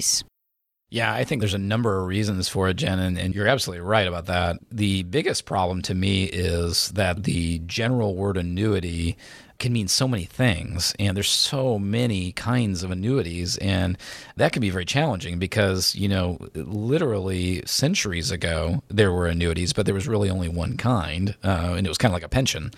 Yeah, 0.90 1.12
I 1.12 1.24
think 1.24 1.40
there's 1.40 1.52
a 1.52 1.58
number 1.58 2.00
of 2.00 2.06
reasons 2.06 2.48
for 2.48 2.68
it, 2.70 2.74
Jen, 2.74 2.98
and, 2.98 3.18
and, 3.18 3.34
you're 3.34 3.46
absolutely 3.46 3.82
right 3.82 4.06
about 4.06 4.24
that. 4.26 4.56
The 4.70 5.02
biggest 5.02 5.44
problem 5.44 5.82
to 5.82 5.94
me 5.94 6.24
is 6.24 6.88
that 6.92 7.24
the 7.24 7.58
general 7.66 8.14
word 8.14 8.38
annuity 8.38 9.18
can 9.58 9.72
mean 9.72 9.88
so 9.88 10.06
many 10.06 10.24
things 10.24 10.94
and 11.00 11.16
there's 11.16 11.28
so 11.28 11.78
many 11.78 12.30
kinds 12.32 12.84
of 12.84 12.92
annuities 12.92 13.56
and 13.58 13.98
that 14.36 14.52
can 14.52 14.60
be 14.60 14.70
very 14.70 14.84
challenging 14.84 15.38
because 15.38 15.96
you 15.96 16.08
know 16.08 16.38
literally 16.54 17.60
centuries 17.66 18.30
ago 18.30 18.82
there 18.86 19.12
were 19.12 19.26
annuities 19.26 19.72
but 19.72 19.84
there 19.84 19.94
was 19.94 20.06
really 20.06 20.30
only 20.30 20.48
one 20.48 20.76
kind 20.76 21.34
uh, 21.42 21.74
and 21.76 21.86
it 21.86 21.88
was 21.88 21.98
kind 21.98 22.10
of 22.10 22.14
like 22.14 22.22
a 22.22 22.28
pension 22.28 22.70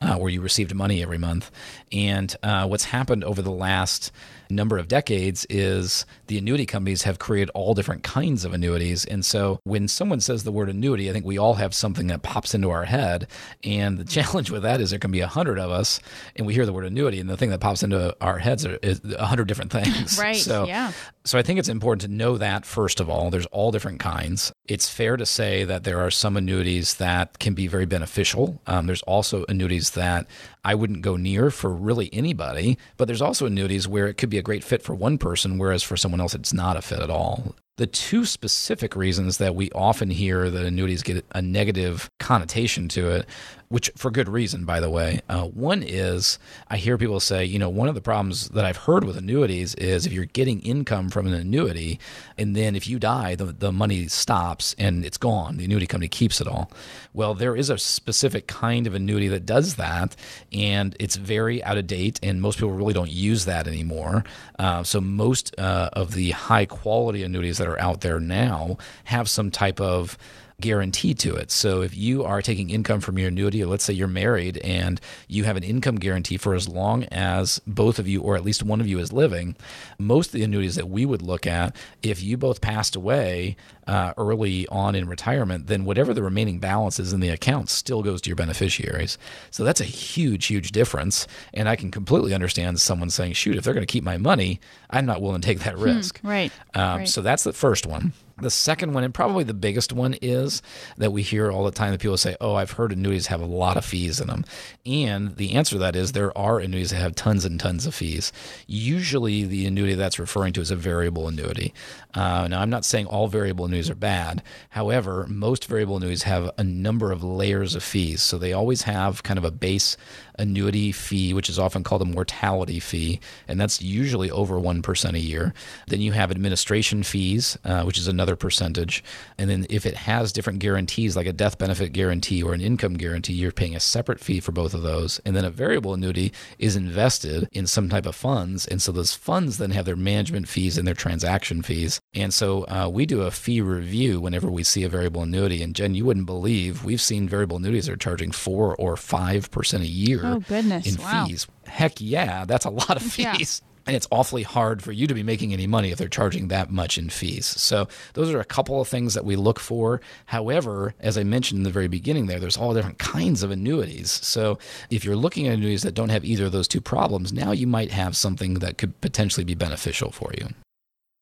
uh, 0.00 0.16
where 0.16 0.30
you 0.30 0.40
received 0.40 0.72
money 0.74 1.02
every 1.02 1.18
month 1.18 1.50
and 1.90 2.36
uh, 2.44 2.64
what's 2.66 2.84
happened 2.84 3.24
over 3.24 3.42
the 3.42 3.50
last 3.50 4.12
number 4.50 4.78
of 4.78 4.88
decades 4.88 5.46
is 5.50 6.06
the 6.26 6.38
annuity 6.38 6.66
companies 6.66 7.02
have 7.02 7.18
created 7.18 7.50
all 7.50 7.74
different 7.74 8.02
kinds 8.02 8.44
of 8.44 8.52
annuities. 8.52 9.04
And 9.04 9.24
so 9.24 9.60
when 9.64 9.88
someone 9.88 10.20
says 10.20 10.44
the 10.44 10.52
word 10.52 10.68
annuity, 10.68 11.08
I 11.08 11.12
think 11.12 11.24
we 11.24 11.38
all 11.38 11.54
have 11.54 11.74
something 11.74 12.06
that 12.08 12.22
pops 12.22 12.54
into 12.54 12.70
our 12.70 12.84
head. 12.84 13.28
And 13.64 13.98
the 13.98 14.04
challenge 14.18 14.50
with 14.50 14.62
that 14.62 14.80
is 14.80 14.90
there 14.90 14.98
can 14.98 15.10
be 15.10 15.20
a 15.20 15.26
hundred 15.26 15.58
of 15.58 15.70
us 15.70 16.00
and 16.36 16.46
we 16.46 16.54
hear 16.54 16.66
the 16.66 16.72
word 16.72 16.86
annuity 16.86 17.20
and 17.20 17.28
the 17.28 17.36
thing 17.36 17.50
that 17.50 17.60
pops 17.60 17.82
into 17.82 18.16
our 18.20 18.38
heads 18.38 18.64
are, 18.64 18.78
is 18.82 19.00
a 19.04 19.26
hundred 19.26 19.48
different 19.48 19.72
things. 19.72 20.18
right. 20.20 20.36
So, 20.36 20.66
yeah. 20.66 20.92
So 21.24 21.38
I 21.38 21.42
think 21.42 21.58
it's 21.58 21.68
important 21.68 22.02
to 22.02 22.08
know 22.08 22.38
that 22.38 22.64
first 22.64 23.00
of 23.00 23.10
all, 23.10 23.30
there's 23.30 23.46
all 23.46 23.70
different 23.70 24.00
kinds. 24.00 24.52
It's 24.68 24.88
fair 24.88 25.16
to 25.16 25.24
say 25.24 25.64
that 25.64 25.84
there 25.84 25.98
are 25.98 26.10
some 26.10 26.36
annuities 26.36 26.96
that 26.96 27.38
can 27.38 27.54
be 27.54 27.66
very 27.66 27.86
beneficial. 27.86 28.60
Um, 28.66 28.86
there's 28.86 29.02
also 29.02 29.46
annuities 29.48 29.90
that 29.90 30.26
I 30.62 30.74
wouldn't 30.74 31.00
go 31.00 31.16
near 31.16 31.50
for 31.50 31.70
really 31.70 32.10
anybody, 32.12 32.76
but 32.98 33.06
there's 33.06 33.22
also 33.22 33.46
annuities 33.46 33.88
where 33.88 34.06
it 34.08 34.18
could 34.18 34.28
be 34.28 34.36
a 34.36 34.42
great 34.42 34.62
fit 34.62 34.82
for 34.82 34.94
one 34.94 35.16
person, 35.16 35.56
whereas 35.56 35.82
for 35.82 35.96
someone 35.96 36.20
else, 36.20 36.34
it's 36.34 36.52
not 36.52 36.76
a 36.76 36.82
fit 36.82 37.00
at 37.00 37.08
all. 37.08 37.54
The 37.78 37.86
two 37.86 38.24
specific 38.24 38.94
reasons 38.94 39.38
that 39.38 39.54
we 39.54 39.70
often 39.70 40.10
hear 40.10 40.50
that 40.50 40.66
annuities 40.66 41.02
get 41.02 41.24
a 41.32 41.40
negative 41.40 42.10
connotation 42.18 42.88
to 42.88 43.08
it 43.08 43.28
which 43.68 43.90
for 43.96 44.10
good 44.10 44.28
reason, 44.28 44.64
by 44.64 44.80
the 44.80 44.90
way. 44.90 45.20
Uh, 45.28 45.44
one 45.44 45.82
is 45.82 46.38
I 46.68 46.78
hear 46.78 46.96
people 46.96 47.20
say, 47.20 47.44
you 47.44 47.58
know, 47.58 47.68
one 47.68 47.88
of 47.88 47.94
the 47.94 48.00
problems 48.00 48.48
that 48.48 48.64
I've 48.64 48.78
heard 48.78 49.04
with 49.04 49.16
annuities 49.16 49.74
is 49.74 50.06
if 50.06 50.12
you're 50.12 50.24
getting 50.24 50.60
income 50.60 51.10
from 51.10 51.26
an 51.26 51.34
annuity, 51.34 52.00
and 52.36 52.56
then 52.56 52.74
if 52.74 52.86
you 52.86 52.98
die, 52.98 53.34
the, 53.34 53.46
the 53.46 53.72
money 53.72 54.08
stops 54.08 54.74
and 54.78 55.04
it's 55.04 55.18
gone. 55.18 55.58
The 55.58 55.64
annuity 55.64 55.86
company 55.86 56.08
keeps 56.08 56.40
it 56.40 56.48
all. 56.48 56.70
Well, 57.12 57.34
there 57.34 57.54
is 57.54 57.68
a 57.68 57.78
specific 57.78 58.46
kind 58.46 58.86
of 58.86 58.94
annuity 58.94 59.28
that 59.28 59.44
does 59.44 59.76
that, 59.76 60.16
and 60.52 60.96
it's 60.98 61.16
very 61.16 61.62
out 61.62 61.76
of 61.76 61.86
date, 61.86 62.18
and 62.22 62.40
most 62.40 62.56
people 62.58 62.72
really 62.72 62.94
don't 62.94 63.10
use 63.10 63.44
that 63.44 63.66
anymore. 63.66 64.24
Uh, 64.58 64.82
so 64.82 65.00
most 65.00 65.54
uh, 65.58 65.90
of 65.92 66.14
the 66.14 66.30
high 66.30 66.64
quality 66.64 67.22
annuities 67.22 67.58
that 67.58 67.68
are 67.68 67.80
out 67.80 68.00
there 68.00 68.20
now 68.20 68.78
have 69.04 69.28
some 69.28 69.50
type 69.50 69.80
of 69.80 70.16
guarantee 70.60 71.14
to 71.14 71.36
it. 71.36 71.52
So 71.52 71.82
if 71.82 71.96
you 71.96 72.24
are 72.24 72.42
taking 72.42 72.70
income 72.70 73.00
from 73.00 73.16
your 73.16 73.28
annuity, 73.28 73.62
or 73.62 73.66
let's 73.66 73.84
say 73.84 73.92
you're 73.92 74.08
married 74.08 74.58
and 74.58 75.00
you 75.28 75.44
have 75.44 75.56
an 75.56 75.62
income 75.62 75.96
guarantee 75.96 76.36
for 76.36 76.54
as 76.54 76.68
long 76.68 77.04
as 77.04 77.60
both 77.64 78.00
of 78.00 78.08
you, 78.08 78.22
or 78.22 78.34
at 78.34 78.44
least 78.44 78.64
one 78.64 78.80
of 78.80 78.88
you, 78.88 78.98
is 78.98 79.12
living, 79.12 79.54
most 80.00 80.28
of 80.28 80.32
the 80.32 80.42
annuities 80.42 80.74
that 80.74 80.88
we 80.88 81.06
would 81.06 81.22
look 81.22 81.46
at, 81.46 81.76
if 82.02 82.20
you 82.22 82.36
both 82.36 82.60
passed 82.60 82.96
away 82.96 83.56
uh, 83.86 84.12
early 84.16 84.66
on 84.66 84.96
in 84.96 85.06
retirement, 85.06 85.68
then 85.68 85.84
whatever 85.84 86.12
the 86.12 86.22
remaining 86.24 86.58
balance 86.58 86.98
is 86.98 87.12
in 87.12 87.20
the 87.20 87.28
account 87.28 87.70
still 87.70 88.02
goes 88.02 88.20
to 88.20 88.28
your 88.28 88.36
beneficiaries. 88.36 89.16
So 89.52 89.62
that's 89.62 89.80
a 89.80 89.84
huge, 89.84 90.46
huge 90.46 90.72
difference. 90.72 91.28
And 91.54 91.68
I 91.68 91.76
can 91.76 91.92
completely 91.92 92.34
understand 92.34 92.80
someone 92.80 93.10
saying, 93.10 93.34
shoot, 93.34 93.56
if 93.56 93.62
they're 93.62 93.74
going 93.74 93.86
to 93.86 93.92
keep 93.92 94.04
my 94.04 94.16
money, 94.16 94.60
I'm 94.90 95.06
not 95.06 95.22
willing 95.22 95.40
to 95.40 95.46
take 95.46 95.60
that 95.60 95.74
hmm, 95.74 95.84
risk. 95.84 96.20
Hmm, 96.20 96.28
right, 96.28 96.52
um, 96.74 96.98
right. 96.98 97.08
So 97.08 97.22
that's 97.22 97.44
the 97.44 97.52
first 97.52 97.86
one. 97.86 98.12
The 98.40 98.50
second 98.50 98.92
one, 98.92 99.04
and 99.04 99.12
probably 99.12 99.44
the 99.44 99.54
biggest 99.54 99.92
one, 99.92 100.14
is 100.22 100.62
that 100.96 101.10
we 101.10 101.22
hear 101.22 101.50
all 101.50 101.64
the 101.64 101.70
time 101.72 101.90
that 101.92 102.00
people 102.00 102.16
say, 102.16 102.36
Oh, 102.40 102.54
I've 102.54 102.72
heard 102.72 102.92
annuities 102.92 103.26
have 103.28 103.40
a 103.40 103.46
lot 103.46 103.76
of 103.76 103.84
fees 103.84 104.20
in 104.20 104.28
them. 104.28 104.44
And 104.86 105.36
the 105.36 105.54
answer 105.54 105.74
to 105.74 105.78
that 105.80 105.96
is 105.96 106.12
there 106.12 106.36
are 106.38 106.58
annuities 106.60 106.90
that 106.90 106.96
have 106.98 107.14
tons 107.14 107.44
and 107.44 107.58
tons 107.58 107.86
of 107.86 107.94
fees. 107.94 108.32
Usually, 108.66 109.44
the 109.44 109.66
annuity 109.66 109.94
that's 109.94 110.18
referring 110.18 110.52
to 110.54 110.60
is 110.60 110.70
a 110.70 110.76
variable 110.76 111.26
annuity. 111.26 111.74
Uh, 112.14 112.48
now, 112.48 112.60
I'm 112.60 112.70
not 112.70 112.84
saying 112.84 113.06
all 113.06 113.28
variable 113.28 113.64
annuities 113.64 113.90
are 113.90 113.94
bad. 113.96 114.42
However, 114.70 115.26
most 115.28 115.66
variable 115.66 115.96
annuities 115.96 116.22
have 116.22 116.50
a 116.56 116.64
number 116.64 117.10
of 117.10 117.24
layers 117.24 117.74
of 117.74 117.82
fees. 117.82 118.22
So 118.22 118.38
they 118.38 118.52
always 118.52 118.82
have 118.82 119.22
kind 119.22 119.38
of 119.38 119.44
a 119.44 119.50
base 119.50 119.96
annuity 120.38 120.92
fee, 120.92 121.34
which 121.34 121.48
is 121.48 121.58
often 121.58 121.82
called 121.82 122.02
a 122.02 122.04
mortality 122.04 122.80
fee, 122.80 123.20
and 123.46 123.60
that's 123.60 123.82
usually 123.82 124.30
over 124.30 124.56
1% 124.56 125.14
a 125.14 125.18
year. 125.18 125.52
Then 125.86 126.00
you 126.00 126.12
have 126.12 126.30
administration 126.30 127.02
fees, 127.02 127.58
uh, 127.64 127.82
which 127.82 127.98
is 127.98 128.08
another 128.08 128.36
percentage. 128.36 129.02
And 129.36 129.50
then 129.50 129.66
if 129.70 129.86
it 129.86 129.94
has 129.94 130.32
different 130.32 130.58
guarantees, 130.58 131.16
like 131.16 131.26
a 131.26 131.32
death 131.32 131.58
benefit 131.58 131.92
guarantee 131.92 132.42
or 132.42 132.54
an 132.54 132.60
income 132.60 132.94
guarantee, 132.94 133.34
you're 133.34 133.52
paying 133.52 133.76
a 133.76 133.80
separate 133.80 134.20
fee 134.20 134.40
for 134.40 134.52
both 134.52 134.74
of 134.74 134.82
those. 134.82 135.20
And 135.24 135.34
then 135.34 135.44
a 135.44 135.50
variable 135.50 135.94
annuity 135.94 136.32
is 136.58 136.76
invested 136.76 137.48
in 137.52 137.66
some 137.66 137.88
type 137.88 138.06
of 138.06 138.14
funds. 138.14 138.66
And 138.66 138.80
so 138.80 138.92
those 138.92 139.14
funds 139.14 139.58
then 139.58 139.70
have 139.70 139.84
their 139.84 139.96
management 139.96 140.48
fees 140.48 140.78
and 140.78 140.86
their 140.86 140.94
transaction 140.94 141.62
fees. 141.62 142.00
And 142.18 142.32
so 142.34 142.64
uh, 142.64 142.88
we 142.92 143.06
do 143.06 143.22
a 143.22 143.30
fee 143.30 143.60
review 143.60 144.20
whenever 144.20 144.50
we 144.50 144.64
see 144.64 144.84
a 144.84 144.88
variable 144.88 145.22
annuity. 145.22 145.62
And 145.62 145.74
Jen, 145.74 145.94
you 145.94 146.04
wouldn't 146.04 146.26
believe 146.26 146.84
we've 146.84 147.00
seen 147.00 147.28
variable 147.28 147.56
annuities 147.56 147.86
that 147.86 147.92
are 147.92 147.96
charging 147.96 148.32
four 148.32 148.74
or 148.76 148.96
five 148.96 149.50
percent 149.50 149.82
a 149.82 149.86
year 149.86 150.20
oh, 150.24 150.40
goodness. 150.40 150.86
in 150.86 151.02
wow. 151.02 151.26
fees. 151.26 151.46
Heck 151.66 152.00
yeah, 152.00 152.44
that's 152.44 152.64
a 152.64 152.70
lot 152.70 152.96
of 152.96 153.02
fees. 153.12 153.62
Yeah. 153.62 153.64
And 153.86 153.96
it's 153.96 154.06
awfully 154.10 154.42
hard 154.42 154.82
for 154.82 154.92
you 154.92 155.06
to 155.06 155.14
be 155.14 155.22
making 155.22 155.54
any 155.54 155.66
money 155.66 155.90
if 155.90 155.96
they're 155.96 156.08
charging 156.08 156.48
that 156.48 156.70
much 156.70 156.98
in 156.98 157.08
fees. 157.08 157.46
So, 157.46 157.88
those 158.12 158.30
are 158.30 158.38
a 158.38 158.44
couple 158.44 158.82
of 158.82 158.88
things 158.88 159.14
that 159.14 159.24
we 159.24 159.34
look 159.34 159.58
for. 159.58 160.02
However, 160.26 160.94
as 161.00 161.16
I 161.16 161.22
mentioned 161.22 161.60
in 161.60 161.64
the 161.64 161.70
very 161.70 161.88
beginning 161.88 162.26
there, 162.26 162.38
there's 162.38 162.58
all 162.58 162.74
different 162.74 162.98
kinds 162.98 163.42
of 163.42 163.50
annuities. 163.50 164.10
So, 164.10 164.58
if 164.90 165.06
you're 165.06 165.16
looking 165.16 165.46
at 165.46 165.54
annuities 165.54 165.84
that 165.84 165.94
don't 165.94 166.10
have 166.10 166.22
either 166.22 166.46
of 166.46 166.52
those 166.52 166.68
two 166.68 166.82
problems, 166.82 167.32
now 167.32 167.52
you 167.52 167.66
might 167.66 167.90
have 167.90 168.14
something 168.14 168.54
that 168.54 168.76
could 168.76 169.00
potentially 169.00 169.44
be 169.44 169.54
beneficial 169.54 170.12
for 170.12 170.32
you. 170.36 170.48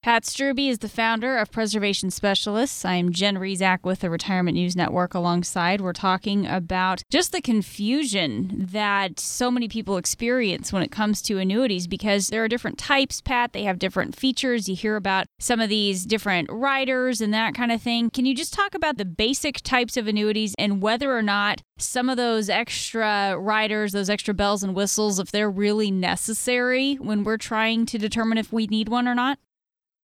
Pat 0.07 0.23
Strubbe 0.23 0.69
is 0.69 0.79
the 0.79 0.89
founder 0.89 1.37
of 1.37 1.51
Preservation 1.51 2.13
Specialists. 2.13 2.85
I 2.85 2.95
am 2.95 3.11
Jen 3.11 3.39
Rizak 3.39 3.81
with 3.83 3.99
the 3.99 4.09
Retirement 4.09 4.55
News 4.55 4.77
Network 4.77 5.15
alongside. 5.15 5.81
We're 5.81 5.93
talking 5.93 6.47
about 6.47 7.03
just 7.11 7.33
the 7.33 7.41
confusion 7.41 8.69
that 8.71 9.19
so 9.19 9.51
many 9.51 9.67
people 9.67 9.97
experience 9.97 10.73
when 10.73 10.85
it 10.85 10.93
comes 10.93 11.21
to 11.23 11.39
annuities 11.39 11.89
because 11.89 12.29
there 12.29 12.45
are 12.45 12.47
different 12.47 12.79
types, 12.79 13.21
Pat. 13.21 13.53
They 13.53 13.65
have 13.65 13.81
different 13.81 14.15
features. 14.15 14.69
You 14.69 14.77
hear 14.77 14.95
about 14.95 15.27
some 15.41 15.59
of 15.59 15.69
these 15.69 16.07
different 16.07 16.51
riders 16.53 17.21
and 17.21 17.35
that 17.35 17.57
kind 17.57 17.73
of 17.73 17.83
thing. 17.83 18.09
Can 18.11 18.27
you 18.27 18.35
just 18.37 18.55
talk 18.55 18.77
about 18.77 18.99
the 18.99 19.05
basic 19.05 19.61
types 19.63 19.97
of 19.97 20.07
annuities 20.07 20.55
and 20.57 20.81
whether 20.81 21.17
or 21.17 21.23
not 21.23 21.63
some 21.79 22.09
of 22.09 22.17
those 22.17 22.49
extra 22.49 23.37
riders, 23.37 23.91
those 23.91 24.09
extra 24.09 24.35
bells 24.35 24.63
and 24.63 24.77
whistles, 24.77 25.19
if 25.19 25.33
they're 25.33 25.51
really 25.51 25.91
necessary 25.91 26.95
when 26.95 27.25
we're 27.25 27.37
trying 27.37 27.87
to 27.87 27.99
determine 27.99 28.39
if 28.39 28.53
we 28.53 28.69
need 28.69 28.89
one 28.89 29.09
or 29.09 29.15
not? 29.17 29.41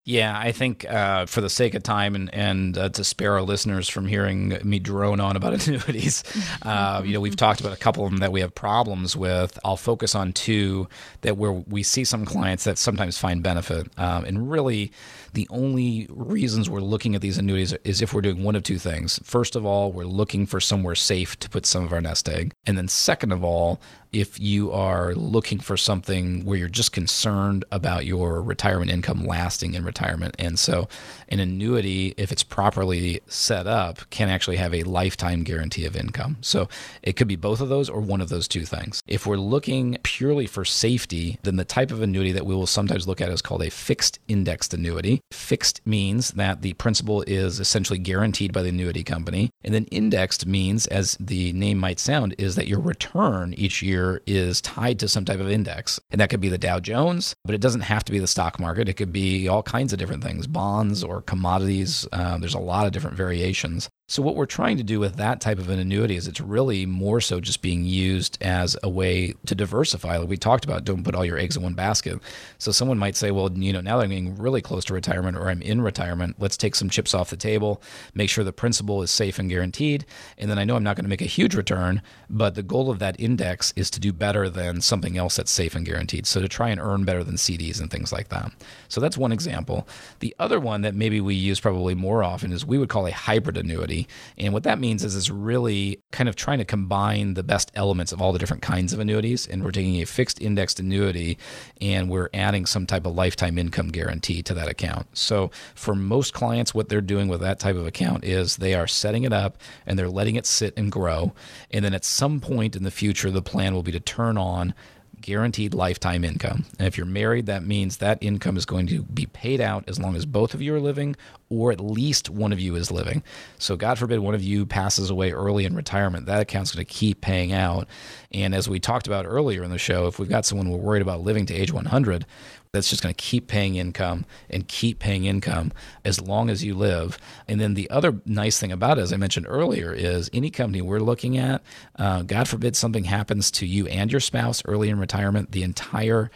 Yeah, 0.04 0.36
I 0.36 0.50
think 0.50 0.84
uh, 0.90 1.26
for 1.26 1.40
the 1.40 1.48
sake 1.48 1.74
of 1.74 1.84
time 1.84 2.16
and, 2.16 2.34
and 2.34 2.76
uh, 2.76 2.88
to 2.88 3.04
spare 3.04 3.34
our 3.34 3.42
listeners 3.42 3.88
from 3.88 4.06
hearing 4.06 4.58
me 4.64 4.80
drone 4.80 5.20
on 5.20 5.36
about 5.36 5.52
annuities, 5.68 6.24
uh, 6.62 7.02
you 7.04 7.12
know, 7.12 7.20
we've 7.20 7.36
talked 7.36 7.60
about 7.60 7.72
a 7.72 7.76
couple 7.76 8.04
of 8.04 8.10
them 8.10 8.18
that 8.18 8.32
we 8.32 8.40
have 8.40 8.52
problems 8.52 9.16
with. 9.16 9.60
I'll 9.64 9.76
focus 9.76 10.16
on 10.16 10.32
two 10.32 10.88
that 11.20 11.36
where 11.36 11.52
we 11.52 11.84
see 11.84 12.02
some 12.02 12.24
clients 12.24 12.64
that 12.64 12.78
sometimes 12.78 13.16
find 13.16 13.44
benefit. 13.44 13.86
Um, 13.96 14.24
and 14.24 14.50
really, 14.50 14.90
the 15.32 15.46
only 15.50 16.06
reasons 16.10 16.68
we're 16.68 16.80
looking 16.80 17.14
at 17.14 17.20
these 17.20 17.38
annuities 17.38 17.72
is 17.84 18.02
if 18.02 18.12
we're 18.12 18.20
doing 18.20 18.42
one 18.42 18.56
of 18.56 18.62
two 18.62 18.78
things. 18.78 19.18
First 19.24 19.56
of 19.56 19.64
all, 19.64 19.92
we're 19.92 20.04
looking 20.04 20.46
for 20.46 20.60
somewhere 20.60 20.94
safe 20.94 21.38
to 21.40 21.48
put 21.48 21.66
some 21.66 21.84
of 21.84 21.92
our 21.92 22.00
nest 22.00 22.28
egg. 22.28 22.52
And 22.66 22.76
then 22.76 22.88
second 22.88 23.32
of 23.32 23.42
all, 23.42 23.80
if 24.12 24.38
you 24.38 24.70
are 24.72 25.14
looking 25.14 25.58
for 25.58 25.76
something 25.76 26.44
where 26.44 26.58
you're 26.58 26.68
just 26.68 26.92
concerned 26.92 27.64
about 27.72 28.04
your 28.04 28.42
retirement 28.42 28.90
income 28.90 29.26
lasting 29.26 29.72
in 29.74 29.84
retirement. 29.84 30.36
And 30.38 30.58
so, 30.58 30.86
an 31.28 31.40
annuity, 31.40 32.14
if 32.18 32.30
it's 32.30 32.42
properly 32.42 33.20
set 33.26 33.66
up, 33.66 34.08
can 34.10 34.28
actually 34.28 34.58
have 34.58 34.74
a 34.74 34.82
lifetime 34.82 35.44
guarantee 35.44 35.86
of 35.86 35.96
income. 35.96 36.36
So, 36.42 36.68
it 37.02 37.14
could 37.14 37.28
be 37.28 37.36
both 37.36 37.60
of 37.62 37.70
those 37.70 37.88
or 37.88 38.00
one 38.00 38.20
of 38.20 38.28
those 38.28 38.46
two 38.46 38.66
things. 38.66 39.00
If 39.06 39.26
we're 39.26 39.36
looking 39.36 39.96
purely 40.02 40.46
for 40.46 40.64
safety, 40.64 41.38
then 41.42 41.56
the 41.56 41.64
type 41.64 41.90
of 41.90 42.02
annuity 42.02 42.32
that 42.32 42.44
we 42.44 42.54
will 42.54 42.66
sometimes 42.66 43.08
look 43.08 43.22
at 43.22 43.30
is 43.30 43.40
called 43.40 43.62
a 43.62 43.70
fixed 43.70 44.18
indexed 44.28 44.74
annuity. 44.74 45.21
Fixed 45.30 45.80
means 45.86 46.32
that 46.32 46.62
the 46.62 46.74
principal 46.74 47.22
is 47.26 47.60
essentially 47.60 47.98
guaranteed 47.98 48.52
by 48.52 48.62
the 48.62 48.68
annuity 48.68 49.02
company. 49.02 49.50
And 49.64 49.74
then 49.74 49.86
indexed 49.86 50.46
means, 50.46 50.86
as 50.86 51.16
the 51.18 51.52
name 51.52 51.78
might 51.78 51.98
sound, 51.98 52.34
is 52.38 52.54
that 52.56 52.68
your 52.68 52.80
return 52.80 53.54
each 53.54 53.82
year 53.82 54.22
is 54.26 54.60
tied 54.60 54.98
to 55.00 55.08
some 55.08 55.24
type 55.24 55.40
of 55.40 55.50
index. 55.50 55.98
And 56.10 56.20
that 56.20 56.30
could 56.30 56.40
be 56.40 56.48
the 56.48 56.58
Dow 56.58 56.80
Jones, 56.80 57.34
but 57.44 57.54
it 57.54 57.60
doesn't 57.60 57.82
have 57.82 58.04
to 58.04 58.12
be 58.12 58.18
the 58.18 58.26
stock 58.26 58.60
market. 58.60 58.88
It 58.88 58.94
could 58.94 59.12
be 59.12 59.48
all 59.48 59.62
kinds 59.62 59.92
of 59.92 59.98
different 59.98 60.22
things, 60.22 60.46
bonds 60.46 61.02
or 61.02 61.22
commodities. 61.22 62.06
Uh, 62.12 62.38
there's 62.38 62.54
a 62.54 62.58
lot 62.58 62.86
of 62.86 62.92
different 62.92 63.16
variations. 63.16 63.88
So, 64.12 64.20
what 64.20 64.36
we're 64.36 64.44
trying 64.44 64.76
to 64.76 64.82
do 64.82 65.00
with 65.00 65.16
that 65.16 65.40
type 65.40 65.58
of 65.58 65.70
an 65.70 65.78
annuity 65.78 66.16
is 66.16 66.28
it's 66.28 66.38
really 66.38 66.84
more 66.84 67.18
so 67.18 67.40
just 67.40 67.62
being 67.62 67.86
used 67.86 68.36
as 68.42 68.76
a 68.82 68.88
way 68.90 69.32
to 69.46 69.54
diversify. 69.54 70.18
Like 70.18 70.28
we 70.28 70.36
talked 70.36 70.66
about, 70.66 70.84
don't 70.84 71.02
put 71.02 71.14
all 71.14 71.24
your 71.24 71.38
eggs 71.38 71.56
in 71.56 71.62
one 71.62 71.72
basket. 71.72 72.20
So, 72.58 72.72
someone 72.72 72.98
might 72.98 73.16
say, 73.16 73.30
well, 73.30 73.50
you 73.50 73.72
know, 73.72 73.80
now 73.80 73.96
that 73.96 74.04
I'm 74.04 74.10
getting 74.10 74.36
really 74.36 74.60
close 74.60 74.84
to 74.84 74.92
retirement 74.92 75.38
or 75.38 75.48
I'm 75.48 75.62
in 75.62 75.80
retirement, 75.80 76.36
let's 76.38 76.58
take 76.58 76.74
some 76.74 76.90
chips 76.90 77.14
off 77.14 77.30
the 77.30 77.38
table, 77.38 77.80
make 78.12 78.28
sure 78.28 78.44
the 78.44 78.52
principal 78.52 79.00
is 79.00 79.10
safe 79.10 79.38
and 79.38 79.48
guaranteed. 79.48 80.04
And 80.36 80.50
then 80.50 80.58
I 80.58 80.64
know 80.64 80.76
I'm 80.76 80.84
not 80.84 80.96
going 80.96 81.06
to 81.06 81.08
make 81.08 81.22
a 81.22 81.24
huge 81.24 81.54
return, 81.54 82.02
but 82.28 82.54
the 82.54 82.62
goal 82.62 82.90
of 82.90 82.98
that 82.98 83.18
index 83.18 83.72
is 83.76 83.88
to 83.92 83.98
do 83.98 84.12
better 84.12 84.50
than 84.50 84.82
something 84.82 85.16
else 85.16 85.36
that's 85.36 85.50
safe 85.50 85.74
and 85.74 85.86
guaranteed. 85.86 86.26
So, 86.26 86.42
to 86.42 86.48
try 86.48 86.68
and 86.68 86.82
earn 86.82 87.06
better 87.06 87.24
than 87.24 87.36
CDs 87.36 87.80
and 87.80 87.90
things 87.90 88.12
like 88.12 88.28
that. 88.28 88.52
So, 88.88 89.00
that's 89.00 89.16
one 89.16 89.32
example. 89.32 89.88
The 90.18 90.36
other 90.38 90.60
one 90.60 90.82
that 90.82 90.94
maybe 90.94 91.22
we 91.22 91.34
use 91.34 91.60
probably 91.60 91.94
more 91.94 92.22
often 92.22 92.52
is 92.52 92.66
we 92.66 92.76
would 92.76 92.90
call 92.90 93.06
a 93.06 93.10
hybrid 93.10 93.56
annuity. 93.56 94.01
And 94.38 94.52
what 94.52 94.62
that 94.64 94.78
means 94.78 95.04
is 95.04 95.16
it's 95.16 95.30
really 95.30 96.00
kind 96.10 96.28
of 96.28 96.36
trying 96.36 96.58
to 96.58 96.64
combine 96.64 97.34
the 97.34 97.42
best 97.42 97.70
elements 97.74 98.12
of 98.12 98.20
all 98.20 98.32
the 98.32 98.38
different 98.38 98.62
kinds 98.62 98.92
of 98.92 99.00
annuities. 99.00 99.46
And 99.46 99.64
we're 99.64 99.70
taking 99.70 100.00
a 100.02 100.04
fixed 100.06 100.40
indexed 100.40 100.80
annuity 100.80 101.38
and 101.80 102.08
we're 102.08 102.30
adding 102.34 102.66
some 102.66 102.86
type 102.86 103.06
of 103.06 103.14
lifetime 103.14 103.58
income 103.58 103.88
guarantee 103.88 104.42
to 104.42 104.54
that 104.54 104.68
account. 104.68 105.06
So 105.16 105.50
for 105.74 105.94
most 105.94 106.34
clients, 106.34 106.74
what 106.74 106.88
they're 106.88 107.00
doing 107.00 107.28
with 107.28 107.40
that 107.40 107.58
type 107.58 107.76
of 107.76 107.86
account 107.86 108.24
is 108.24 108.56
they 108.56 108.74
are 108.74 108.86
setting 108.86 109.24
it 109.24 109.32
up 109.32 109.58
and 109.86 109.98
they're 109.98 110.08
letting 110.08 110.36
it 110.36 110.46
sit 110.46 110.74
and 110.76 110.90
grow. 110.90 111.32
And 111.70 111.84
then 111.84 111.94
at 111.94 112.04
some 112.04 112.40
point 112.40 112.76
in 112.76 112.84
the 112.84 112.90
future, 112.90 113.30
the 113.30 113.42
plan 113.42 113.74
will 113.74 113.82
be 113.82 113.92
to 113.92 114.00
turn 114.00 114.36
on 114.38 114.74
guaranteed 115.22 115.72
lifetime 115.72 116.24
income. 116.24 116.66
And 116.78 116.86
if 116.86 116.96
you're 116.98 117.06
married, 117.06 117.46
that 117.46 117.64
means 117.64 117.96
that 117.96 118.18
income 118.20 118.56
is 118.56 118.66
going 118.66 118.86
to 118.88 119.02
be 119.02 119.26
paid 119.26 119.60
out 119.60 119.84
as 119.88 119.98
long 119.98 120.16
as 120.16 120.26
both 120.26 120.52
of 120.52 120.60
you 120.60 120.74
are 120.74 120.80
living 120.80 121.16
or 121.48 121.72
at 121.72 121.80
least 121.80 122.30
one 122.30 122.52
of 122.52 122.60
you 122.60 122.74
is 122.74 122.90
living. 122.90 123.22
So, 123.58 123.76
God 123.76 123.98
forbid 123.98 124.20
one 124.20 124.34
of 124.34 124.42
you 124.42 124.66
passes 124.66 125.10
away 125.10 125.32
early 125.32 125.64
in 125.64 125.74
retirement, 125.74 126.26
that 126.26 126.40
account's 126.40 126.74
going 126.74 126.84
to 126.84 126.92
keep 126.92 127.20
paying 127.20 127.52
out. 127.52 127.86
And 128.32 128.54
as 128.54 128.68
we 128.68 128.80
talked 128.80 129.06
about 129.06 129.26
earlier 129.26 129.62
in 129.62 129.70
the 129.70 129.78
show, 129.78 130.06
if 130.06 130.18
we've 130.18 130.28
got 130.28 130.46
someone 130.46 130.70
we're 130.70 130.78
worried 130.78 131.02
about 131.02 131.20
living 131.20 131.46
to 131.46 131.54
age 131.54 131.72
100, 131.72 132.26
that's 132.72 132.88
just 132.88 133.02
going 133.02 133.14
to 133.14 133.22
keep 133.22 133.48
paying 133.48 133.76
income 133.76 134.24
and 134.48 134.66
keep 134.66 134.98
paying 134.98 135.26
income 135.26 135.72
as 136.06 136.18
long 136.22 136.48
as 136.48 136.64
you 136.64 136.74
live. 136.74 137.18
And 137.46 137.60
then 137.60 137.74
the 137.74 137.90
other 137.90 138.22
nice 138.24 138.58
thing 138.58 138.72
about 138.72 138.98
it, 138.98 139.02
as 139.02 139.12
I 139.12 139.18
mentioned 139.18 139.44
earlier, 139.46 139.92
is 139.92 140.30
any 140.32 140.48
company 140.48 140.80
we're 140.80 141.00
looking 141.00 141.36
at, 141.36 141.62
uh, 141.96 142.22
God 142.22 142.48
forbid 142.48 142.74
something 142.74 143.04
happens 143.04 143.50
to 143.52 143.66
you 143.66 143.86
and 143.88 144.10
your 144.10 144.22
spouse 144.22 144.62
early 144.64 144.88
in 144.88 144.98
retirement, 144.98 145.52
the 145.52 145.62
entire 145.62 146.30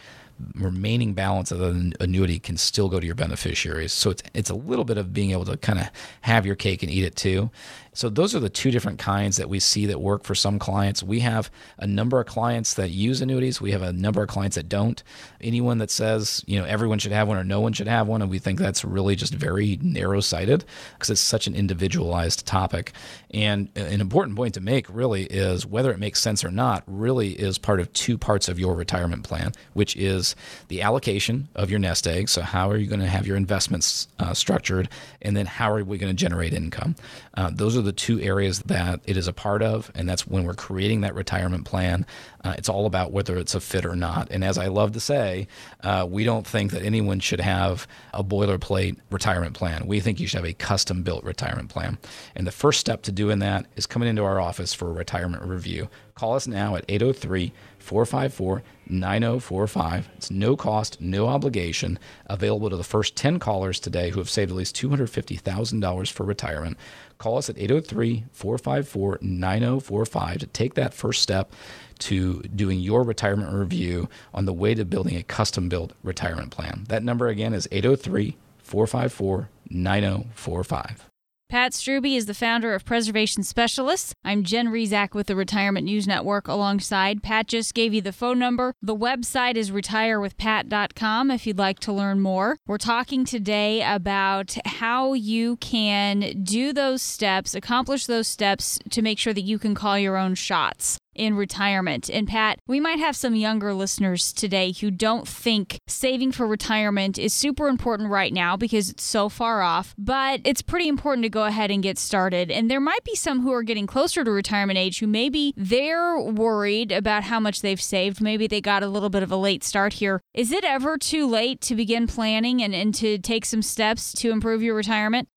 remaining 0.53 1.15
balance 1.15 1.51
of 1.51 1.57
the 1.57 1.91
annuity 1.99 2.37
can 2.37 2.57
still 2.57 2.89
go 2.89 2.99
to 2.99 3.05
your 3.07 3.15
beneficiaries. 3.15 3.91
So 3.91 4.11
it's 4.11 4.21
it's 4.35 4.49
a 4.51 4.55
little 4.55 4.85
bit 4.85 4.99
of 4.99 5.11
being 5.11 5.31
able 5.31 5.45
to 5.45 5.57
kind 5.57 5.79
of 5.79 5.89
have 6.21 6.45
your 6.45 6.55
cake 6.55 6.83
and 6.83 6.91
eat 6.91 7.03
it 7.03 7.15
too. 7.15 7.49
So 7.97 8.09
those 8.09 8.35
are 8.35 8.39
the 8.39 8.47
two 8.47 8.69
different 8.69 8.99
kinds 8.99 9.37
that 9.37 9.49
we 9.49 9.59
see 9.59 9.87
that 9.87 9.99
work 9.99 10.23
for 10.23 10.35
some 10.35 10.59
clients. 10.59 11.01
We 11.01 11.21
have 11.21 11.49
a 11.79 11.87
number 11.87 12.19
of 12.19 12.27
clients 12.27 12.75
that 12.75 12.91
use 12.91 13.21
annuities. 13.21 13.59
We 13.59 13.71
have 13.71 13.81
a 13.81 13.91
number 13.91 14.21
of 14.21 14.29
clients 14.29 14.53
that 14.55 14.69
don't. 14.69 15.01
Anyone 15.41 15.79
that 15.79 15.89
says, 15.89 16.43
you 16.45 16.59
know, 16.59 16.65
everyone 16.65 16.99
should 16.99 17.11
have 17.11 17.27
one 17.27 17.37
or 17.37 17.43
no 17.43 17.59
one 17.59 17.73
should 17.73 17.87
have 17.87 18.07
one, 18.07 18.21
and 18.21 18.29
we 18.29 18.37
think 18.37 18.59
that's 18.59 18.85
really 18.85 19.15
just 19.15 19.33
very 19.33 19.79
narrow-sighted 19.81 20.63
because 20.93 21.09
it's 21.09 21.19
such 21.19 21.47
an 21.47 21.55
individualized 21.55 22.45
topic. 22.45 22.91
And 23.31 23.69
an 23.75 23.99
important 23.99 24.37
point 24.37 24.53
to 24.53 24.61
make 24.61 24.85
really 24.91 25.23
is 25.23 25.65
whether 25.65 25.91
it 25.91 25.97
makes 25.97 26.21
sense 26.21 26.45
or 26.45 26.51
not 26.51 26.83
really 26.85 27.29
is 27.31 27.57
part 27.57 27.79
of 27.79 27.91
two 27.93 28.15
parts 28.15 28.47
of 28.47 28.59
your 28.59 28.75
retirement 28.75 29.23
plan, 29.23 29.53
which 29.73 29.95
is 29.95 30.35
the 30.67 30.83
allocation 30.83 31.47
of 31.55 31.71
your 31.71 31.79
nest 31.79 32.05
egg. 32.05 32.29
So 32.29 32.43
how 32.43 32.69
are 32.69 32.77
you 32.77 32.85
going 32.85 32.99
to 32.99 33.07
have 33.07 33.25
your 33.25 33.37
investments 33.37 34.07
uh, 34.19 34.35
structured, 34.35 34.87
and 35.23 35.35
then 35.35 35.47
how 35.47 35.71
are 35.71 35.83
we 35.83 35.97
going 35.97 36.15
to 36.15 36.23
generate 36.23 36.53
income? 36.53 36.95
Uh, 37.33 37.49
those 37.51 37.75
are 37.75 37.86
the 37.87 37.93
two 37.93 38.19
areas 38.19 38.59
that 38.63 38.99
it 39.05 39.17
is 39.17 39.27
a 39.27 39.33
part 39.33 39.63
of, 39.63 39.91
and 39.95 40.07
that's 40.07 40.27
when 40.27 40.43
we're 40.43 40.53
creating 40.53 41.01
that 41.01 41.15
retirement 41.15 41.65
plan. 41.65 42.05
Uh, 42.43 42.53
it's 42.57 42.69
all 42.69 42.85
about 42.85 43.11
whether 43.11 43.37
it's 43.37 43.55
a 43.55 43.59
fit 43.59 43.85
or 43.85 43.95
not. 43.95 44.27
And 44.29 44.43
as 44.43 44.57
I 44.57 44.67
love 44.67 44.91
to 44.91 44.99
say, 44.99 45.47
uh, 45.83 46.05
we 46.07 46.23
don't 46.23 46.45
think 46.45 46.71
that 46.71 46.83
anyone 46.83 47.19
should 47.19 47.39
have 47.39 47.87
a 48.13 48.23
boilerplate 48.23 48.97
retirement 49.09 49.55
plan. 49.55 49.87
We 49.87 49.99
think 50.01 50.19
you 50.19 50.27
should 50.27 50.37
have 50.37 50.49
a 50.49 50.53
custom 50.53 51.01
built 51.01 51.23
retirement 51.23 51.69
plan. 51.69 51.97
And 52.35 52.45
the 52.45 52.51
first 52.51 52.79
step 52.79 53.01
to 53.03 53.11
doing 53.11 53.39
that 53.39 53.65
is 53.75 53.87
coming 53.87 54.09
into 54.09 54.23
our 54.23 54.39
office 54.39 54.73
for 54.73 54.89
a 54.89 54.93
retirement 54.93 55.43
review. 55.43 55.89
Call 56.13 56.35
us 56.35 56.45
now 56.45 56.75
at 56.75 56.85
803 56.89 57.53
454 57.79 58.63
9045. 58.89 60.09
It's 60.17 60.31
no 60.31 60.55
cost, 60.55 60.99
no 61.01 61.27
obligation, 61.27 61.99
available 62.25 62.69
to 62.69 62.77
the 62.77 62.83
first 62.83 63.15
10 63.15 63.39
callers 63.39 63.79
today 63.79 64.09
who 64.09 64.19
have 64.19 64.29
saved 64.29 64.51
at 64.51 64.57
least 64.57 64.75
$250,000 64.75 66.11
for 66.11 66.23
retirement. 66.23 66.77
Call 67.17 67.37
us 67.37 67.49
at 67.49 67.57
803 67.57 68.25
454 68.31 69.19
9045 69.21 70.39
to 70.39 70.47
take 70.47 70.75
that 70.75 70.93
first 70.93 71.21
step 71.21 71.51
to 71.99 72.41
doing 72.43 72.79
your 72.79 73.03
retirement 73.03 73.53
review 73.53 74.07
on 74.33 74.45
the 74.45 74.53
way 74.53 74.75
to 74.75 74.85
building 74.85 75.15
a 75.15 75.23
custom 75.23 75.67
built 75.67 75.93
retirement 76.03 76.51
plan. 76.51 76.85
That 76.89 77.03
number 77.03 77.27
again 77.27 77.53
is 77.53 77.67
803 77.71 78.37
454 78.59 79.49
9045. 79.69 81.06
Pat 81.49 81.71
Strubbe 81.71 82.17
is 82.17 82.25
the 82.25 82.33
founder 82.33 82.73
of 82.73 82.83
Preservation 82.83 83.41
Specialists. 83.41 84.13
I'm 84.21 84.43
Jen 84.43 84.67
Rizak 84.67 85.13
with 85.13 85.27
the 85.27 85.35
Retirement 85.35 85.85
News 85.85 86.05
Network 86.05 86.49
alongside. 86.49 87.23
Pat 87.23 87.47
just 87.47 87.73
gave 87.73 87.93
you 87.93 88.01
the 88.01 88.11
phone 88.11 88.37
number. 88.37 88.73
The 88.81 88.93
website 88.93 89.55
is 89.55 89.71
retirewithpat.com 89.71 91.31
if 91.31 91.47
you'd 91.47 91.57
like 91.57 91.79
to 91.79 91.93
learn 91.93 92.19
more. 92.19 92.57
We're 92.67 92.77
talking 92.77 93.23
today 93.23 93.81
about 93.81 94.57
how 94.65 95.13
you 95.13 95.55
can 95.55 96.43
do 96.43 96.73
those 96.73 97.01
steps, 97.01 97.55
accomplish 97.55 98.07
those 98.07 98.27
steps 98.27 98.77
to 98.89 99.01
make 99.01 99.17
sure 99.17 99.33
that 99.33 99.39
you 99.39 99.57
can 99.57 99.73
call 99.73 99.97
your 99.97 100.17
own 100.17 100.35
shots 100.35 100.99
in 101.17 101.35
retirement. 101.35 102.09
And 102.09 102.27
Pat, 102.27 102.59
we 102.67 102.79
might 102.79 102.99
have 102.99 103.15
some 103.15 103.35
younger 103.35 103.73
listeners 103.73 104.31
today 104.31 104.73
who 104.79 104.91
don't 104.91 105.27
think 105.27 105.79
saving 105.87 106.31
for 106.31 106.47
retirement 106.47 107.17
is 107.17 107.33
super 107.33 107.67
important 107.67 108.09
right 108.09 108.33
now 108.33 108.55
because 108.55 108.89
it's 108.89 109.03
so 109.03 109.29
far 109.29 109.61
off, 109.61 109.95
but 109.97 110.41
it's 110.43 110.61
pretty 110.61 110.87
important 110.87 111.23
to 111.23 111.29
go 111.29 111.45
ahead 111.45 111.71
and 111.71 111.83
get 111.83 111.97
started. 111.97 112.51
And 112.51 112.69
there 112.69 112.79
might 112.79 113.03
be 113.03 113.15
some 113.15 113.41
who 113.41 113.51
are 113.51 113.63
getting 113.63 113.87
closer 113.87 114.23
to 114.23 114.31
retirement 114.31 114.77
age 114.77 114.99
who 114.99 115.07
maybe 115.07 115.53
they're 115.57 116.19
worried 116.19 116.91
about 116.91 117.23
how 117.23 117.39
much 117.39 117.61
they've 117.61 117.81
saved. 117.81 118.21
Maybe 118.21 118.47
they 118.47 118.61
got 118.61 118.83
a 118.83 118.87
little 118.87 119.09
bit 119.09 119.23
of 119.23 119.31
a 119.31 119.37
late 119.37 119.63
start 119.63 119.93
here. 119.93 120.21
Is 120.33 120.51
it 120.51 120.63
ever 120.63 120.97
too 120.97 121.27
late 121.27 121.61
to 121.61 121.75
begin 121.75 122.07
planning 122.07 122.61
and, 122.61 122.73
and 122.75 122.93
to 122.95 123.17
take 123.17 123.45
some 123.45 123.61
steps 123.61 124.13
to 124.13 124.31
improve 124.31 124.61
your 124.61 124.75
retirement? 124.75 125.27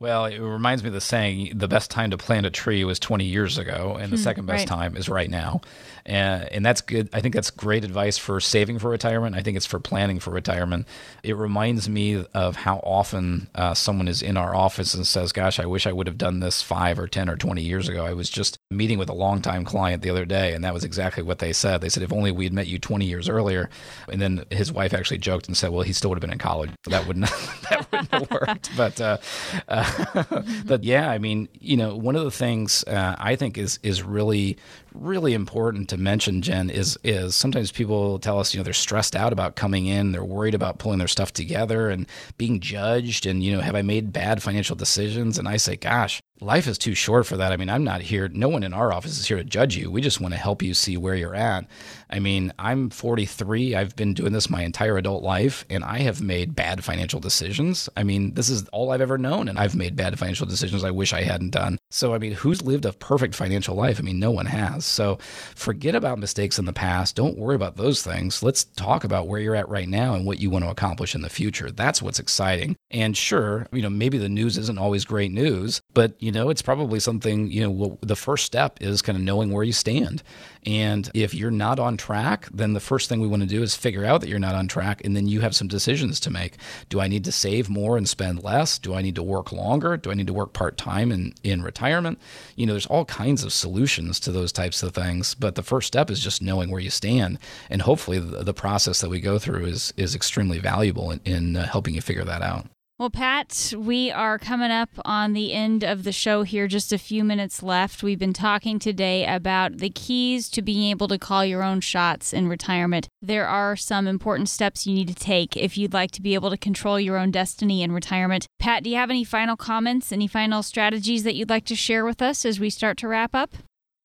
Well, 0.00 0.24
it 0.24 0.38
reminds 0.38 0.82
me 0.82 0.88
of 0.88 0.94
the 0.94 1.00
saying, 1.00 1.58
the 1.58 1.68
best 1.68 1.90
time 1.90 2.10
to 2.10 2.16
plant 2.16 2.46
a 2.46 2.50
tree 2.50 2.84
was 2.84 2.98
20 2.98 3.26
years 3.26 3.58
ago, 3.58 3.98
and 4.00 4.10
the 4.10 4.16
hmm, 4.16 4.22
second 4.22 4.46
best 4.46 4.62
right. 4.62 4.68
time 4.68 4.96
is 4.96 5.08
right 5.08 5.28
now 5.30 5.60
and, 6.06 6.44
and 6.52 6.66
that's 6.66 6.80
good. 6.80 7.08
I 7.12 7.20
think 7.20 7.34
that's 7.34 7.50
great 7.50 7.84
advice 7.84 8.18
for 8.18 8.40
saving 8.40 8.78
for 8.78 8.90
retirement. 8.90 9.36
I 9.36 9.42
think 9.42 9.56
it's 9.56 9.66
for 9.66 9.78
planning 9.78 10.18
for 10.18 10.30
retirement. 10.30 10.86
It 11.22 11.36
reminds 11.36 11.88
me 11.88 12.24
of 12.34 12.56
how 12.56 12.78
often 12.78 13.48
uh, 13.54 13.74
someone 13.74 14.08
is 14.08 14.22
in 14.22 14.36
our 14.36 14.54
office 14.54 14.94
and 14.94 15.06
says, 15.06 15.32
"Gosh, 15.32 15.58
I 15.58 15.66
wish 15.66 15.86
I 15.86 15.92
would 15.92 16.06
have 16.06 16.18
done 16.18 16.40
this 16.40 16.62
five 16.62 16.98
or 16.98 17.06
ten 17.06 17.28
or 17.28 17.36
twenty 17.36 17.62
years 17.62 17.88
ago." 17.88 18.04
I 18.04 18.12
was 18.12 18.30
just 18.30 18.58
meeting 18.72 18.98
with 18.98 19.08
a 19.08 19.12
longtime 19.12 19.64
client 19.64 20.00
the 20.02 20.10
other 20.10 20.24
day, 20.24 20.54
and 20.54 20.62
that 20.62 20.72
was 20.72 20.84
exactly 20.84 21.24
what 21.24 21.40
they 21.40 21.52
said. 21.52 21.80
They 21.80 21.88
said, 21.88 22.04
"If 22.04 22.12
only 22.12 22.30
we'd 22.30 22.52
met 22.52 22.68
you 22.68 22.78
20 22.78 23.04
years 23.04 23.28
earlier." 23.28 23.68
And 24.08 24.20
then 24.22 24.44
his 24.50 24.70
wife 24.70 24.94
actually 24.94 25.18
joked 25.18 25.48
and 25.48 25.56
said, 25.56 25.70
"Well, 25.70 25.82
he 25.82 25.92
still 25.92 26.10
would 26.10 26.16
have 26.16 26.20
been 26.20 26.32
in 26.32 26.38
college. 26.38 26.70
That 26.84 27.06
wouldn't 27.06 27.26
that 27.70 27.88
wouldn't 27.90 28.10
have 28.12 28.30
worked." 28.30 28.70
But 28.76 29.00
uh, 29.00 29.18
uh, 29.66 30.42
but 30.64 30.84
yeah, 30.84 31.10
I 31.10 31.18
mean, 31.18 31.48
you 31.58 31.76
know, 31.76 31.96
one 31.96 32.14
of 32.14 32.22
the 32.22 32.30
things 32.30 32.84
uh, 32.84 33.16
I 33.18 33.34
think 33.34 33.58
is 33.58 33.80
is 33.82 34.04
really 34.04 34.56
really 34.94 35.34
important 35.34 35.88
to 35.90 35.96
mention, 35.96 36.42
Jen, 36.42 36.70
is 36.70 36.98
is 37.04 37.34
sometimes 37.34 37.72
people 37.72 38.18
tell 38.18 38.38
us, 38.38 38.52
you 38.52 38.58
know, 38.58 38.64
they're 38.64 38.72
stressed 38.72 39.16
out 39.16 39.32
about 39.32 39.56
coming 39.56 39.86
in, 39.86 40.12
they're 40.12 40.24
worried 40.24 40.54
about 40.54 40.78
pulling 40.78 40.98
their 40.98 41.08
stuff 41.08 41.32
together 41.32 41.88
and 41.88 42.06
being 42.38 42.60
judged, 42.60 43.26
and 43.26 43.42
you 43.42 43.52
know, 43.52 43.60
have 43.60 43.74
I 43.74 43.82
made 43.82 44.12
bad 44.12 44.42
financial 44.42 44.76
decisions? 44.76 45.38
And 45.38 45.48
I 45.48 45.56
say, 45.56 45.76
gosh, 45.76 46.20
life 46.40 46.66
is 46.66 46.78
too 46.78 46.94
short 46.94 47.26
for 47.26 47.36
that. 47.36 47.52
I 47.52 47.56
mean, 47.56 47.70
I'm 47.70 47.84
not 47.84 48.02
here, 48.02 48.28
no 48.28 48.48
one 48.48 48.62
in 48.62 48.72
our 48.72 48.92
office 48.92 49.18
is 49.18 49.26
here 49.26 49.36
to 49.36 49.44
judge 49.44 49.76
you. 49.76 49.90
We 49.90 50.00
just 50.00 50.20
want 50.20 50.34
to 50.34 50.40
help 50.40 50.62
you 50.62 50.74
see 50.74 50.96
where 50.96 51.14
you're 51.14 51.34
at. 51.34 51.66
I 52.10 52.18
mean, 52.18 52.52
I'm 52.58 52.90
43. 52.90 53.74
I've 53.74 53.94
been 53.96 54.14
doing 54.14 54.32
this 54.32 54.50
my 54.50 54.62
entire 54.62 54.98
adult 54.98 55.22
life, 55.22 55.64
and 55.70 55.84
I 55.84 55.98
have 56.00 56.20
made 56.20 56.56
bad 56.56 56.84
financial 56.84 57.20
decisions. 57.20 57.88
I 57.96 58.02
mean, 58.02 58.34
this 58.34 58.48
is 58.48 58.68
all 58.68 58.90
I've 58.90 59.00
ever 59.00 59.18
known, 59.18 59.48
and 59.48 59.58
I've 59.58 59.76
made 59.76 59.96
bad 59.96 60.18
financial 60.18 60.46
decisions 60.46 60.84
I 60.84 60.90
wish 60.90 61.12
I 61.12 61.22
hadn't 61.22 61.50
done. 61.50 61.78
So, 61.90 62.14
I 62.14 62.18
mean, 62.18 62.32
who's 62.32 62.62
lived 62.62 62.84
a 62.84 62.92
perfect 62.92 63.34
financial 63.34 63.76
life? 63.76 63.98
I 63.98 64.02
mean, 64.02 64.18
no 64.18 64.30
one 64.30 64.46
has. 64.46 64.84
So, 64.84 65.18
forget 65.54 65.94
about 65.94 66.18
mistakes 66.18 66.58
in 66.58 66.64
the 66.64 66.72
past. 66.72 67.16
Don't 67.16 67.38
worry 67.38 67.54
about 67.54 67.76
those 67.76 68.02
things. 68.02 68.42
Let's 68.42 68.64
talk 68.64 69.04
about 69.04 69.28
where 69.28 69.40
you're 69.40 69.56
at 69.56 69.68
right 69.68 69.88
now 69.88 70.14
and 70.14 70.26
what 70.26 70.40
you 70.40 70.50
want 70.50 70.64
to 70.64 70.70
accomplish 70.70 71.14
in 71.14 71.22
the 71.22 71.28
future. 71.28 71.70
That's 71.70 72.02
what's 72.02 72.18
exciting. 72.18 72.76
And 72.90 73.16
sure, 73.16 73.66
you 73.72 73.82
know, 73.82 73.90
maybe 73.90 74.18
the 74.18 74.28
news 74.28 74.58
isn't 74.58 74.78
always 74.78 75.04
great 75.04 75.30
news, 75.30 75.80
but, 75.94 76.14
you 76.18 76.32
know, 76.32 76.50
it's 76.50 76.62
probably 76.62 76.98
something, 77.00 77.50
you 77.50 77.68
know, 77.68 77.98
the 78.00 78.16
first 78.16 78.44
step 78.44 78.78
is 78.80 79.02
kind 79.02 79.16
of 79.16 79.22
knowing 79.22 79.52
where 79.52 79.64
you 79.64 79.72
stand. 79.72 80.22
And 80.66 81.10
if 81.14 81.32
you're 81.34 81.50
not 81.50 81.78
on 81.78 81.96
track, 81.96 82.48
then 82.52 82.74
the 82.74 82.80
first 82.80 83.08
thing 83.08 83.20
we 83.20 83.28
want 83.28 83.42
to 83.42 83.48
do 83.48 83.62
is 83.62 83.74
figure 83.74 84.04
out 84.04 84.20
that 84.20 84.28
you're 84.28 84.38
not 84.38 84.54
on 84.54 84.68
track. 84.68 85.02
And 85.04 85.16
then 85.16 85.26
you 85.26 85.40
have 85.40 85.54
some 85.54 85.68
decisions 85.68 86.20
to 86.20 86.30
make. 86.30 86.56
Do 86.88 87.00
I 87.00 87.08
need 87.08 87.24
to 87.24 87.32
save 87.32 87.70
more 87.70 87.96
and 87.96 88.08
spend 88.08 88.44
less? 88.44 88.78
Do 88.78 88.94
I 88.94 89.02
need 89.02 89.14
to 89.14 89.22
work 89.22 89.52
longer? 89.52 89.96
Do 89.96 90.10
I 90.10 90.14
need 90.14 90.26
to 90.26 90.32
work 90.32 90.52
part 90.52 90.76
time 90.76 91.10
in, 91.12 91.34
in 91.42 91.62
retirement? 91.62 92.18
You 92.56 92.66
know, 92.66 92.74
there's 92.74 92.86
all 92.86 93.04
kinds 93.06 93.42
of 93.42 93.52
solutions 93.52 94.20
to 94.20 94.32
those 94.32 94.52
types 94.52 94.82
of 94.82 94.94
things. 94.94 95.34
But 95.34 95.54
the 95.54 95.62
first 95.62 95.86
step 95.86 96.10
is 96.10 96.20
just 96.20 96.42
knowing 96.42 96.70
where 96.70 96.80
you 96.80 96.90
stand. 96.90 97.38
And 97.70 97.82
hopefully 97.82 98.18
the, 98.18 98.44
the 98.44 98.54
process 98.54 99.00
that 99.00 99.10
we 99.10 99.20
go 99.20 99.38
through 99.38 99.66
is, 99.66 99.94
is 99.96 100.14
extremely 100.14 100.58
valuable 100.58 101.10
in, 101.10 101.20
in 101.24 101.56
uh, 101.56 101.66
helping 101.66 101.94
you 101.94 102.00
figure 102.00 102.24
that 102.24 102.42
out. 102.42 102.66
Well, 103.00 103.08
Pat, 103.08 103.72
we 103.78 104.10
are 104.10 104.38
coming 104.38 104.70
up 104.70 104.90
on 105.06 105.32
the 105.32 105.54
end 105.54 105.82
of 105.82 106.04
the 106.04 106.12
show 106.12 106.42
here, 106.42 106.68
just 106.68 106.92
a 106.92 106.98
few 106.98 107.24
minutes 107.24 107.62
left. 107.62 108.02
We've 108.02 108.18
been 108.18 108.34
talking 108.34 108.78
today 108.78 109.24
about 109.24 109.78
the 109.78 109.88
keys 109.88 110.50
to 110.50 110.60
being 110.60 110.90
able 110.90 111.08
to 111.08 111.16
call 111.16 111.42
your 111.42 111.62
own 111.62 111.80
shots 111.80 112.34
in 112.34 112.46
retirement. 112.46 113.08
There 113.22 113.48
are 113.48 113.74
some 113.74 114.06
important 114.06 114.50
steps 114.50 114.86
you 114.86 114.92
need 114.92 115.08
to 115.08 115.14
take 115.14 115.56
if 115.56 115.78
you'd 115.78 115.94
like 115.94 116.10
to 116.10 116.20
be 116.20 116.34
able 116.34 116.50
to 116.50 116.58
control 116.58 117.00
your 117.00 117.16
own 117.16 117.30
destiny 117.30 117.82
in 117.82 117.90
retirement. 117.90 118.46
Pat, 118.58 118.84
do 118.84 118.90
you 118.90 118.96
have 118.96 119.08
any 119.08 119.24
final 119.24 119.56
comments, 119.56 120.12
any 120.12 120.26
final 120.26 120.62
strategies 120.62 121.22
that 121.22 121.34
you'd 121.34 121.48
like 121.48 121.64
to 121.64 121.74
share 121.74 122.04
with 122.04 122.20
us 122.20 122.44
as 122.44 122.60
we 122.60 122.68
start 122.68 122.98
to 122.98 123.08
wrap 123.08 123.34
up? 123.34 123.54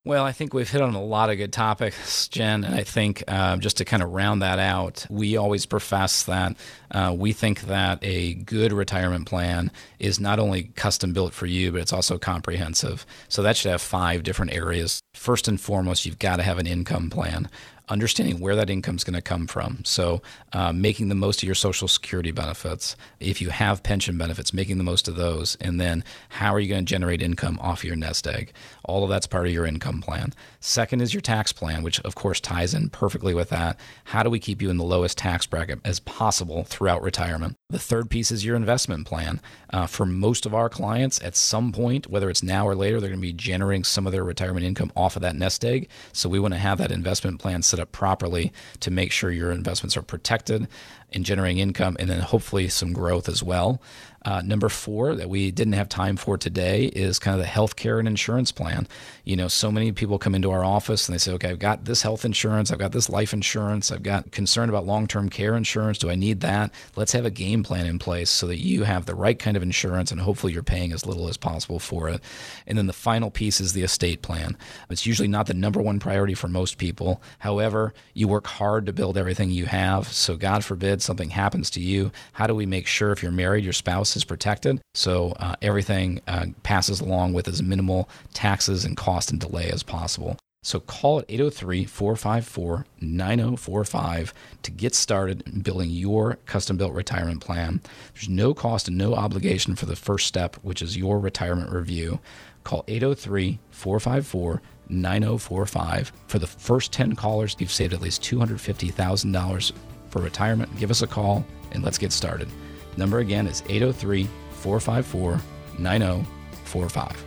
Well, 0.06 0.24
I 0.24 0.34
think 0.34 0.54
we've 0.54 0.70
hit 0.70 0.84
on 0.84 0.94
a 0.94 1.02
lot 1.04 1.32
of 1.32 1.38
good 1.38 1.52
topics, 1.52 2.28
Jen. 2.28 2.64
And 2.64 2.76
I 2.76 2.84
think 2.84 3.24
uh, 3.28 3.58
just 3.58 3.78
to 3.78 3.86
kind 3.86 4.04
of 4.04 4.14
round 4.14 4.44
that 4.44 4.60
out, 4.60 5.04
we 5.10 5.36
always 5.36 5.66
profess 5.66 6.22
that 6.26 6.56
uh, 6.92 7.16
we 7.18 7.34
think 7.34 7.62
that 7.62 7.98
a 8.04 8.36
good 8.36 8.72
retirement 8.72 9.26
plan 9.26 9.72
is 9.98 10.20
not 10.20 10.38
only 10.38 10.66
custom 10.76 11.12
built 11.12 11.34
for 11.34 11.48
you, 11.48 11.72
but 11.72 11.82
it's 11.82 11.92
also 11.92 12.20
comprehensive. 12.20 13.04
So 13.30 13.42
that 13.42 13.58
should 13.58 13.72
have 13.72 13.82
five 13.82 14.22
different 14.22 14.54
areas. 14.54 15.00
First 15.16 15.48
and 15.48 15.60
foremost, 15.60 16.06
you've 16.06 16.20
got 16.20 16.36
to 16.36 16.44
have 16.44 16.60
an 16.60 16.68
income 16.68 17.10
plan 17.10 17.50
understanding 17.90 18.40
where 18.40 18.56
that 18.56 18.70
income 18.70 18.96
is 18.96 19.04
going 19.04 19.16
to 19.16 19.22
come 19.22 19.48
from. 19.48 19.80
So, 19.84 20.22
uh, 20.54 20.72
making 20.72 21.10
the 21.10 21.16
most 21.16 21.42
of 21.42 21.48
your 21.48 21.56
Social 21.56 21.88
Security 21.88 22.32
benefits. 22.32 22.96
If 23.20 23.42
you 23.42 23.50
have 23.50 23.84
pension 23.84 24.18
benefits, 24.18 24.54
making 24.54 24.78
the 24.78 24.84
most 24.84 25.08
of 25.08 25.16
those. 25.16 25.58
And 25.62 25.80
then, 25.80 26.04
how 26.30 26.54
are 26.54 26.60
you 26.60 26.70
going 26.70 26.86
to 26.86 26.90
generate 26.90 27.22
income 27.22 27.60
off 27.62 27.84
your 27.84 27.96
nest 27.96 28.28
egg? 28.28 28.54
All 28.84 29.04
of 29.04 29.10
that's 29.10 29.28
part 29.28 29.48
of 29.48 29.54
your 29.54 29.66
income 29.66 30.02
plan. 30.02 30.34
Second 30.60 31.02
is 31.02 31.14
your 31.14 31.22
tax 31.22 31.52
plan, 31.52 31.84
which 31.84 32.00
of 32.02 32.16
course 32.16 32.40
ties 32.40 32.74
in 32.74 32.90
perfectly 32.90 33.34
with 33.34 33.50
that. 33.50 33.80
How 34.06 34.24
do 34.24 34.30
we 34.30 34.40
keep 34.40 34.62
you 34.62 34.70
in 34.70 34.78
the 34.78 34.84
lowest 34.84 35.18
tax 35.18 35.46
bracket 35.46 35.80
as 35.84 36.00
possible 36.00 36.64
throughout 36.64 37.02
retirement? 37.02 37.56
The 37.70 37.80
third 37.80 38.10
piece 38.10 38.32
is 38.32 38.46
your 38.46 38.56
investment 38.56 39.08
plan. 39.08 39.42
Uh, 39.72 39.88
for 39.88 40.06
most 40.06 40.46
of 40.46 40.54
our 40.54 40.70
clients, 40.70 41.22
at 41.22 41.36
some 41.36 41.72
point, 41.72 42.08
whether 42.08 42.30
it's 42.30 42.44
now 42.44 42.68
or 42.68 42.76
later, 42.76 43.00
they're 43.00 43.10
going 43.10 43.20
to 43.20 43.28
be 43.28 43.34
generating 43.34 43.84
some 43.84 44.06
of 44.06 44.14
their 44.14 44.24
retirement 44.24 44.66
income 44.66 44.92
off 44.96 45.16
of 45.16 45.22
that 45.22 45.36
nest 45.36 45.66
egg. 45.66 45.90
So 46.14 46.30
we 46.30 46.40
want 46.40 46.54
to 46.54 46.60
have 46.60 46.78
that 46.78 46.92
investment 46.92 47.40
plan 47.40 47.62
set 47.62 47.75
up 47.80 47.92
properly 47.92 48.52
to 48.80 48.92
make 48.92 49.12
sure 49.12 49.32
your 49.32 49.52
investments 49.52 49.96
are 49.98 50.02
protected 50.02 50.68
and 51.14 51.26
generating 51.26 51.60
income, 51.60 51.96
and 52.00 52.10
then 52.10 52.22
hopefully 52.22 52.68
some 52.68 52.94
growth 52.94 53.30
as 53.30 53.42
well. 53.42 53.82
Uh, 54.26 54.42
number 54.42 54.70
four 54.70 55.14
that 55.14 55.30
we 55.30 55.52
didn't 55.52 55.74
have 55.74 55.88
time 55.88 56.18
for 56.18 56.36
today 56.36 56.86
is 56.86 57.20
kind 57.20 57.40
of 57.40 57.46
the 57.46 57.48
healthcare 57.50 58.00
and 58.00 58.08
insurance 58.08 58.52
plan. 58.52 58.88
You 59.24 59.36
know, 59.36 59.48
so 59.48 59.72
many 59.72 59.92
people 59.92 60.18
come 60.18 60.34
into 60.34 60.50
our 60.50 60.66
office 60.66 61.08
and 61.08 61.14
they 61.14 61.20
say, 61.20 61.32
okay, 61.34 61.52
I've 61.52 61.60
got 61.60 61.86
this 61.86 62.02
health 62.02 62.26
insurance, 62.26 62.72
I've 62.72 62.80
got 62.80 62.92
this 62.92 63.08
life 63.08 63.34
insurance, 63.34 63.92
I've 63.92 64.02
got 64.02 64.32
concern 64.32 64.68
about 64.68 64.88
long 64.88 65.06
term 65.06 65.30
care 65.30 65.56
insurance. 65.56 66.00
Do 66.00 66.10
I 66.10 66.16
need 66.16 66.40
that? 66.40 66.74
Let's 66.96 67.12
have 67.12 67.24
a 67.24 67.30
game 67.30 67.62
plan 67.62 67.86
in 67.86 68.00
place 68.00 68.32
so 68.32 68.48
that 68.48 68.58
you 68.58 68.84
have 68.84 69.06
the 69.06 69.14
right 69.14 69.38
kind 69.38 69.56
of 69.56 69.62
insurance 69.62 70.12
and 70.12 70.20
hopefully 70.20 70.54
you're 70.54 70.64
paying 70.64 70.92
as 70.92 71.06
little 71.06 71.28
as 71.28 71.38
possible 71.38 71.80
for 71.80 72.10
it. 72.10 72.20
And 72.66 72.80
then 72.80 72.88
the 72.88 72.94
final 72.94 73.30
piece 73.30 73.62
is 73.62 73.74
the 73.74 73.84
estate 73.84 74.24
plan. 74.24 74.58
It's 74.90 75.06
usually 75.06 75.28
not 75.28 75.46
the 75.46 75.54
number 75.54 75.84
one 75.84 76.00
priority 76.00 76.34
for 76.34 76.48
most 76.48 76.80
people. 76.80 77.22
However, 77.40 77.94
you 78.16 78.28
work 78.28 78.48
hard 78.48 78.88
to 78.88 78.94
build 78.94 79.20
everything 79.20 79.52
you 79.52 79.68
have. 79.68 80.08
So, 80.08 80.36
God 80.36 80.66
forbid 80.66 81.04
something 81.04 81.30
happens 81.30 81.70
to 81.72 81.80
you. 81.80 82.12
How 82.34 82.48
do 82.48 82.56
we 82.56 82.66
make 82.66 82.88
sure 82.88 83.12
if 83.12 83.22
you're 83.22 83.32
married, 83.32 83.64
your 83.64 83.74
spouse 83.74 84.15
is 84.16 84.24
protected. 84.24 84.82
So 84.94 85.32
uh, 85.40 85.56
everything 85.62 86.22
uh, 86.28 86.48
passes 86.64 87.02
along 87.02 87.34
with 87.34 87.48
as 87.48 87.62
minimal 87.62 88.10
taxes 88.34 88.86
and 88.86 88.96
cost 88.98 89.32
and 89.32 89.40
delay 89.40 89.70
as 89.70 89.84
possible. 89.84 90.38
So 90.66 90.80
call 90.80 91.20
it 91.20 91.26
803 91.30 91.86
454 91.86 92.88
9045 93.00 94.34
to 94.64 94.72
get 94.72 94.96
started 94.96 95.64
building 95.64 95.92
your 95.92 96.40
custom 96.48 96.76
built 96.76 96.94
retirement 96.94 97.40
plan. 97.40 97.82
There's 98.16 98.30
no 98.30 98.56
cost 98.56 98.88
and 98.88 98.98
no 98.98 99.14
obligation 99.14 99.76
for 99.76 99.86
the 99.86 99.96
first 99.96 100.26
step, 100.26 100.56
which 100.64 100.82
is 100.82 100.98
your 100.98 101.20
retirement 101.20 101.72
review. 101.72 102.20
Call 102.64 102.84
803 102.88 103.60
454 103.70 104.62
9045. 104.90 106.12
For 106.28 106.40
the 106.40 106.48
first 106.48 106.92
10 106.92 107.16
callers, 107.16 107.56
you've 107.60 107.72
saved 107.72 107.94
at 107.94 108.02
least 108.02 108.24
$250,000 108.24 109.72
for 110.10 110.20
retirement. 110.20 110.76
Give 110.80 110.90
us 110.90 111.04
a 111.04 111.08
call 111.08 111.46
and 111.74 111.84
let's 111.84 112.00
get 112.00 112.12
started. 112.12 112.50
Number 112.98 113.20
again 113.20 113.48
is 113.48 113.64
803 113.68 114.28
454 114.52 115.42
9045. 115.78 117.26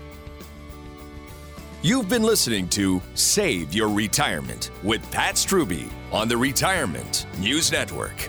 You've 1.81 2.09
been 2.09 2.25
listening 2.25 2.69
to 2.71 3.01
Save 3.15 3.73
Your 3.73 3.89
Retirement 3.89 4.73
with 4.83 5.09
Pat 5.13 5.37
Strubbe 5.37 5.89
on 6.11 6.27
the 6.27 6.37
Retirement 6.37 7.27
News 7.39 7.71
Network. 7.71 8.29